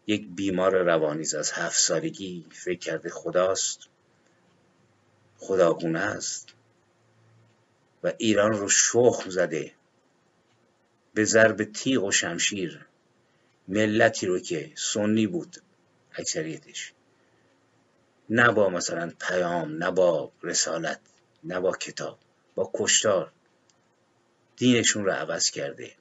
یک 0.07 0.27
بیمار 0.35 0.83
روانیز 0.83 1.35
از 1.35 1.51
هفت 1.51 1.79
سالگی 1.79 2.45
فکر 2.51 2.79
کرده 2.79 3.09
خداست 3.09 3.79
خداگونه 5.37 5.99
است 5.99 6.53
و 8.03 8.13
ایران 8.17 8.53
رو 8.53 8.69
شخم 8.69 9.29
زده 9.29 9.73
به 11.13 11.25
ضرب 11.25 11.63
تیغ 11.63 12.03
و 12.03 12.11
شمشیر 12.11 12.85
ملتی 13.67 14.25
رو 14.25 14.39
که 14.39 14.71
سنی 14.75 15.27
بود 15.27 15.57
اکثریتش. 16.15 16.93
نه 18.29 18.51
با 18.51 18.69
مثلا 18.69 19.11
پیام 19.19 19.83
نه 19.83 19.91
با 19.91 20.31
رسالت 20.43 20.99
نه 21.43 21.59
با 21.59 21.71
کتاب 21.71 22.19
با 22.55 22.71
کشتار. 22.73 23.31
دینشون 24.57 25.05
رو 25.05 25.11
عوض 25.11 25.51
کرده. 25.51 25.91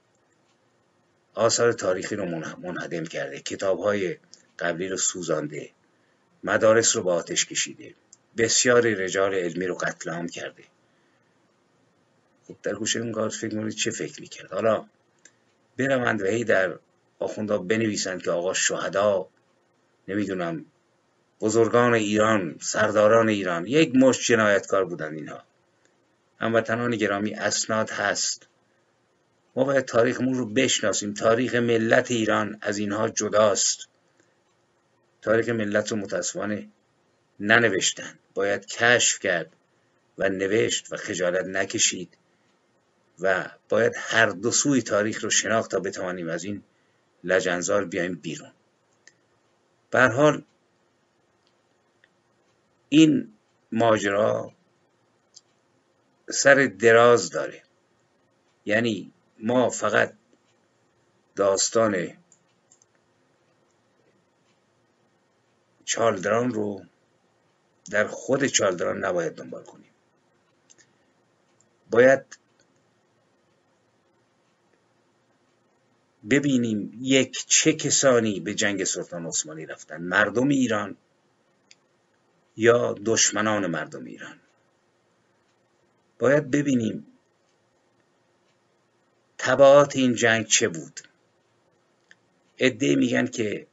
آثار 1.34 1.72
تاریخی 1.72 2.16
رو 2.16 2.26
منهدم 2.62 3.04
کرده. 3.04 3.40
کتاب 3.40 3.80
های 3.80 4.16
قبلی 4.58 4.88
رو 4.88 4.96
سوزانده. 4.96 5.70
مدارس 6.44 6.96
رو 6.96 7.02
با 7.02 7.14
آتش 7.14 7.46
کشیده. 7.46 7.94
بسیاری 8.36 8.94
رجال 8.94 9.34
علمی 9.34 9.66
رو 9.66 9.74
قتل 9.74 10.10
عام 10.10 10.28
کرده. 10.28 10.62
خب 12.48 12.56
در 12.62 12.74
گوشه 12.74 13.00
اون 13.00 13.28
فکر 13.28 13.54
مونید 13.54 13.74
چه 13.74 13.90
فکر 13.90 14.20
می‌کرد 14.20 14.52
حالا 14.52 14.86
بروند 15.78 16.22
و 16.22 16.26
هی 16.26 16.44
در 16.44 16.78
آخوندا 17.22 17.58
بنویسند 17.58 18.22
که 18.22 18.30
آقا 18.30 18.54
شهدا 18.54 19.28
نمی‌دونم 20.08 20.64
بزرگان 21.40 21.94
ایران 21.94 22.56
سرداران 22.60 23.28
ایران 23.28 23.66
یک 23.66 23.94
مشت 23.94 24.20
جنایتکار 24.22 24.84
بودند 24.84 25.14
اینها. 25.14 25.42
هموطنان 26.40 26.96
گرامی 26.96 27.34
اسناد 27.34 27.90
هست. 27.90 28.48
ما 29.56 29.64
باید 29.64 29.84
تاریخمون 29.84 30.34
رو 30.34 30.46
بشناسیم. 30.46 31.14
تاریخ 31.14 31.54
ملت 31.54 32.10
ایران 32.10 32.58
از 32.60 32.78
اینها 32.78 33.08
جداست. 33.08 33.88
تاریخ 35.22 35.48
ملت 35.48 35.92
رو 35.92 35.96
متاسفانه 35.96 36.68
ننوشتن. 37.40 38.18
باید 38.34 38.66
کشف 38.66 39.18
کرد 39.18 39.52
و 40.18 40.28
نوشت 40.28 40.92
و 40.92 40.96
خجالت 40.96 41.46
نکشید 41.46 42.16
و 43.20 43.50
باید 43.68 43.92
هر 43.96 44.26
دو 44.26 44.50
سوی 44.50 44.82
تاریخ 44.82 45.24
رو 45.24 45.30
شناخت 45.30 45.70
تا 45.70 45.80
بتوانیم 45.80 46.28
از 46.28 46.44
این 46.44 46.62
لجنزار 47.24 47.84
بیایم 47.84 48.14
بیرون. 48.14 48.52
به 49.90 50.08
حال 50.08 50.44
این 52.88 53.32
ماجرا 53.72 54.52
سر 56.30 56.72
دراز 56.80 57.30
داره. 57.30 57.62
یعنی 58.64 59.12
ما 59.38 59.68
فقط 59.68 60.14
داستان 61.36 62.16
چالدران 65.84 66.50
رو 66.50 66.84
در 67.90 68.06
خود 68.06 68.46
چالدران 68.46 69.04
نباید 69.04 69.34
دنبال 69.34 69.64
کنیم. 69.64 69.90
باید 71.90 72.38
ببینیم 76.30 76.98
یک 77.00 77.44
چه 77.46 77.72
کسانی 77.72 78.40
به 78.40 78.54
جنگ 78.54 78.84
سلطان 78.84 79.26
عثمانی 79.26 79.66
رفتن؟ 79.66 79.96
مردم 79.96 80.48
ایران 80.48 80.96
یا 82.56 82.94
دشمنان 83.04 83.66
مردم 83.66 84.04
ایران؟ 84.04 84.40
باید 86.18 86.50
ببینیم 86.50 87.06
تبعات 89.38 89.96
این 89.96 90.14
جنگ 90.14 90.46
چه 90.46 90.68
بود. 90.68 91.00
عده 92.60 92.96
میگن 92.96 93.26
که 93.26 93.66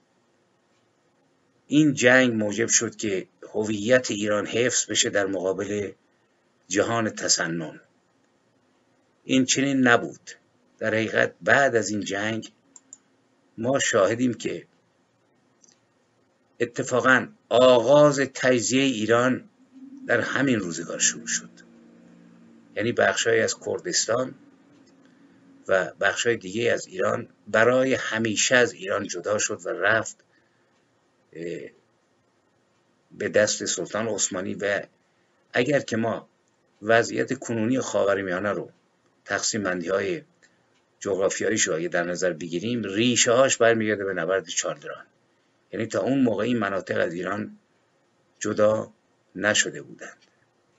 این 1.68 1.93
جنگ 1.93 2.34
موجب 2.34 2.68
شد 2.68 2.95
که 2.95 3.28
هویت 3.54 4.12
ایران 4.12 4.45
حفظ 4.45 4.86
بشه 4.86 5.10
در 5.10 5.26
مقابل 5.26 5.91
جهان 6.68 7.10
تسنن. 7.10 7.82
این 9.24 9.45
چنین 9.45 9.88
نبود. 9.88 10.39
در 10.80 10.88
حقیقت 10.88 11.36
بعد 11.42 11.76
از 11.76 11.90
این 11.90 12.02
جنگ 12.02 12.52
ما 13.58 13.80
شاهدیم 13.80 14.34
که 14.34 14.68
اتفاقا 16.60 17.28
آغاز 17.50 18.20
تجزیه 18.20 18.84
ایران 18.84 19.50
در 20.08 20.20
همین 20.20 20.60
روزگار 20.60 21.00
شروع 21.00 21.28
شد. 21.28 21.50
یعنی 22.76 22.92
بخشهایی 22.92 23.42
از 23.42 23.60
کردستان 23.60 24.36
و 25.68 25.92
بخشهای 26.00 26.38
دیگه 26.38 26.72
از 26.72 26.88
ایران 26.88 27.28
برای 27.48 27.94
همیشه 27.94 28.56
از 28.56 28.74
ایران 28.74 29.08
جدا 29.08 29.38
شد 29.38 29.66
و 29.66 29.70
رفت 29.70 30.18
به 33.12 33.30
دست 33.34 33.66
سلطان 33.66 34.08
عثمانی 34.08 34.54
و 34.54 34.82
اگر 35.54 35.80
که 35.80 35.98
ما 35.98 36.30
وضعیت 36.82 37.40
کنونی 37.40 37.80
خاورمیانه 37.80 38.52
رو 38.52 38.72
تقسیم 39.26 39.64
بندی 39.64 39.90
های 39.90 40.24
جغرافیایی 41.00 41.58
شو 41.58 41.88
در 41.91 42.04
نظر 42.04 42.34
بگیریم 42.34 42.84
ریشه 42.84 43.32
هاش 43.32 43.58
برمیگرده 43.58 44.06
به 44.06 44.14
نبرد 44.14 44.47
چالدران 44.47 45.06
یعنی 45.72 45.86
تا 45.86 46.00
اون 46.00 46.22
موقع 46.22 46.43
این 46.43 46.58
مناطق 46.58 47.00
از 47.00 47.14
ایران 47.14 47.58
جدا 48.39 48.93
نشده 49.36 49.82
بودند. 49.82 50.18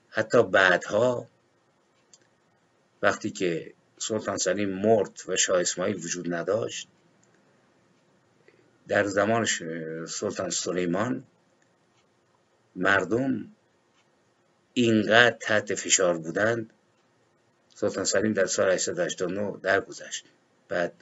حتی 0.09 0.43
بعدها 0.43 1.27
وقتی 3.01 3.29
که 3.29 3.73
سلطان 3.97 4.37
سلیم 4.37 4.69
مرد 4.69 5.19
و 5.27 5.35
شاه 5.35 5.61
اسماعیل 5.61 5.95
وجود 5.95 6.33
نداشت 6.33 6.87
در 8.87 9.03
زمان 9.03 9.45
سلطان 10.05 10.49
سلیمان 10.49 11.23
مردم 12.75 13.51
اینقدر 14.73 15.37
تحت 15.39 15.75
فشار 15.75 16.17
بودند 16.17 16.73
سلطان 17.81 18.05
سلیم 18.05 18.33
در 18.33 18.45
سال 18.45 18.71
889 18.71 19.57
درگذشت. 19.61 20.25
بعد 20.67 20.93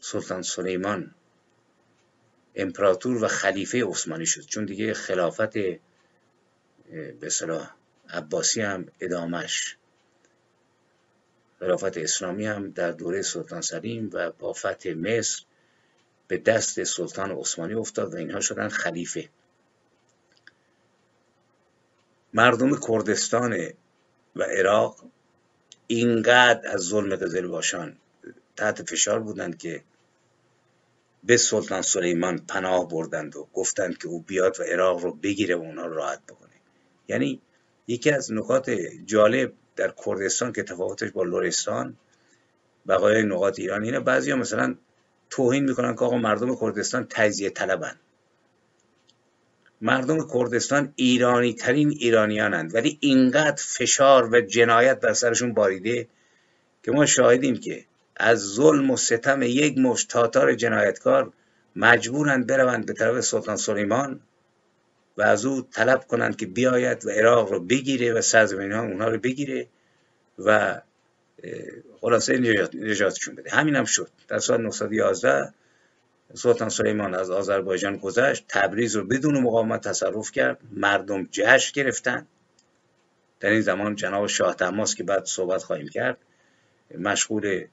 سلطان 0.00 0.42
سلیمان 0.42 1.14
امپراتور 2.54 3.24
و 3.24 3.28
خلیفه 3.28 3.84
عثمانی 3.84 4.26
شد. 4.26 4.40
چون 4.40 4.64
دیگه 4.64 4.94
خلافت 4.94 5.52
به 7.20 7.28
صلاح 7.30 7.70
عباسی 8.08 8.60
هم 8.60 8.86
ادامش 9.00 9.76
خلافت 11.60 11.98
اسلامی 11.98 12.46
هم 12.46 12.70
در 12.70 12.90
دوره 12.90 13.22
سلطان 13.22 13.60
سلیم 13.60 14.10
و 14.12 14.30
با 14.30 14.52
فتح 14.52 14.94
مصر 14.94 15.42
به 16.28 16.38
دست 16.38 16.84
سلطان 16.84 17.30
عثمانی 17.30 17.74
افتاد 17.74 18.14
و 18.14 18.16
اینها 18.16 18.40
شدن 18.40 18.68
خلیفه. 18.68 19.28
مردم 22.34 22.80
کردستان 22.88 23.68
و 24.36 24.42
عراق 24.42 25.04
اینقدر 25.86 26.68
از 26.68 26.80
ظلم 26.80 27.48
باشان 27.48 27.96
تحت 28.56 28.90
فشار 28.90 29.20
بودند 29.20 29.58
که 29.58 29.82
به 31.24 31.36
سلطان 31.36 31.82
سلیمان 31.82 32.38
پناه 32.38 32.88
بردند 32.88 33.36
و 33.36 33.48
گفتند 33.54 33.98
که 33.98 34.08
او 34.08 34.20
بیاد 34.20 34.60
و 34.60 34.62
عراق 34.62 35.00
رو 35.00 35.12
بگیره 35.12 35.56
و 35.56 35.60
اونها 35.60 35.86
راحت 35.86 36.26
بکنه. 36.26 36.50
یعنی 37.08 37.40
یکی 37.86 38.10
از 38.10 38.32
نکات 38.32 38.70
جالب 39.06 39.52
در 39.76 39.94
کردستان 40.06 40.52
که 40.52 40.62
تفاوتش 40.62 41.10
با 41.10 41.22
لورستان 41.22 41.96
بقایای 42.88 43.22
نقاط 43.22 43.58
ایران 43.58 43.82
اینه. 43.84 44.00
بعضی 44.00 44.32
مثلا 44.32 44.76
توهین 45.30 45.64
می‌کنن 45.64 45.94
که 45.94 46.04
آقا 46.04 46.18
مردم 46.18 46.56
کردستان 46.56 47.06
تجزیه 47.10 47.50
طلبن. 47.50 47.96
مردم 49.82 50.28
کردستان 50.34 50.92
ایرانی 50.96 51.54
ترین 51.54 51.90
ایرانیانند 51.90 52.74
ولی 52.74 52.98
اینقدر 53.00 53.62
فشار 53.66 54.34
و 54.34 54.40
جنایت 54.40 55.00
بر 55.00 55.12
سرشون 55.12 55.54
باریده 55.54 56.08
که 56.82 56.92
ما 56.92 57.06
شاهدیم 57.06 57.56
که 57.56 57.84
از 58.16 58.38
ظلم 58.38 58.90
و 58.90 58.96
ستم 58.96 59.42
یک 59.42 59.78
مشت 59.78 60.10
تاتار 60.10 60.54
جنایتکار 60.54 61.32
مجبورند 61.76 62.46
بروند 62.46 62.86
به 62.86 62.92
طرف 62.92 63.20
سلطان 63.20 63.56
سلیمان 63.56 64.20
و 65.16 65.22
از 65.22 65.44
او 65.44 65.62
طلب 65.62 66.06
کنند 66.06 66.36
که 66.36 66.46
بیاید 66.46 67.06
و 67.06 67.10
عراق 67.10 67.52
رو 67.52 67.60
بگیره 67.60 68.12
و 68.12 68.20
سرزمین 68.20 68.72
ها 68.72 68.82
اونها 68.82 69.08
رو 69.08 69.18
بگیره 69.18 69.68
و 70.38 70.80
خلاصه 72.00 72.38
نجاتشون 72.74 73.34
بده. 73.34 73.50
همین 73.50 73.76
هم 73.76 73.84
شد. 73.84 74.10
در 74.28 74.38
سال 74.38 74.66
1911 74.66 75.52
سلطان 76.34 76.68
سلیمان 76.68 77.14
از 77.14 77.30
آذربایجان 77.30 77.96
گذشت 77.96 78.44
تبریز 78.48 78.96
رو 78.96 79.04
بدون 79.06 79.40
مقاومت 79.40 79.88
تصرف 79.88 80.32
کرد 80.32 80.58
مردم 80.72 81.28
جشن 81.30 81.72
گرفتن. 81.74 82.26
در 83.40 83.50
این 83.50 83.60
زمان 83.60 83.96
جناب 83.96 84.26
شاه 84.26 84.54
تماس 84.54 84.94
که 84.94 85.04
بعد 85.04 85.24
صحبت 85.24 85.62
خواهیم 85.62 85.88
کرد 85.88 86.18
مشغول 86.98 87.66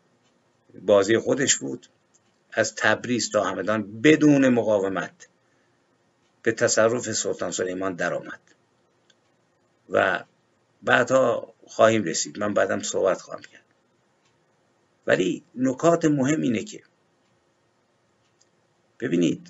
بازی 0.82 1.18
خودش 1.18 1.56
بود. 1.56 1.88
از 2.52 2.76
تبریز 2.76 3.32
تا 3.32 3.44
همدان 3.44 4.02
بدون 4.02 4.50
مقاومت 4.50 5.28
به 6.44 6.52
تصرف 6.52 7.12
سلطان 7.12 7.52
سلیمان 7.52 7.94
درآمد. 7.94 8.40
و 9.90 10.24
بعدها 10.84 11.54
خواهیم 11.68 12.04
رسید. 12.04 12.40
من 12.40 12.54
بعدم 12.54 12.80
صحبت 12.80 13.22
خواهم 13.22 13.42
کرد. 13.42 13.64
ولی 15.08 15.44
نکات 15.56 16.06
مهم 16.06 16.42
اینه 16.42 16.64
که 16.64 16.84
ببینید. 19.00 19.48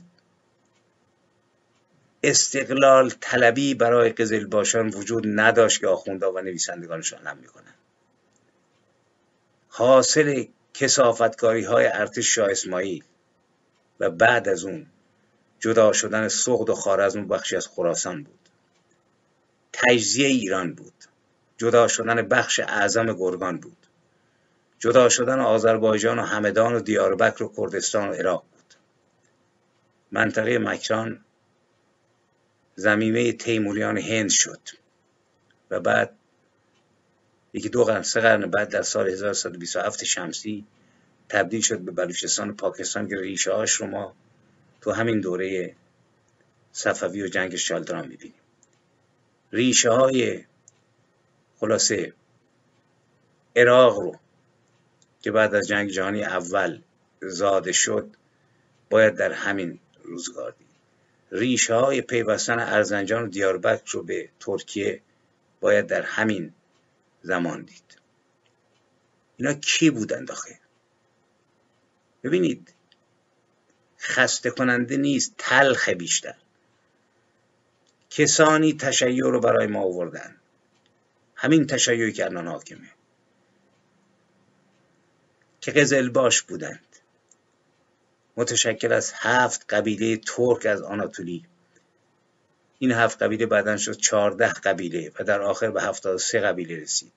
استقلال 2.24 3.10
طلبی 3.10 3.74
برای 3.74 4.10
قزل 4.10 4.46
باشان 4.46 4.90
وجود 4.90 5.24
نداشت 5.26 5.82
که 5.82 5.88
آخونده 5.88 6.26
و 6.26 6.40
نویسندگانشان 6.40 7.28
هم 7.28 7.38
می‌کنن 7.38 7.74
حاصل 9.70 10.46
کسافتکاری 10.74 11.64
های 11.64 11.88
ارتش 11.88 12.36
شاه 12.36 12.52
اسماعیل 12.52 13.04
و 14.00 14.10
بعد 14.10 14.50
از 14.50 14.64
اون 14.64 14.86
جدا 15.60 15.94
شدن 15.94 16.28
سغد 16.28 16.70
و 16.70 16.76
خارزم 16.76 17.28
بخشی 17.28 17.56
از 17.56 17.68
خراسان 17.68 18.24
بود. 18.24 18.40
تجزیه 19.74 20.28
ایران 20.28 20.74
بود. 20.74 20.94
جدا 21.58 21.88
شدن 21.88 22.22
بخش 22.22 22.60
اعظم 22.60 23.14
گرگان 23.14 23.58
بود. 23.58 23.78
جدا 24.80 25.10
شدن 25.10 25.40
آذربایجان 25.40 26.20
و 26.20 26.22
همدان 26.22 26.74
و 26.74 26.80
دیاربکر 26.80 27.44
و 27.44 27.54
کردستان 27.58 28.10
و 28.10 28.14
عراق 28.14 28.44
بود. 28.52 28.59
منطقه 30.12 30.58
مکران 30.58 31.26
زمینه 32.76 33.32
تیموریان 33.32 33.98
هند 33.98 34.30
شد 34.30 34.60
و 35.72 35.80
بعد 35.80 36.16
یکی 37.54 37.70
دو 37.70 37.84
قرن 37.84 38.02
سه 38.02 38.22
قرن 38.22 38.50
بعد 38.50 38.70
در 38.70 38.82
سال 38.82 39.10
1127 39.10 40.04
شمسی 40.04 40.66
تبدیل 41.30 41.62
شد 41.62 41.80
به 41.80 41.92
بلوچستان 41.92 42.50
و 42.50 42.54
پاکستان 42.54 43.08
که 43.08 43.16
ریشه 43.22 43.52
هاش 43.52 43.72
رو 43.72 43.88
ما 43.88 44.16
تو 44.82 44.92
همین 44.92 45.22
دوره 45.22 45.76
صفوی 46.72 47.24
و 47.24 47.28
جنگ 47.28 47.56
شالدران 47.56 48.08
می‌بینیم. 48.08 48.40
ریشه 49.52 49.90
های 49.90 50.44
خلاصه 51.60 52.14
عراق 53.56 54.00
رو 54.00 54.20
که 55.22 55.32
بعد 55.32 55.56
از 55.56 55.68
جنگ 55.68 55.90
جهانی 55.90 56.24
اول 56.24 56.82
زاده 57.22 57.72
شد 57.72 58.16
باید 58.90 59.16
در 59.16 59.32
همین 59.32 59.80
روزگار 60.10 60.52
دید 60.52 60.68
ریشه 61.32 61.76
های 61.76 62.02
پیوستن 62.02 62.60
ارزنجان 62.60 63.24
و 63.24 63.28
دیاربکر 63.28 63.92
رو 63.92 64.04
به 64.04 64.30
ترکیه 64.40 65.02
باید 65.60 65.88
در 65.88 66.02
همین 66.02 66.54
زمان 67.22 67.62
دید. 67.62 67.98
اینا 69.38 69.54
کی 69.54 69.90
بودن 69.90 70.26
داخل؟ 70.26 70.54
ببینید 72.24 72.74
خسته 74.00 74.50
کننده 74.50 74.98
نیست 74.98 75.36
تلخ 75.38 75.90
بیشتر. 75.90 76.36
کسانی 78.10 78.74
تشیع 78.74 79.24
رو 79.24 79.40
برای 79.40 79.68
ما 79.68 79.82
آوردن. 79.82 80.36
همین 81.36 81.68
تشیعی 81.68 82.12
که 82.12 82.26
الان 82.26 82.48
حاکمه. 82.48 82.92
که 85.62 85.72
قزلباش 85.72 86.42
بودند 86.42 86.89
متشکل 88.40 88.92
از 88.94 89.12
هفت 89.16 89.66
قبیله 89.70 90.18
ترک 90.18 90.66
از 90.66 90.82
آناتولی. 90.82 91.46
این 92.80 92.92
هفت 92.92 93.24
قبیله 93.24 93.46
بعدا 93.46 93.78
شد 93.78 93.98
چهارده 93.98 94.48
قبیله 94.48 95.12
و 95.20 95.24
در 95.24 95.42
آخر 95.42 95.72
به 95.72 95.82
هفتاد 95.82 96.18
سه 96.18 96.40
قبیله 96.40 96.82
رسید. 96.82 97.12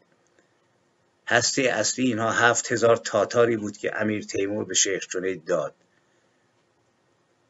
هسته 1.26 1.62
اصلی 1.62 2.04
اینها 2.04 2.30
هفت 2.30 2.72
هزار 2.72 2.96
تاتاری 2.96 3.56
بود 3.56 3.76
که 3.76 4.00
امیر 4.00 4.24
تیمور 4.24 4.64
به 4.64 4.74
شیخ 4.74 5.06
جنید 5.08 5.44
داد 5.44 5.74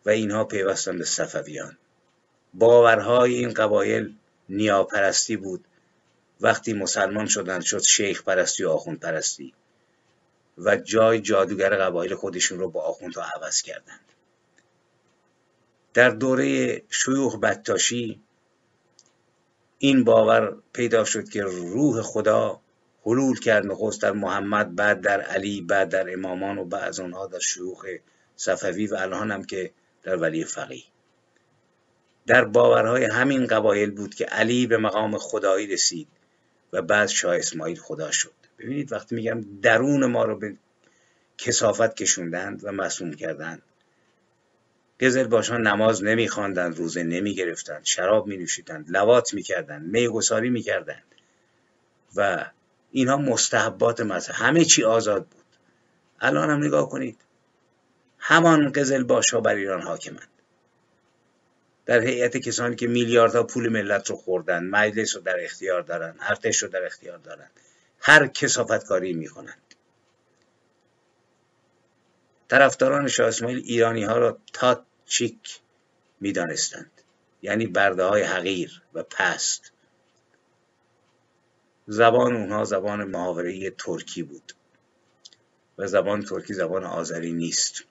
و 0.06 0.10
اینها 0.10 0.44
پیوستند 0.44 0.98
به 0.98 1.04
صفویان. 1.04 1.78
باورهای 2.54 3.34
این 3.34 3.54
قبایل 3.54 4.14
نیاپرستی 4.48 5.36
بود. 5.36 5.64
وقتی 6.40 6.72
مسلمان 6.72 7.26
شدند 7.26 7.62
شد 7.62 7.82
شیخ 7.82 8.22
پرستی 8.22 8.64
و 8.64 8.68
آخوند 8.68 9.00
پرستی 9.00 9.54
و 10.58 10.76
جای 10.76 11.20
جادوگر 11.20 11.76
قبایل 11.76 12.14
خودشون 12.14 12.58
رو 12.58 12.70
با 12.70 12.80
آخوندها 12.80 13.24
عوض 13.36 13.62
کردند. 13.62 14.00
در 15.94 16.10
دوره 16.10 16.82
شیوخ 16.90 17.36
بتاشی 17.36 18.20
این 19.78 20.04
باور 20.04 20.56
پیدا 20.72 21.04
شد 21.04 21.28
که 21.28 21.42
روح 21.42 22.02
خدا 22.02 22.60
حلول 23.06 23.40
کرد 23.40 23.66
نخست 23.66 24.02
در 24.02 24.12
محمد 24.12 24.76
بعد 24.76 25.00
در 25.00 25.20
علی 25.20 25.60
بعد 25.60 25.88
در 25.88 26.12
امامان 26.12 26.58
و 26.58 26.64
بعد 26.64 26.84
از 26.84 27.00
آنها 27.00 27.26
در 27.26 27.38
شیوخ 27.38 27.86
صفوی 28.36 28.86
و 28.86 28.94
الان 28.94 29.30
هم 29.30 29.44
که 29.44 29.70
در 30.02 30.16
ولی 30.16 30.44
فقیه. 30.44 30.84
در 32.26 32.44
باورهای 32.44 33.04
همین 33.04 33.46
قبایل 33.46 33.90
بود 33.90 34.14
که 34.14 34.24
علی 34.24 34.66
به 34.66 34.76
مقام 34.76 35.18
خدایی 35.18 35.66
رسید 35.66 36.08
و 36.72 36.82
بعد 36.82 37.08
شاه 37.08 37.36
اسماعیل 37.36 37.80
خدا 37.80 38.10
شد. 38.10 38.41
ببینید 38.58 38.92
وقتی 38.92 39.14
میگم 39.14 39.60
درون 39.62 40.06
ما 40.06 40.24
رو 40.24 40.38
به 40.38 40.56
کسافت 41.38 41.94
کشوندند 41.96 42.64
و 42.64 42.72
مسئول 42.72 43.16
کردند 43.16 43.62
گزل 45.00 45.26
باشان 45.26 45.66
نماز 45.66 46.04
نمیخواندند 46.04 46.76
روزه 46.76 47.02
نمی‌گرفتند 47.02 47.84
شراب 47.84 48.26
می 48.26 48.36
نوشیدند 48.36 48.90
لوات 48.90 49.34
می‌کردند 49.34 49.86
میگساری 49.86 50.50
می‌کردند 50.50 51.02
و 52.16 52.46
اینها 52.90 53.16
مستحبات 53.16 54.00
مذهب. 54.00 54.34
همه 54.34 54.64
چی 54.64 54.84
آزاد 54.84 55.26
بود. 55.26 55.44
الان 56.20 56.50
هم 56.50 56.64
نگاه 56.64 56.88
کنید. 56.88 57.18
همان 58.18 58.72
قزل 58.72 59.02
باشا 59.02 59.40
بر 59.40 59.54
ایران 59.54 59.82
حاکمند. 59.82 60.28
در 61.86 62.00
هیئت 62.00 62.36
کسانی 62.36 62.76
که 62.76 62.86
میلیاردها 62.86 63.42
پول 63.42 63.68
ملت 63.68 64.10
رو 64.10 64.16
خوردن 64.16 64.64
مجلس 64.64 65.16
رو 65.16 65.22
در 65.22 65.44
اختیار 65.44 65.82
دارن 65.82 66.14
ارتش 66.20 66.62
رو 66.62 66.68
در 66.68 66.84
اختیار 66.84 67.18
دارن. 67.18 67.48
هر 68.04 68.26
کسافتکاری 68.26 69.12
می‌کنند. 69.12 69.74
طرفداران 72.48 73.08
شاه 73.08 73.28
اسماعیل 73.28 73.58
ایرانی 73.58 74.04
ها 74.04 74.18
را 74.18 74.38
تاتچیک 74.52 75.60
می‌دانستند. 76.20 76.90
یعنی 77.42 77.66
برده 77.66 78.04
های 78.04 78.22
حقیر 78.22 78.82
و 78.94 79.02
پست. 79.02 79.72
زبان 81.86 82.36
اونها 82.36 82.64
زبان 82.64 83.04
محاوره 83.04 83.70
ترکی 83.70 84.22
بود 84.22 84.52
و 85.78 85.86
زبان 85.86 86.22
ترکی 86.22 86.54
زبان 86.54 86.84
آذری 86.84 87.32
نیست. 87.32 87.84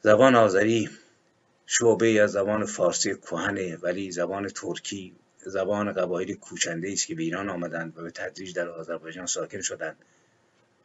زبان 0.00 0.34
آذری 0.34 0.90
شعبه 1.66 2.22
از 2.22 2.32
زبان 2.32 2.64
فارسی 2.64 3.14
کهنه 3.14 3.76
ولی 3.76 4.10
زبان 4.10 4.48
ترکی 4.48 5.16
زبان 5.46 5.92
قبایل 5.92 6.34
کوچنده 6.34 6.92
است 6.92 7.06
که 7.06 7.14
به 7.14 7.22
ایران 7.22 7.50
آمدند 7.50 7.98
و 7.98 8.02
به 8.02 8.10
تدریج 8.10 8.54
در 8.54 8.68
آذربایجان 8.68 9.26
ساکن 9.26 9.60
شدند 9.60 9.96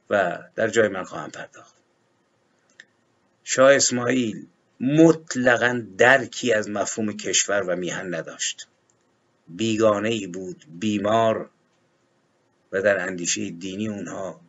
و 0.09 0.43
در 0.55 0.67
جای 0.67 0.87
من 0.87 1.03
خواهم 1.03 1.31
پرداخت. 1.31 1.75
شاه 3.43 3.73
اسماعیل 3.73 4.45
مطلقا 4.79 5.85
درکی 5.97 6.53
از 6.53 6.69
مفهوم 6.69 7.17
کشور 7.17 7.63
و 7.63 7.75
میهن 7.75 8.15
نداشت. 8.15 8.67
بیگانه 9.47 10.09
ای 10.09 10.27
بود 10.27 10.65
بیمار 10.79 11.49
و 12.71 12.81
در 12.81 12.99
اندیشه 12.99 13.49
دینی 13.49 13.87
اونها 13.87 14.41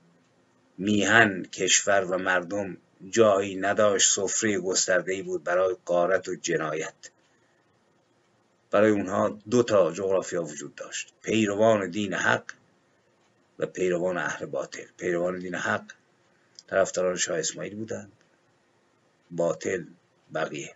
میهن 0.79 1.43
کشور 1.43 2.05
و 2.05 2.19
مردم 2.19 2.77
جایی 3.11 3.57
نداشت 3.57 4.13
سفره 4.13 4.59
گسترده 4.59 5.13
ای 5.13 5.23
بود 5.23 5.45
برای 5.45 5.77
قارت 5.85 6.29
و 6.29 6.35
جنایت. 6.35 7.11
برای 8.71 8.91
اونها 8.91 9.39
دو 9.51 9.63
تا 9.63 9.93
جغرافیا 9.93 10.43
وجود 10.43 10.75
داشت. 10.75 11.13
پیروان 11.23 11.91
دین 11.91 12.15
حق 12.15 12.53
و 13.59 13.67
پیروان 13.67 14.19
اهل 14.19 14.47
باطل. 14.47 14.85
پیروان 14.97 15.39
دین 15.39 15.55
حق 15.55 15.93
طرفداران 16.67 17.17
شاه 17.17 17.39
اسماعیل 17.39 17.75
بودند. 17.75 18.13
باطل 19.31 19.85
بقیه. 20.35 20.75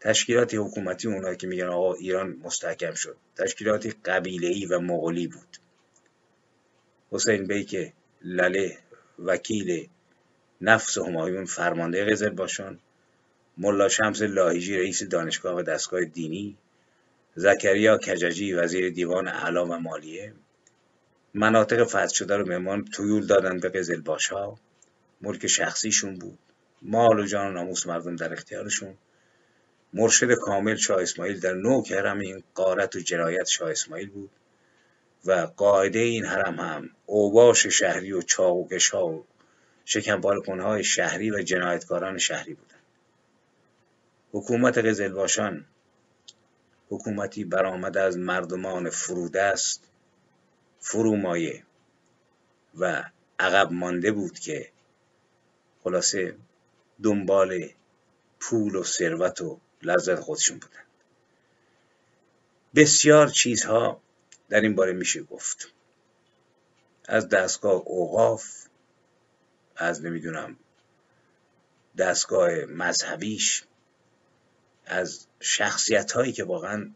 تشکیلات 0.00 0.54
حکومتی 0.54 1.08
اونایی 1.08 1.36
که 1.36 1.46
میگن 1.46 1.66
آقا 1.66 1.94
ایران 1.94 2.36
مستحکم 2.42 2.94
شد. 2.94 3.16
تشکیلات 3.36 3.96
قبیله 4.04 4.66
و 4.76 4.80
مغولی 4.80 5.26
بود. 5.26 5.56
حسین 7.10 7.46
بیک 7.46 7.92
لله 8.22 8.78
وکیل 9.18 9.88
نفس 10.60 10.98
همایون 10.98 11.44
فرمانده 11.44 12.04
قزل 12.04 12.28
باشان. 12.28 12.78
ملا 13.58 13.88
شمس 13.88 14.22
لاهیجی 14.22 14.78
رئیس 14.78 15.02
دانشگاه 15.02 15.56
و 15.56 15.62
دستگاه 15.62 16.04
دینی 16.04 16.56
زکریا 17.34 17.98
کججی 17.98 18.52
وزیر 18.52 18.90
دیوان 18.90 19.28
اعلام 19.28 19.70
و 19.70 19.76
مالیه. 19.76 20.32
مناطق 21.34 21.84
فتح 21.84 22.08
شده 22.08 22.36
رو 22.36 22.48
مهمان 22.48 22.84
تویول 22.84 23.26
دادن 23.26 23.60
به 23.60 23.68
قزل 23.68 24.00
باشا. 24.00 24.54
ملک 25.20 25.46
شخصیشون 25.46 26.18
بود. 26.18 26.38
مال 26.82 27.20
و 27.20 27.26
جان 27.26 27.46
و 27.46 27.52
ناموس 27.52 27.86
مردم 27.86 28.16
در 28.16 28.32
اختیارشون. 28.32 28.94
مرشد 29.92 30.34
کامل 30.34 30.76
شاه 30.76 31.02
اسماعیل 31.02 31.40
در 31.40 31.54
نو 31.54 31.82
حرم 31.90 32.18
این 32.18 32.42
قارت 32.54 32.96
و 32.96 33.00
جنایت 33.00 33.46
شاه 33.46 33.70
اسماعیل 33.70 34.10
بود. 34.10 34.30
و 35.24 35.32
قاعده 35.56 35.98
این 35.98 36.24
حرم 36.24 36.60
هم 36.60 36.90
اوباش 37.06 37.66
شهری 37.66 38.12
و 38.12 38.22
چاقوکش 38.22 38.90
ها 38.90 39.06
و 39.06 39.24
شکنبال 39.84 40.44
های 40.44 40.84
شهری 40.84 41.30
و 41.30 41.42
جنایتکاران 41.42 42.18
شهری 42.18 42.54
بودند 42.54 42.81
حکومت 44.32 44.78
قزلباشان 44.78 45.64
حکومتی 46.88 47.44
برآمده 47.44 48.00
از 48.00 48.18
مردمان 48.18 48.90
فرودست 48.90 49.84
فرومایه 50.80 51.62
و 52.78 53.04
عقب 53.38 53.72
مانده 53.72 54.12
بود 54.12 54.38
که 54.38 54.72
خلاصه 55.84 56.36
دنبال 57.02 57.68
پول 58.40 58.74
و 58.74 58.82
ثروت 58.84 59.40
و 59.40 59.60
لذت 59.82 60.20
خودشون 60.20 60.58
بودن. 60.58 60.82
بسیار 62.74 63.28
چیزها 63.28 64.00
در 64.48 64.60
این 64.60 64.74
باره 64.74 64.92
میشه 64.92 65.22
گفت. 65.22 65.72
از 67.08 67.28
دستگاه 67.28 67.82
اوقاف 67.84 68.66
از 69.76 70.04
نمی‌دونم 70.04 70.56
دستگاه 71.98 72.50
مذهبیش 72.64 73.64
از 74.86 75.26
شخصیت 75.40 76.12
هایی 76.12 76.32
که 76.32 76.44
واقعا 76.44 76.90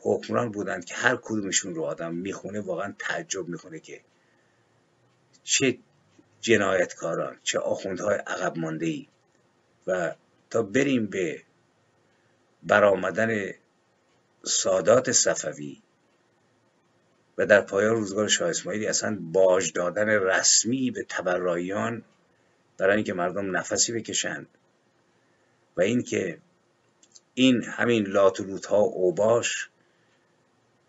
حکمران 0.00 0.52
بودند 0.52 0.84
که 0.84 0.94
هر 0.94 1.18
کدومشون 1.22 1.74
رو 1.74 1.84
آدم 1.84 2.14
می‌خونه 2.14 2.60
واقعا 2.60 2.94
تعجب 2.98 3.48
می‌کنه 3.48 3.80
که 3.80 4.00
چه 5.44 5.78
جنایتکاران 6.40 7.36
چه 7.42 7.58
آخوندهای 7.58 8.14
عقب 8.14 8.58
مانده 8.58 8.86
ای 8.86 9.06
و 9.86 10.14
تا 10.50 10.62
بریم 10.62 11.06
به 11.06 11.42
برآمدن 12.62 13.50
سادات 14.44 15.12
صفوی 15.12 15.82
و 17.38 17.46
در 17.46 17.60
پایان 17.60 17.96
روزگار 17.96 18.28
شاه 18.28 18.50
اسماعیلی 18.50 18.86
اصلا 18.86 19.18
باج 19.20 19.72
دادن 19.72 20.08
رسمی 20.08 20.90
به 20.90 21.06
تبراییان 21.08 22.02
برای 22.78 22.96
اینکه 22.96 23.14
مردم 23.14 23.56
نفسی 23.56 23.92
بکشند. 23.92 24.46
و 25.76 25.80
اینکه 25.80 26.38
این 27.34 27.62
همین 27.62 28.06
لاتولوت 28.06 28.66
ها 28.66 28.78
اوباش 28.78 29.68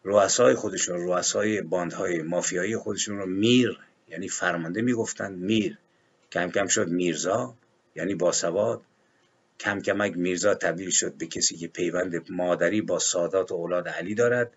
رؤسای 0.04 0.56
خودشون 0.56 1.08
رؤسای 1.08 1.62
باندهای 1.62 2.22
مافیایی 2.22 2.78
خودشون 2.78 3.18
رو 3.18 3.26
میر 3.26 3.80
یعنی 4.10 4.30
فرمانده 4.30 4.82
می‌گفتند 4.82 5.38
میر. 5.38 5.78
کم 6.32 6.52
کم 6.52 6.68
شد 6.68 6.88
میرزا 6.88 7.56
یعنی 7.96 8.16
باسواد 8.16 8.82
کم 9.60 9.82
کمک 9.82 10.18
میرزا 10.18 10.56
تبدیل 10.56 10.90
شد 10.90 11.14
به 11.14 11.26
کسی 11.28 11.58
که 11.58 11.68
پیوند 11.68 12.32
مادری 12.32 12.82
با 12.82 13.00
سادات 13.00 13.52
و 13.52 13.56
اولاد 13.56 13.88
علی 13.88 14.16
دارد 14.16 14.52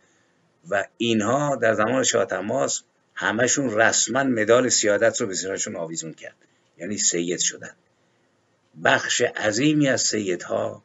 و 0.70 0.84
اینها 0.96 1.56
در 1.56 1.74
زمان 1.74 2.04
شاه 2.04 2.24
تماس 2.24 2.82
همشون 3.14 3.70
رسما 3.70 4.24
مدال 4.24 4.68
سیادت 4.68 5.20
رو 5.20 5.26
به 5.26 5.34
سرشون 5.34 5.76
آویزون 5.76 6.12
کرد. 6.12 6.36
یعنی 6.78 6.98
سید 6.98 7.38
شدن. 7.38 7.74
بخش 8.84 9.20
عظیمی 9.20 9.88
از 9.88 10.00
سیدها 10.00 10.82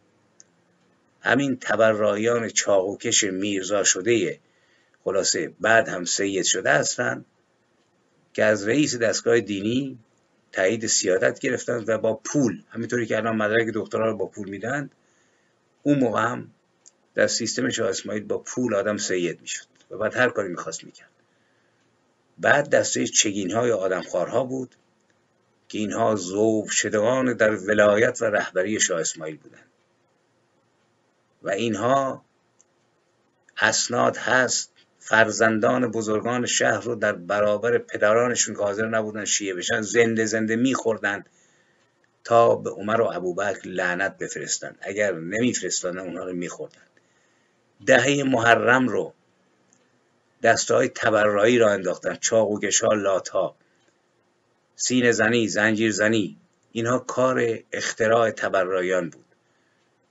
همین 1.21 1.57
تبرایان 1.61 2.49
چاقوکش 2.49 3.23
میرزا 3.23 3.83
شده 3.83 4.39
خلاصه 5.03 5.53
بعد 5.59 5.89
هم 5.89 6.05
سید 6.05 6.43
شده 6.43 6.71
هستند 6.71 7.25
که 8.33 8.43
از 8.43 8.67
رئیس 8.67 8.97
دستگاه 8.97 9.39
دینی 9.39 9.99
تایید 10.51 10.87
سیادت 10.87 11.39
گرفتند 11.39 11.89
و 11.89 11.97
با 11.97 12.13
پول 12.13 12.61
همینطوری 12.69 13.05
که 13.05 13.17
الان 13.17 13.35
مدرک 13.35 13.71
دکترا 13.73 14.11
رو 14.11 14.17
با 14.17 14.25
پول 14.25 14.49
میدن 14.49 14.89
اون 15.83 15.99
موقع 15.99 16.21
هم 16.21 16.51
در 17.15 17.27
سیستم 17.27 17.69
شاه 17.69 17.89
اسماعیل 17.89 18.23
با 18.23 18.37
پول 18.37 18.75
آدم 18.75 18.97
سید 18.97 19.41
می‌شد 19.41 19.65
و 19.91 19.97
بعد 19.97 20.15
هر 20.15 20.29
کاری 20.29 20.49
می‌خواست 20.49 20.83
می‌کرد. 20.83 21.09
بعد 22.37 22.69
دسته 22.69 23.07
چگین 23.07 23.51
های 23.51 23.71
آدمخوارها 23.71 24.43
بود. 24.43 24.75
که 25.67 25.77
اینها 25.77 26.15
زوب 26.15 26.69
شدگان 26.69 27.33
در 27.33 27.55
ولایت 27.55 28.21
و 28.21 28.25
رهبری 28.25 28.79
شاه 28.79 28.99
اسماعیل 28.99 29.37
بودند. 29.37 29.71
و 31.43 31.49
اینها 31.49 32.25
اسناد 33.57 34.17
هست 34.17 34.71
فرزندان 34.99 35.91
بزرگان 35.91 36.45
شهر 36.45 36.81
رو 36.81 36.95
در 36.95 37.11
برابر 37.11 37.77
پدرانشون 37.77 38.55
که 38.55 38.61
حاضر 38.61 38.87
نبودن 38.87 39.25
شیعه 39.25 39.53
بشن 39.53 39.81
زنده 39.81 40.25
زنده 40.25 40.55
میخوردن 40.55 41.25
تا 42.23 42.55
به 42.55 42.69
عمر 42.69 43.01
و 43.01 43.05
ابوبکر 43.05 43.67
لعنت 43.67 44.17
بفرستند 44.17 44.77
اگر 44.81 45.13
نمیفرستادن 45.13 45.99
اونها 45.99 46.23
رو 46.23 46.33
میخوردن. 46.33 46.81
دهه 47.85 48.23
محرم 48.23 48.87
رو 48.87 49.13
دسته 50.43 50.75
های 50.75 50.89
تبرایی 50.89 51.57
را 51.57 51.71
انداختن 51.71 52.15
چاقوکش 52.15 52.83
ها 52.83 52.93
لات 52.93 53.29
ها 53.29 53.55
سین 54.75 55.11
زنی 55.11 55.47
زنجیر 55.47 55.91
زنی. 55.91 56.37
اینها 56.71 56.99
کار 56.99 57.59
اختراع 57.71 58.31
تبرایان 58.31 59.09
بود. 59.09 59.25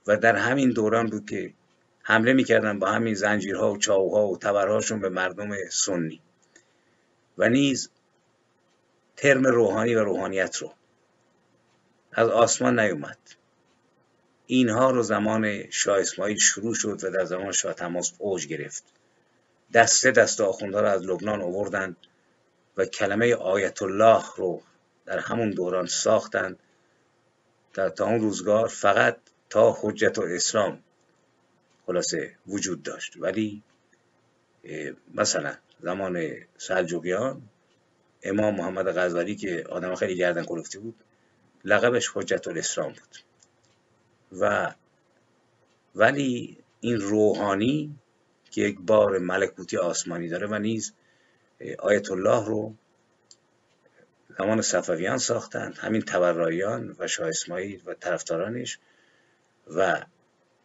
و 0.07 0.17
در 0.17 0.35
همین 0.35 0.69
دوران 0.69 1.09
بود 1.09 1.29
که 1.29 1.53
حمله 2.01 2.33
می‌کردن 2.33 2.79
با 2.79 2.87
همین 2.87 3.13
زنجیرها 3.13 3.71
و 3.71 3.77
چاوها 3.77 4.27
و 4.27 4.37
تبرهاشون 4.37 4.99
به 4.99 5.09
مردم 5.09 5.69
سنی. 5.71 6.21
و 7.37 7.49
نیز 7.49 7.89
ترم 9.15 9.47
روحانی 9.47 9.95
و 9.95 10.03
روحانیت 10.03 10.57
رو 10.57 10.73
از 12.13 12.29
آسمان 12.29 12.79
نیومد. 12.79 13.17
اینها 14.47 14.91
رو 14.91 15.03
زمان 15.03 15.69
شاه 15.69 15.99
اسماعیل 15.99 16.37
شروع 16.37 16.75
شد 16.75 17.03
و 17.03 17.09
در 17.09 17.25
زمان 17.25 17.51
شاه 17.51 17.73
تماس 17.73 18.13
اوج 18.17 18.47
گرفت. 18.47 18.83
دسته 19.73 20.11
دست 20.11 20.41
آخونده 20.41 20.81
رو 20.81 20.87
از 20.87 21.01
لبنان 21.01 21.41
آوردند 21.41 21.97
و 22.77 22.85
کلمه 22.85 23.35
آیت 23.35 23.81
الله 23.81 24.23
رو 24.37 24.61
در 25.05 25.19
همون 25.19 25.51
دوران 25.51 25.85
ساختند. 25.85 26.59
در 27.73 27.89
تا 27.89 28.05
اون 28.05 28.21
روزگار 28.21 28.67
فقط 28.67 29.17
تا 29.49 29.77
حجت 29.81 30.17
و 30.17 30.21
اسلام 30.21 30.83
خلاصه 31.85 32.35
وجود 32.47 32.83
داشت. 32.83 33.13
ولی 33.17 33.63
مثلا 35.13 35.55
زمان 35.79 36.29
سلجوقیان 36.57 37.41
امام 38.23 38.55
محمد 38.55 38.97
غزالی 38.97 39.35
که 39.35 39.63
آدم 39.69 39.95
خیلی 39.95 40.15
گردن 40.15 40.43
کلفتی 40.43 40.77
بود 40.77 40.95
لقبش 41.63 42.11
حجت 42.13 42.47
الاسلام 42.47 42.93
بود. 42.93 43.17
و 44.39 44.73
ولی 45.95 46.57
این 46.79 46.99
روحانی 47.01 47.99
که 48.51 48.61
یک 48.61 48.79
بار 48.79 49.17
ملکوتی 49.17 49.77
آسمانی 49.77 50.29
داره 50.29 50.47
و 50.47 50.59
نیز 50.59 50.93
آیت 51.79 52.11
الله 52.11 52.45
رو 52.45 52.73
زمان 54.37 54.61
صفویان 54.61 55.17
ساختند 55.17 55.77
همین 55.77 56.01
تبرایان 56.01 56.95
و 56.99 57.07
شاه 57.07 57.27
اسماعیل 57.27 57.81
و 57.85 57.93
طرفدارانش 57.93 58.79
و 59.67 60.05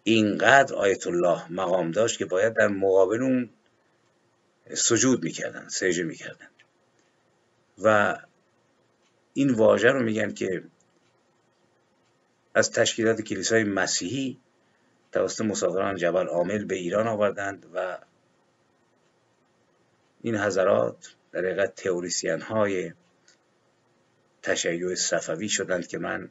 اینقدر 0.03 0.75
آیت 0.75 1.07
الله 1.07 1.53
مقام 1.53 1.91
داشت 1.91 2.19
که 2.19 2.25
باید 2.25 2.55
در 2.55 2.69
مقابل 2.69 3.23
اون 3.23 3.51
سجود 4.75 5.25
می‌کردن 5.25 5.69
سجده 5.69 6.03
می‌کردن. 6.03 6.49
و 7.83 8.19
این 9.35 9.51
واژه 9.51 9.89
رو 9.89 10.03
میگن 10.03 10.33
که 10.33 10.65
از 12.55 12.71
تشکیلات 12.71 13.21
کلیسای 13.21 13.65
مسیحی 13.65 14.41
توسط 15.13 15.41
مسافران 15.41 15.97
جبل 15.97 16.27
عامل 16.27 16.65
به 16.65 16.75
ایران 16.75 17.07
آوردند 17.07 17.67
و 17.75 17.99
این 20.23 20.37
حضرات 20.37 21.15
در 21.33 21.41
حقیقت 21.41 21.75
تئوریسین 21.75 22.41
های 22.41 22.93
تشیع 24.43 24.95
صفوی 24.95 25.49
شدند 25.49 25.87
که 25.87 25.99
من 25.99 26.31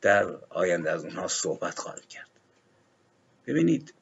در 0.00 0.24
آینده 0.48 0.90
از 0.90 1.04
اونها 1.04 1.28
صحبت 1.28 1.78
خواهم 1.78 2.02
کرد. 2.08 2.30
ببینید 3.46 3.94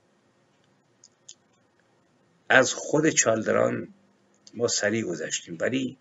از 2.48 2.74
خود 2.74 3.08
چالدران 3.08 3.94
ما 4.54 4.68
سریع 4.68 5.04
گذشتیم 5.04 5.58
ولی 5.60 5.98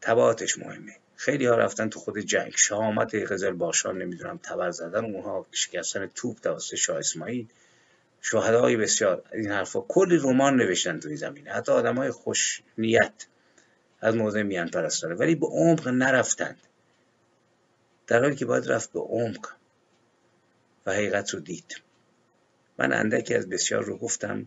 تبعاتش 0.00 0.58
مهمه. 0.58 0.96
خیلی 1.16 1.46
ها 1.46 1.54
رفتن 1.54 1.88
تو 1.88 2.00
خود 2.00 2.18
جنگ. 2.18 2.52
شهامت 2.56 3.14
قزل 3.14 3.52
باشان 3.52 4.02
نمی‌دونم 4.02 4.38
تبر 4.42 4.70
زدن 4.70 5.04
اونها 5.04 5.46
شکستن 5.52 6.10
توپ 6.14 6.40
توسط 6.40 6.74
شاه 6.74 6.98
اسماعیل. 6.98 7.48
شهدای 8.20 8.76
بسیار 8.76 9.22
این 9.32 9.50
حرفا. 9.50 9.80
کلی 9.80 10.16
رمان 10.16 10.56
نوشتن 10.56 11.00
توی 11.00 11.16
زمینه. 11.16 11.52
حتی 11.52 11.72
آدم 11.72 11.94
های 11.94 12.10
خوش 12.10 12.62
نیت 12.78 13.26
از 14.00 14.16
موضع 14.16 14.42
میان 14.42 14.68
پرستاره 14.68 15.14
ولی 15.14 15.34
به 15.34 15.46
عمق 15.46 15.88
نرفتند. 15.88 16.60
در 18.06 18.20
حالی 18.22 18.36
که 18.36 18.46
باید 18.46 18.70
رفت 18.70 18.92
به 18.92 19.00
عمق 19.00 19.48
و 20.86 20.92
حقیقت 20.92 21.30
رو 21.30 21.40
دید. 21.40 21.82
من 22.78 22.92
اندکی 22.92 23.34
از 23.34 23.48
بسیار 23.48 23.84
رو 23.84 23.98
گفتم. 23.98 24.46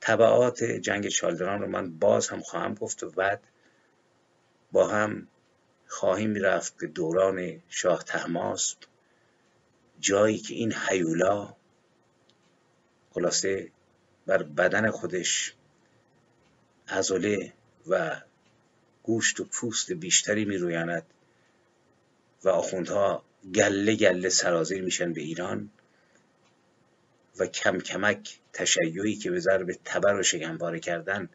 طبعات 0.00 0.64
جنگ 0.64 1.08
چالدران 1.08 1.60
رو 1.60 1.66
من 1.66 1.98
باز 1.98 2.28
هم 2.28 2.40
خواهم 2.40 2.74
گفت 2.74 3.02
و 3.02 3.10
بعد 3.10 3.40
با 4.72 4.88
هم 4.88 5.28
خواهیم 5.86 6.34
رفت 6.34 6.76
به 6.76 6.86
دوران 6.86 7.62
شاه 7.68 8.04
تحماسب 8.04 8.78
جایی 10.00 10.38
که 10.38 10.54
این 10.54 10.72
حیولا 10.72 11.56
خلاصه 13.10 13.70
بر 14.26 14.42
بدن 14.42 14.90
خودش 14.90 15.54
عضله 16.88 17.52
و 17.88 18.20
گوشت 19.02 19.40
و 19.40 19.44
پوست 19.44 19.92
بیشتری 19.92 20.44
می 20.44 20.56
رویاند 20.56 21.02
و 22.44 22.48
آخوندها 22.48 23.24
گله 23.54 23.94
گله 23.94 24.28
سرازیر 24.28 24.82
میشن 24.82 25.12
به 25.12 25.20
ایران 25.20 25.70
و 27.38 27.46
کم 27.46 27.78
کمک 27.78 28.38
تشیعی 28.52 29.16
که 29.16 29.30
به 29.30 29.40
ضرب 29.40 29.72
تبر 29.84 30.14
و 30.14 30.22
شگنباره 30.22 30.80
کردن 30.80 31.28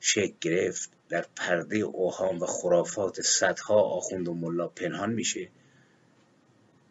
شکل 0.00 0.34
گرفت. 0.40 0.90
در 1.08 1.26
پرده 1.36 1.76
اوهام 1.76 2.40
و 2.40 2.46
خرافات 2.46 3.20
صدها 3.20 3.80
آخوند 3.80 4.28
و 4.28 4.34
ملا 4.34 4.68
پنهان 4.68 5.12
میشه 5.12 5.48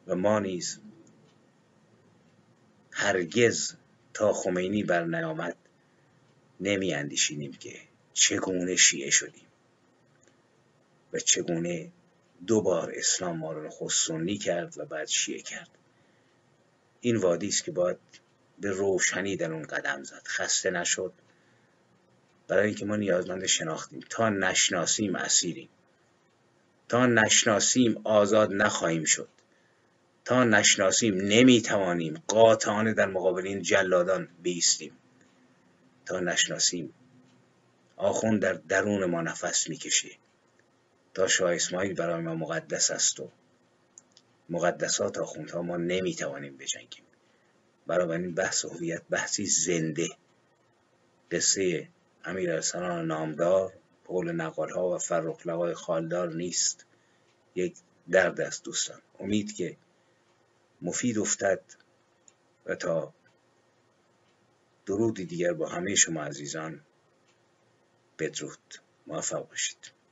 و 0.08 0.16
ما 0.16 0.40
نیز 0.40 0.80
هرگز 2.92 3.74
تا 4.14 4.34
خمینی 4.34 4.84
بر 4.84 5.04
نیامد 5.04 5.56
نمی 6.60 6.94
اندیشینیم 6.94 7.54
که 7.54 7.80
چگونه 8.14 8.76
شیعه 8.76 9.10
شدیم 9.10 9.46
و 11.14 11.20
چگونه 11.20 11.92
دو 12.48 12.62
بار 12.62 12.94
اسلام 12.96 13.38
ما 13.38 13.54
رو 13.54 13.70
خود 13.70 13.94
کرد 14.44 14.78
و 14.78 14.86
بعد 14.86 15.08
شیعه 15.08 15.42
کرد. 15.42 15.70
این 17.02 17.16
وادی 17.16 17.48
است 17.48 17.64
که 17.64 17.72
باید 17.72 17.98
به 18.60 18.72
روشنی 18.72 19.38
در 19.38 19.54
اون 19.54 19.64
قدم 19.64 20.04
زد. 20.04 20.22
خسته 20.26 20.70
نشد. 20.70 21.14
برای 22.48 22.68
اینکه 22.68 22.86
ما 22.86 22.96
نیازمند 22.96 23.46
شناختیم. 23.46 24.00
تا 24.10 24.30
نشناسیم 24.30 25.16
اسیریم. 25.16 25.70
تا 26.90 27.06
نشناسیم 27.06 28.02
آزاد 28.04 28.54
نخواهیم 28.54 29.04
شد. 29.04 29.30
تا 30.26 30.44
نشناسیم 30.44 31.16
نمی‌توانیم. 31.16 32.24
قاطعانه 32.28 32.94
در 32.94 33.06
مقابل 33.06 33.48
این 33.48 33.62
جلادان 33.62 34.30
بیستیم. 34.44 34.98
تا 36.06 36.20
نشناسیم. 36.20 36.94
آخون 37.98 38.40
در 38.40 38.54
درون 38.54 39.06
ما 39.06 39.22
نفس 39.22 39.70
می‌کشه 39.70 40.10
تا 41.14 41.28
شاه 41.28 41.56
اسماعیل 41.56 41.94
برای 41.94 42.22
ما 42.22 42.36
مقدس 42.36 42.92
است 42.92 43.20
و 43.20 43.30
مقدسات 44.50 45.18
آخوندها 45.18 45.62
ما 45.62 45.78
نمی‌توانیم 45.78 46.58
بجنگیم. 46.58 47.04
این 47.90 48.34
بحث 48.34 48.66
هویت 48.66 49.02
بحثی 49.10 49.46
زنده. 49.46 50.08
قصه 51.32 51.88
امیر 52.26 52.52
ارسلان 52.52 53.08
نامدار 53.08 53.74
قول 54.06 54.32
نقال 54.32 54.70
ها 54.70 54.90
و 54.90 54.98
فرخ 54.98 55.74
خالدار 55.74 56.34
نیست. 56.34 56.86
یک 57.56 57.76
درد 58.12 58.42
است 58.42 58.64
دوستان. 58.64 59.02
امید 59.20 59.56
که 59.56 59.78
مفید 60.84 61.20
افتد 61.20 61.64
و 62.66 62.76
تا 62.76 63.14
درودی 64.86 65.26
دیگر 65.26 65.54
با 65.54 65.70
همه 65.70 65.96
شما 65.96 66.24
عزیزان 66.24 66.86
بدرود. 68.20 68.76
موفق 69.08 69.50
باشید. 69.50 70.03